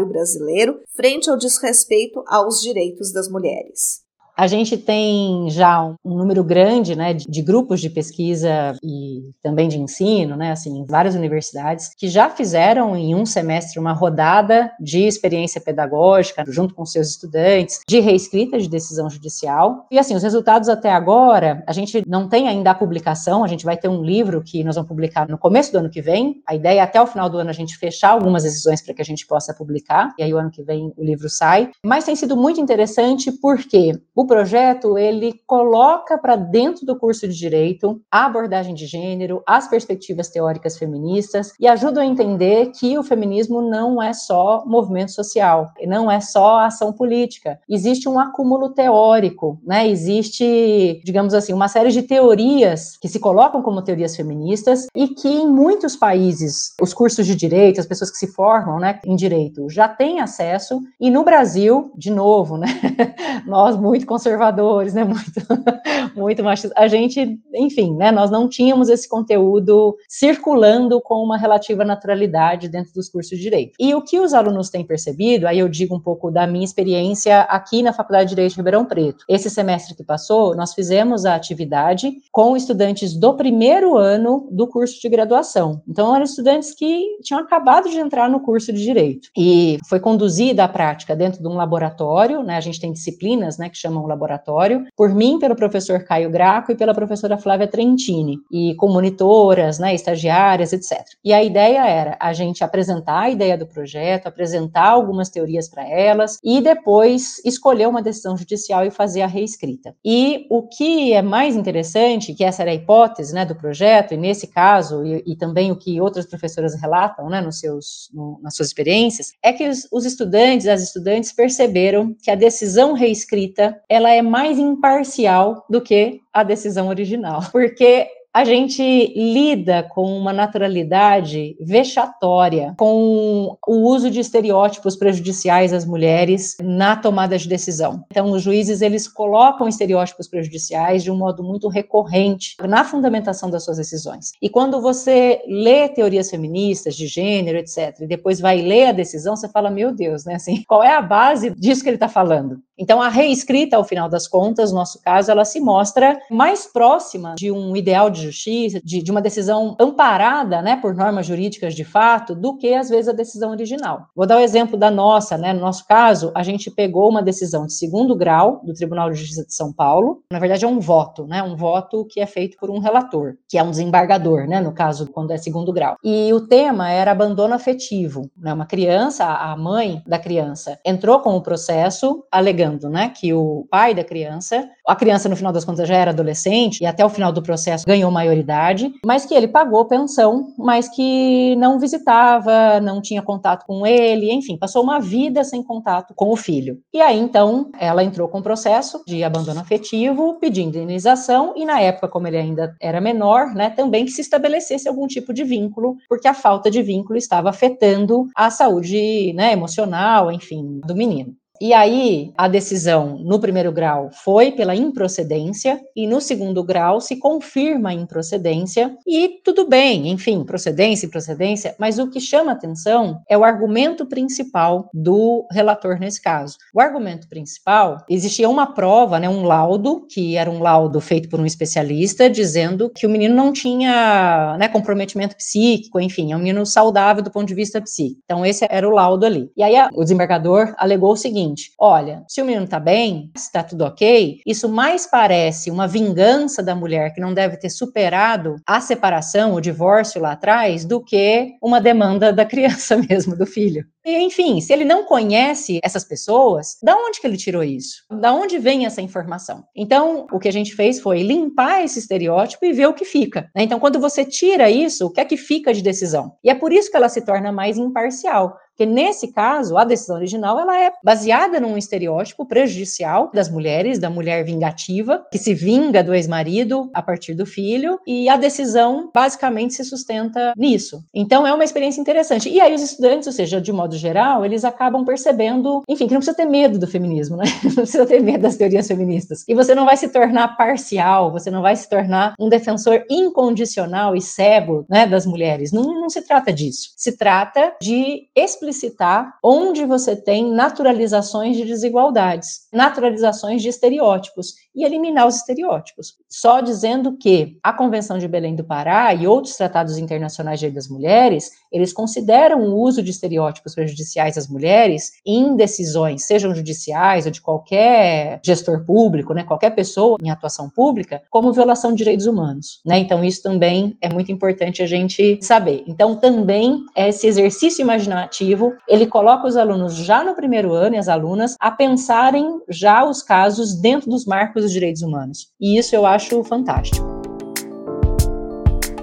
brasileiro 0.07 0.80
frente 0.94 1.30
ao 1.30 1.36
desrespeito 1.36 2.22
aos 2.26 2.61
direitos 2.61 3.12
das 3.12 3.28
mulheres. 3.28 4.03
A 4.37 4.47
gente 4.47 4.76
tem 4.76 5.51
já 5.51 5.85
um 6.05 6.16
número 6.16 6.43
grande 6.43 6.97
né, 6.97 7.12
de, 7.12 7.43
grupos 7.43 7.80
de 7.80 7.91
pesquisa 7.91 8.74
e 8.83 9.30
também 9.43 9.68
de 9.68 9.78
ensino, 9.78 10.37
né, 10.37 10.53
assim, 10.53 10.78
em 10.78 10.85
várias 10.85 11.14
universidades, 11.14 11.91
que 11.97 12.09
já 12.09 12.30
fizeram 12.30 12.97
em 12.97 13.14
um 13.14 13.26
semestre 13.26 13.78
uma 13.78 13.93
rodada 13.93 14.72
de 14.80 15.01
experiência 15.07 15.61
pedagógica 15.61 16.45
junto 16.47 16.74
com 16.74 16.87
seus 16.87 17.11
estudantes, 17.11 17.80
de 17.87 18.01
reescrita 18.01 18.59
de 18.59 18.68
decisão 18.68 19.11
judicial. 19.11 19.87
E 19.91 19.99
assim, 19.99 20.14
os 20.14 20.22
resultados 20.22 20.68
até 20.68 20.91
agora, 20.91 21.62
a 21.66 21.72
gente 21.72 22.03
não 22.07 22.28
tem 22.28 22.49
ainda 22.49 22.70
a 22.70 22.74
publicação, 22.74 23.45
a 23.45 23.49
gente 23.49 23.64
vai 23.64 23.76
ter 23.76 23.89
um 23.89 24.03
livro 24.03 24.43
que 24.43 24.64
nós 24.64 24.76
vamos 24.76 24.89
publicar 24.89 25.28
no 25.28 25.39
começo 25.39 25.72
do 25.72 25.78
ano 25.78 25.91
que 25.91 26.01
vem. 26.01 26.43
A 26.47 26.55
ideia 26.55 26.80
é 26.80 26.83
até 26.83 27.01
o 27.01 27.07
final 27.07 27.28
do 27.28 27.39
ano 27.39 27.51
a 27.51 27.55
gente 27.55 27.76
fechar 27.76 28.11
algumas 28.11 28.45
decisões 28.45 28.80
para 28.83 28.95
que 28.95 29.03
a 29.03 29.05
gente 29.05 29.26
possa 29.26 29.53
publicar, 29.53 30.14
e 30.18 30.22
aí 30.22 30.33
o 30.33 30.39
ano 30.39 30.51
que 30.51 30.62
vem 30.62 30.93
o 30.97 31.05
livro 31.05 31.28
sai. 31.28 31.70
Mas 31.85 32.05
tem 32.05 32.16
sido 32.16 32.37
muito 32.37 32.61
interessante 32.61 33.30
porque 33.30 33.93
projeto 34.27 34.99
ele 34.99 35.41
coloca 35.47 36.18
para 36.18 36.37
dentro 36.37 36.85
do 36.87 36.99
curso 36.99 37.27
de 37.29 37.37
direito 37.37 38.01
a 38.11 38.27
abordagem 38.27 38.75
de 38.75 38.87
gênero, 38.87 39.43
as 39.47 39.68
perspectivas 39.68 40.29
teóricas 40.29 40.77
feministas 40.77 41.53
e 41.59 41.66
ajuda 41.66 42.01
a 42.01 42.07
entender 42.07 42.73
que 42.73 42.97
o 42.99 43.03
feminismo 43.03 43.62
não 43.62 44.03
é 44.03 44.12
só 44.12 44.64
movimento 44.66 45.12
social, 45.12 45.73
não 45.87 46.11
é 46.11 46.20
só 46.20 46.61
ação 46.61 46.93
política. 46.93 47.59
Existe 47.68 48.09
um 48.09 48.18
acúmulo 48.18 48.70
teórico, 48.70 49.59
né? 49.64 49.89
Existe, 49.89 51.01
digamos 51.05 51.35
assim, 51.35 51.53
uma 51.53 51.68
série 51.68 51.91
de 51.91 52.03
teorias 52.03 52.97
que 52.99 53.09
se 53.09 53.20
colocam 53.20 53.62
como 53.62 53.83
teorias 53.83 54.16
feministas 54.16 54.87
e 54.95 55.09
que 55.09 55.29
em 55.29 55.49
muitos 55.49 55.97
países 55.97 56.75
os 56.81 56.93
cursos 56.93 57.27
de 57.27 57.35
direito, 57.35 57.81
as 57.81 57.87
pessoas 57.87 58.11
que 58.11 58.16
se 58.16 58.27
formam, 58.29 58.79
né, 58.79 59.01
em 59.05 59.16
direito, 59.16 59.68
já 59.68 59.89
têm 59.89 60.20
acesso 60.20 60.81
e 61.01 61.11
no 61.11 61.25
Brasil, 61.25 61.93
de 61.97 62.11
novo, 62.11 62.57
né? 62.57 62.66
Nós 63.47 63.77
muito 63.77 64.07
conservadores, 64.12 64.92
né? 64.92 65.04
Muito, 65.12 66.16
muito 66.16 66.44
machistas. 66.44 66.72
A 66.76 66.86
gente, 66.86 67.38
enfim, 67.54 67.94
né? 67.94 68.10
Nós 68.10 68.30
não 68.30 68.48
tínhamos 68.48 68.88
esse 68.88 69.08
conteúdo 69.08 69.96
circulando 70.08 71.00
com 71.00 71.22
uma 71.22 71.38
relativa 71.38 71.84
naturalidade 71.84 72.68
dentro 72.68 72.92
dos 72.92 73.08
cursos 73.08 73.36
de 73.36 73.42
direito. 73.42 73.72
E 73.80 73.94
o 73.94 74.02
que 74.02 74.20
os 74.20 74.34
alunos 74.34 74.68
têm 74.68 74.84
percebido, 74.84 75.46
aí 75.46 75.58
eu 75.58 75.68
digo 75.68 75.94
um 75.96 76.00
pouco 76.00 76.30
da 76.30 76.46
minha 76.46 76.64
experiência 76.64 77.40
aqui 77.42 77.82
na 77.82 77.92
Faculdade 77.92 78.24
de 78.24 78.34
Direito 78.34 78.52
de 78.52 78.56
Ribeirão 78.58 78.84
Preto. 78.84 79.24
Esse 79.28 79.48
semestre 79.48 79.94
que 79.94 80.04
passou, 80.04 80.54
nós 80.54 80.74
fizemos 80.74 81.24
a 81.24 81.34
atividade 81.34 82.12
com 82.30 82.56
estudantes 82.56 83.14
do 83.14 83.34
primeiro 83.34 83.96
ano 83.96 84.48
do 84.50 84.66
curso 84.66 85.00
de 85.00 85.08
graduação. 85.08 85.82
Então, 85.88 86.14
eram 86.14 86.24
estudantes 86.24 86.74
que 86.74 87.18
tinham 87.22 87.40
acabado 87.40 87.88
de 87.88 87.98
entrar 87.98 88.28
no 88.28 88.40
curso 88.40 88.72
de 88.72 88.82
direito. 88.82 89.28
E 89.36 89.78
foi 89.88 90.00
conduzida 90.00 90.64
a 90.64 90.68
prática 90.68 91.16
dentro 91.16 91.40
de 91.42 91.48
um 91.48 91.54
laboratório, 91.54 92.42
né? 92.42 92.56
A 92.56 92.60
gente 92.60 92.80
tem 92.80 92.92
disciplinas, 92.92 93.56
né, 93.56 93.68
que 93.68 93.78
chamam 93.78 94.01
laboratório, 94.07 94.84
por 94.96 95.14
mim, 95.14 95.38
pelo 95.38 95.57
professor 95.57 96.05
Caio 96.05 96.30
Graco 96.30 96.72
e 96.72 96.76
pela 96.76 96.94
professora 96.94 97.38
Flávia 97.38 97.66
Trentini, 97.66 98.38
e 98.50 98.74
com 98.76 98.88
monitoras, 98.88 99.78
né, 99.78 99.94
estagiárias, 99.94 100.72
etc. 100.72 101.05
E 101.24 101.32
a 101.32 101.42
ideia 101.42 101.86
era 101.86 102.16
a 102.20 102.32
gente 102.32 102.64
apresentar 102.64 103.20
a 103.20 103.30
ideia 103.30 103.57
do 103.57 103.66
projeto, 103.66 104.26
apresentar 104.26 104.88
algumas 104.88 105.28
teorias 105.28 105.68
para 105.68 105.88
elas 105.88 106.38
e 106.42 106.61
depois 106.61 107.40
escolher 107.44 107.88
uma 107.88 108.03
decisão 108.03 108.36
judicial 108.36 108.84
e 108.84 108.90
fazer 108.90 109.22
a 109.22 109.26
reescrita. 109.26 109.94
E 110.05 110.46
o 110.50 110.62
que 110.62 111.12
é 111.12 111.22
mais 111.22 111.57
interessante, 111.57 112.34
que 112.34 112.44
essa 112.44 112.62
era 112.62 112.70
a 112.70 112.74
hipótese, 112.74 113.34
né, 113.34 113.44
do 113.44 113.55
projeto, 113.55 114.14
e 114.14 114.16
nesse 114.16 114.46
caso, 114.46 115.05
e, 115.05 115.22
e 115.26 115.36
também 115.36 115.70
o 115.70 115.76
que 115.76 116.00
outras 116.00 116.26
professoras 116.26 116.74
relatam, 116.80 117.28
né, 117.28 117.40
nos 117.40 117.59
seus, 117.59 118.11
no, 118.12 118.38
nas 118.42 118.55
suas 118.55 118.68
experiências, 118.68 119.32
é 119.42 119.53
que 119.53 119.68
os, 119.68 119.86
os 119.90 120.05
estudantes, 120.05 120.66
as 120.66 120.82
estudantes 120.82 121.32
perceberam 121.32 122.14
que 122.22 122.30
a 122.30 122.34
decisão 122.34 122.92
reescrita, 122.92 123.80
ela 123.93 124.11
é 124.11 124.22
mais 124.22 124.59
imparcial 124.59 125.66
do 125.68 125.82
que 125.82 126.22
a 126.32 126.43
decisão 126.43 126.88
original. 126.88 127.43
Porque 127.53 128.09
a 128.34 128.45
gente 128.47 128.82
lida 129.14 129.82
com 129.82 130.16
uma 130.16 130.32
naturalidade 130.32 131.55
vexatória 131.61 132.74
com 132.78 133.59
o 133.66 133.74
uso 133.86 134.11
de 134.11 134.20
estereótipos 134.20 134.97
prejudiciais 134.97 135.72
às 135.72 135.84
mulheres 135.84 136.57
na 136.62 136.97
tomada 136.97 137.36
de 137.36 137.47
decisão. 137.47 138.05
Então, 138.11 138.30
os 138.30 138.43
juízes 138.43 138.80
eles 138.80 139.07
colocam 139.07 139.68
estereótipos 139.68 140.28
prejudiciais 140.28 141.05
de 141.05 141.11
um 141.11 141.16
modo 141.16 141.45
muito 141.45 141.68
recorrente 141.68 142.57
na 142.66 142.84
fundamentação 142.84 143.51
das 143.51 143.64
suas 143.64 143.76
decisões. 143.76 144.32
E 144.40 144.49
quando 144.49 144.80
você 144.80 145.43
lê 145.47 145.90
teorias 145.90 146.30
feministas 146.30 146.95
de 146.97 147.07
gênero, 147.07 147.59
etc., 147.59 148.01
e 148.01 148.07
depois 148.07 148.40
vai 148.40 148.62
ler 148.62 148.86
a 148.86 148.93
decisão, 148.93 149.36
você 149.36 149.49
fala, 149.49 149.68
meu 149.68 149.93
Deus, 149.93 150.24
né? 150.24 150.36
Assim, 150.36 150.62
qual 150.66 150.82
é 150.82 150.97
a 150.97 151.03
base 151.03 151.51
disso 151.51 151.82
que 151.82 151.90
ele 151.90 151.97
está 151.97 152.09
falando? 152.09 152.61
Então, 152.83 153.01
a 153.01 153.09
reescrita, 153.09 153.76
ao 153.76 153.85
final 153.85 154.09
das 154.09 154.26
contas, 154.26 154.72
no 154.72 154.78
nosso 154.78 155.01
caso, 155.01 155.30
ela 155.30 155.45
se 155.45 155.61
mostra 155.61 156.18
mais 156.28 156.66
próxima 156.66 157.37
de 157.37 157.49
um 157.49 157.76
ideal 157.76 158.11
de 158.11 158.22
justiça, 158.22 158.80
de, 158.83 159.01
de, 159.01 159.11
uma 159.12 159.22
decisão 159.22 159.76
amparada 159.78 160.61
né, 160.61 160.74
por 160.74 160.93
normas 160.93 161.24
jurídicas 161.24 161.76
de 161.76 161.85
fato, 161.85 162.35
do 162.35 162.57
que, 162.57 162.74
às 162.74 162.91
vezes, 162.91 163.09
a 163.09 163.12
decisão 163.12 163.53
original. 163.53 164.09
Vou 164.16 164.26
dar 164.26 164.35
o 164.35 164.41
um 164.41 164.43
exemplo 164.43 164.76
da 164.76 164.91
nossa, 164.91 165.39
né? 165.39 165.53
No 165.53 165.61
nosso 165.61 165.87
caso, 165.87 166.33
a 166.35 166.43
gente 166.43 166.72
pegou 166.72 167.09
uma 167.09 167.22
decisão 167.22 167.66
de 167.66 167.72
segundo 167.72 168.16
grau 168.16 168.61
do 168.64 168.74
Tribunal 168.74 169.11
de 169.11 169.16
Justiça 169.16 169.47
de 169.47 169.55
São 169.55 169.72
Paulo. 169.72 170.24
Na 170.33 170.41
verdade, 170.41 170.64
é 170.64 170.68
um 170.68 170.80
voto, 170.80 171.24
né? 171.24 171.41
Um 171.41 171.55
voto 171.55 172.05
que 172.11 172.20
é 172.20 172.26
feito 172.26 172.57
por 172.59 172.68
um 172.68 172.80
relator, 172.80 173.35
que 173.49 173.57
é 173.57 173.62
um 173.62 173.70
desembargador, 173.70 174.49
né? 174.49 174.61
No 174.61 174.72
caso, 174.72 175.07
quando 175.07 175.30
é 175.30 175.37
segundo 175.37 175.72
grau. 175.72 175.95
E 176.03 176.33
o 176.33 176.41
tema 176.41 176.91
era 176.91 177.12
abandono 177.12 177.55
afetivo. 177.55 178.28
Né? 178.37 178.53
Uma 178.53 178.66
criança, 178.66 179.24
a 179.24 179.57
mãe 179.57 180.03
da 180.05 180.18
criança, 180.18 180.80
entrou 180.85 181.20
com 181.20 181.37
o 181.37 181.41
processo 181.41 182.24
alegando 182.28 182.72
né, 182.89 183.12
que 183.14 183.33
o 183.33 183.66
pai 183.70 183.95
da 183.95 184.05
criança, 184.05 184.68
a 184.87 184.97
criança 184.97 185.29
no 185.29 185.37
final 185.37 185.53
das 185.53 185.64
contas 185.64 185.89
já 185.89 185.97
era 185.97 186.11
adolescente 186.11 186.81
e 186.81 186.87
até 186.87 187.05
o 187.05 187.09
final 187.09 187.33
do 187.33 187.43
processo 187.43 187.87
ganhou 187.87 188.11
maioridade, 188.11 188.93
mas 189.05 189.25
que 189.25 189.35
ele 189.35 189.49
pagou 189.49 189.85
pensão, 189.87 190.55
mas 190.59 190.89
que 190.89 191.55
não 191.57 191.79
visitava, 191.79 192.81
não 192.81 193.01
tinha 193.01 193.23
contato 193.23 193.64
com 193.66 193.87
ele, 193.87 194.33
enfim, 194.33 194.57
passou 194.57 194.83
uma 194.83 195.01
vida 195.01 195.45
sem 195.45 195.62
contato 195.62 196.14
com 196.14 196.31
o 196.31 196.37
filho. 196.37 196.81
E 196.93 197.01
aí 197.01 197.18
então 197.18 197.70
ela 197.79 198.03
entrou 198.03 198.29
com 198.29 198.39
o 198.39 198.43
processo 198.43 199.03
de 199.07 199.23
abandono 199.23 199.61
afetivo, 199.61 200.39
pedindo 200.41 200.79
indenização 200.79 201.55
e 201.57 201.64
na 201.64 201.81
época 201.81 202.09
como 202.09 202.27
ele 202.27 202.37
ainda 202.37 202.75
era 202.81 203.01
menor, 203.01 203.55
né, 203.55 203.70
também 203.70 204.05
que 204.05 204.11
se 204.11 204.20
estabelecesse 204.20 204.89
algum 204.89 205.07
tipo 205.07 205.33
de 205.33 205.45
vínculo, 205.45 205.97
porque 206.09 206.29
a 206.29 206.35
falta 206.35 206.70
de 206.70 206.83
vínculo 206.83 207.16
estava 207.16 207.51
afetando 207.51 208.29
a 208.35 208.51
saúde, 208.51 209.33
né, 209.35 209.53
emocional, 209.53 210.31
enfim, 210.31 210.81
do 210.85 210.95
menino. 210.95 211.35
E 211.61 211.72
aí, 211.72 212.32
a 212.36 212.48
decisão 212.48 213.18
no 213.18 213.38
primeiro 213.38 213.70
grau 213.70 214.11
foi 214.24 214.50
pela 214.50 214.74
improcedência, 214.74 215.80
e 215.94 216.07
no 216.07 216.20
segundo 216.20 216.64
grau 216.64 217.00
se 217.00 217.16
confirma 217.16 217.90
a 217.90 217.94
improcedência, 217.94 218.96
e 219.07 219.40
tudo 219.44 219.68
bem, 219.68 220.09
enfim, 220.09 220.44
procedência, 220.44 221.07
improcedência, 221.07 221.74
mas 221.78 221.98
o 221.98 222.11
que 222.11 222.20
chama 222.20 222.53
atenção 222.53 223.20
é 223.28 223.36
o 223.36 223.44
argumento 223.44 224.07
principal 224.07 224.88
do 224.92 225.46
relator 225.53 226.00
nesse 226.00 226.20
caso. 226.20 226.57
O 226.74 226.80
argumento 226.80 227.28
principal, 227.28 227.98
existia 228.09 228.48
uma 228.48 228.74
prova, 228.74 229.20
né, 229.20 229.28
um 229.28 229.44
laudo, 229.44 230.07
que 230.11 230.36
era 230.36 230.50
um 230.50 230.61
laudo 230.61 231.00
feito 231.00 231.28
por 231.28 231.38
um 231.38 231.46
especialista, 231.46 232.28
dizendo 232.28 232.90
que 232.90 233.07
o 233.07 233.11
menino 233.11 233.36
não 233.36 233.53
tinha 233.53 234.57
né, 234.59 234.68
comprometimento 234.68 235.36
psíquico, 235.36 236.00
enfim, 236.00 236.32
é 236.32 236.36
um 236.36 236.40
menino 236.40 236.66
saudável 236.66 237.22
do 237.22 237.30
ponto 237.30 237.46
de 237.46 237.55
vista 237.55 237.80
psíquico. 237.80 238.20
Então, 238.24 238.44
esse 238.44 238.66
era 238.68 238.88
o 238.88 238.92
laudo 238.92 239.24
ali. 239.24 239.50
E 239.57 239.62
aí, 239.62 239.76
a, 239.76 239.88
o 239.94 240.03
desembargador 240.03 240.74
alegou 240.76 241.12
o 241.12 241.16
seguinte 241.16 241.41
seguinte: 241.43 241.72
olha, 241.78 242.24
se 242.28 242.40
o 242.40 242.45
menino 242.45 242.66
tá 242.66 242.78
bem, 242.78 243.30
se 243.36 243.51
tá 243.51 243.62
tudo 243.62 243.84
ok, 243.84 244.40
isso 244.47 244.68
mais 244.68 245.07
parece 245.07 245.70
uma 245.70 245.88
vingança 245.88 246.62
da 246.62 246.74
mulher 246.74 247.12
que 247.12 247.20
não 247.20 247.34
deve 247.34 247.57
ter 247.57 247.70
superado 247.70 248.57
a 248.66 248.80
separação, 248.80 249.55
o 249.55 249.61
divórcio 249.61 250.20
lá 250.20 250.32
atrás, 250.32 250.84
do 250.84 251.03
que 251.03 251.53
uma 251.62 251.80
demanda 251.80 252.32
da 252.32 252.45
criança 252.45 252.97
mesmo, 253.09 253.36
do 253.36 253.47
filho. 253.47 253.84
Enfim, 254.05 254.61
se 254.61 254.72
ele 254.72 254.84
não 254.84 255.05
conhece 255.05 255.80
essas 255.82 256.05
pessoas, 256.05 256.76
da 256.82 256.96
onde 256.96 257.20
que 257.20 257.26
ele 257.26 257.36
tirou 257.36 257.62
isso? 257.62 258.05
Da 258.11 258.32
onde 258.32 258.59
vem 258.59 258.86
essa 258.86 259.00
informação? 259.00 259.64
Então, 259.74 260.26
o 260.32 260.38
que 260.38 260.48
a 260.48 260.53
gente 260.53 260.74
fez 260.74 261.00
foi 261.00 261.22
limpar 261.22 261.84
esse 261.84 261.98
estereótipo 261.98 262.64
e 262.64 262.72
ver 262.72 262.86
o 262.86 262.94
que 262.94 263.05
fica. 263.05 263.50
Né? 263.55 263.62
Então, 263.62 263.78
quando 263.78 264.00
você 264.00 264.24
tira 264.24 264.70
isso, 264.70 265.07
o 265.07 265.11
que 265.11 265.20
é 265.20 265.24
que 265.24 265.36
fica 265.36 265.72
de 265.72 265.82
decisão? 265.82 266.32
E 266.42 266.50
é 266.50 266.55
por 266.55 266.72
isso 266.72 266.90
que 266.90 266.96
ela 266.96 267.09
se 267.09 267.22
torna 267.22 267.53
mais 267.53 267.78
imparcial. 267.78 268.57
Porque 268.72 268.86
nesse 268.86 269.28
caso, 269.32 269.76
a 269.76 269.84
decisão 269.84 270.16
original 270.16 270.59
ela 270.59 270.80
é 270.80 270.90
baseada 271.05 271.61
num 271.61 271.76
estereótipo 271.76 272.46
prejudicial 272.46 273.30
das 273.32 273.50
mulheres, 273.50 273.98
da 273.98 274.09
mulher 274.09 274.44
vingativa, 274.44 275.24
que 275.30 275.38
se 275.38 275.53
vinga 275.53 276.03
do 276.03 276.14
ex-marido 276.14 276.90
a 276.94 277.03
partir 277.03 277.34
do 277.34 277.44
filho, 277.44 277.98
e 278.07 278.30
a 278.30 278.36
decisão 278.36 279.11
basicamente 279.14 279.74
se 279.74 279.84
sustenta 279.84 280.55
nisso. 280.57 281.05
Então 281.12 281.46
é 281.46 281.53
uma 281.53 281.64
experiência 281.64 282.00
interessante. 282.00 282.48
E 282.48 282.61
aí 282.61 282.74
os 282.74 282.82
estudantes, 282.82 283.26
ou 283.26 283.32
seja, 283.32 283.61
de 283.61 283.72
modo 283.72 283.91
geral, 283.99 284.45
eles 284.45 284.64
acabam 284.64 285.05
percebendo, 285.05 285.82
enfim, 285.88 286.07
que 286.07 286.12
não 286.14 286.20
precisa 286.20 286.36
ter 286.36 286.47
medo 286.47 286.78
do 286.78 286.86
feminismo, 286.86 287.36
né? 287.36 287.45
Não 287.64 287.74
precisa 287.74 288.07
ter 288.07 288.20
medo 288.20 288.43
das 288.43 288.57
teorias 288.57 288.86
feministas. 288.86 289.45
E 289.49 289.55
você 289.55 289.74
não 289.74 289.84
vai 289.84 289.97
se 289.97 290.09
tornar 290.09 290.57
parcial, 290.57 291.32
você 291.32 291.51
não 291.51 291.62
vai 291.62 291.74
se 291.74 291.88
tornar 291.88 292.34
um 292.38 292.49
defensor 292.49 293.05
incondicional 293.11 294.14
e 294.14 294.20
cego, 294.20 294.84
né, 294.88 295.07
das 295.07 295.24
mulheres. 295.24 295.72
Não, 295.72 295.82
não 295.82 296.11
se 296.11 296.22
trata 296.22 296.53
disso. 296.53 296.90
Se 296.97 297.16
trata 297.16 297.74
de 297.80 298.28
explicitar 298.36 299.34
onde 299.43 299.84
você 299.84 300.14
tem 300.14 300.53
naturalizações 300.53 301.57
de 301.57 301.64
desigualdades, 301.64 302.66
naturalizações 302.72 303.62
de 303.62 303.68
estereótipos 303.68 304.55
e 304.75 304.85
eliminar 304.85 305.27
os 305.27 305.37
estereótipos. 305.37 306.16
Só 306.29 306.61
dizendo 306.61 307.16
que 307.16 307.59
a 307.62 307.73
Convenção 307.73 308.18
de 308.18 308.27
Belém 308.27 308.57
do 308.57 308.64
Pará 308.64 309.14
e 309.14 309.27
outros 309.27 309.57
tratados 309.57 309.99
internacionais 309.99 310.59
de 310.59 310.73
das 310.73 310.89
mulheres, 310.89 311.51
eles 311.70 311.93
consideram 311.93 312.61
o 312.62 312.81
uso 312.81 313.03
de 313.03 313.11
estereótipos 313.11 313.75
prejudiciais 313.75 314.39
às 314.39 314.49
mulheres 314.49 315.12
em 315.27 315.55
decisões, 315.57 316.25
sejam 316.25 316.55
judiciais 316.55 317.27
ou 317.27 317.33
de 317.33 317.41
qualquer 317.41 318.41
gestor 318.45 318.85
público, 318.85 319.35
né, 319.35 319.45
qualquer 319.45 319.70
pessoa 319.70 320.16
em 320.23 320.31
atuação 320.31 320.70
pública, 320.70 321.23
como 321.31 321.53
violação 321.53 321.91
de 321.91 321.99
direitos 321.99 322.27
humanos, 322.27 322.81
né? 322.85 322.99
Então 322.99 323.25
isso 323.25 323.43
também 323.43 323.97
é 324.01 324.09
muito 324.09 324.33
importante 324.33 324.83
a 324.83 324.87
gente 324.87 325.39
saber. 325.43 325.85
Então 325.87 326.16
também 326.16 326.85
esse 326.97 327.27
exercício 327.27 327.83
imaginativo 327.83 328.73
ele 328.89 329.07
coloca 329.07 329.47
os 329.47 329.57
alunos 329.57 329.95
já 329.95 330.25
no 330.25 330.35
primeiro 330.35 330.73
ano 330.73 330.95
e 330.95 330.99
as 330.99 331.09
alunas 331.09 331.57
a 331.61 331.70
pensarem 331.70 332.61
já 332.68 333.05
os 333.05 333.23
casos 333.23 333.75
dentro 333.75 334.11
dos 334.11 334.25
marcos 334.25 334.61
dos 334.62 334.72
direitos 334.72 335.02
humanos. 335.02 335.48
E 335.60 335.78
isso 335.78 335.94
eu 335.94 336.06
acho 336.06 336.42
fantástico. 336.44 337.11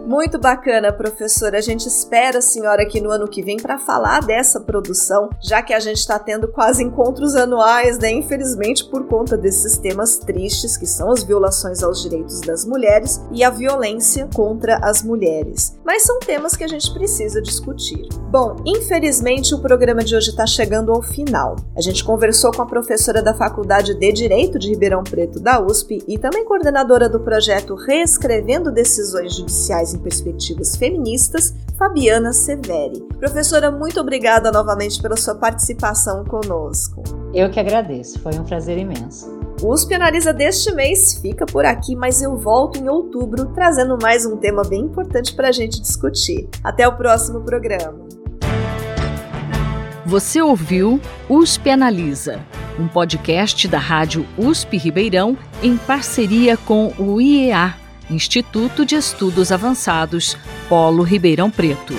Muito 0.09 0.39
bacana, 0.39 0.91
professora. 0.91 1.59
A 1.59 1.61
gente 1.61 1.85
espera 1.85 2.39
a 2.39 2.41
senhora 2.41 2.81
aqui 2.81 2.99
no 2.99 3.11
ano 3.11 3.27
que 3.27 3.43
vem 3.43 3.57
para 3.57 3.77
falar 3.77 4.21
dessa 4.21 4.59
produção, 4.59 5.29
já 5.39 5.61
que 5.61 5.71
a 5.71 5.79
gente 5.79 5.99
está 5.99 6.17
tendo 6.17 6.47
quase 6.47 6.83
encontros 6.83 7.35
anuais, 7.35 7.99
né? 7.99 8.09
Infelizmente, 8.13 8.85
por 8.85 9.05
conta 9.05 9.37
desses 9.37 9.77
temas 9.77 10.17
tristes 10.17 10.75
que 10.75 10.87
são 10.87 11.11
as 11.11 11.21
violações 11.21 11.83
aos 11.83 12.01
direitos 12.01 12.41
das 12.41 12.65
mulheres 12.65 13.21
e 13.31 13.43
a 13.43 13.51
violência 13.51 14.27
contra 14.33 14.77
as 14.77 15.03
mulheres. 15.03 15.77
Mas 15.85 16.01
são 16.01 16.17
temas 16.17 16.55
que 16.55 16.63
a 16.63 16.67
gente 16.67 16.91
precisa 16.91 17.39
discutir. 17.39 18.09
Bom, 18.31 18.55
infelizmente 18.65 19.53
o 19.53 19.59
programa 19.59 20.03
de 20.03 20.15
hoje 20.15 20.31
está 20.31 20.47
chegando 20.47 20.91
ao 20.91 21.03
final. 21.03 21.55
A 21.77 21.81
gente 21.81 22.03
conversou 22.03 22.51
com 22.51 22.63
a 22.63 22.65
professora 22.65 23.21
da 23.21 23.35
Faculdade 23.35 23.93
de 23.93 24.11
Direito 24.11 24.57
de 24.57 24.69
Ribeirão 24.69 25.03
Preto 25.03 25.39
da 25.39 25.63
USP 25.63 26.03
e 26.07 26.17
também 26.17 26.45
coordenadora 26.45 27.07
do 27.07 27.19
projeto 27.19 27.75
Reescrevendo 27.75 28.71
Decisões 28.71 29.35
Judiciais 29.35 29.98
perspectivas 29.99 30.75
feministas, 30.75 31.53
Fabiana 31.77 32.33
Severi. 32.33 32.99
Professora, 33.19 33.71
muito 33.71 33.99
obrigada 33.99 34.51
novamente 34.51 35.01
pela 35.01 35.15
sua 35.15 35.35
participação 35.35 36.25
conosco. 36.25 37.03
Eu 37.33 37.49
que 37.49 37.59
agradeço, 37.59 38.19
foi 38.19 38.33
um 38.33 38.43
prazer 38.43 38.77
imenso. 38.77 39.39
O 39.61 39.73
USP 39.73 39.93
Analisa 39.93 40.31
deste 40.31 40.73
mês 40.73 41.15
fica 41.15 41.45
por 41.45 41.65
aqui, 41.65 41.95
mas 41.95 42.21
eu 42.21 42.37
volto 42.37 42.79
em 42.79 42.87
outubro 42.87 43.47
trazendo 43.47 43.97
mais 44.01 44.25
um 44.25 44.37
tema 44.37 44.63
bem 44.63 44.81
importante 44.81 45.35
para 45.35 45.49
a 45.49 45.51
gente 45.51 45.81
discutir. 45.81 46.47
Até 46.63 46.87
o 46.87 46.95
próximo 46.95 47.41
programa. 47.41 48.07
Você 50.05 50.41
ouviu 50.41 50.99
USP 51.29 51.69
Analisa, 51.69 52.39
um 52.79 52.87
podcast 52.87 53.67
da 53.67 53.77
Rádio 53.77 54.25
USP 54.37 54.77
Ribeirão 54.77 55.37
em 55.61 55.77
parceria 55.77 56.55
com 56.55 56.93
o 56.97 57.21
IEA 57.21 57.75
Instituto 58.09 58.85
de 58.85 58.95
Estudos 58.95 59.51
Avançados, 59.51 60.35
Polo 60.67 61.03
Ribeirão 61.03 61.51
Preto. 61.51 61.93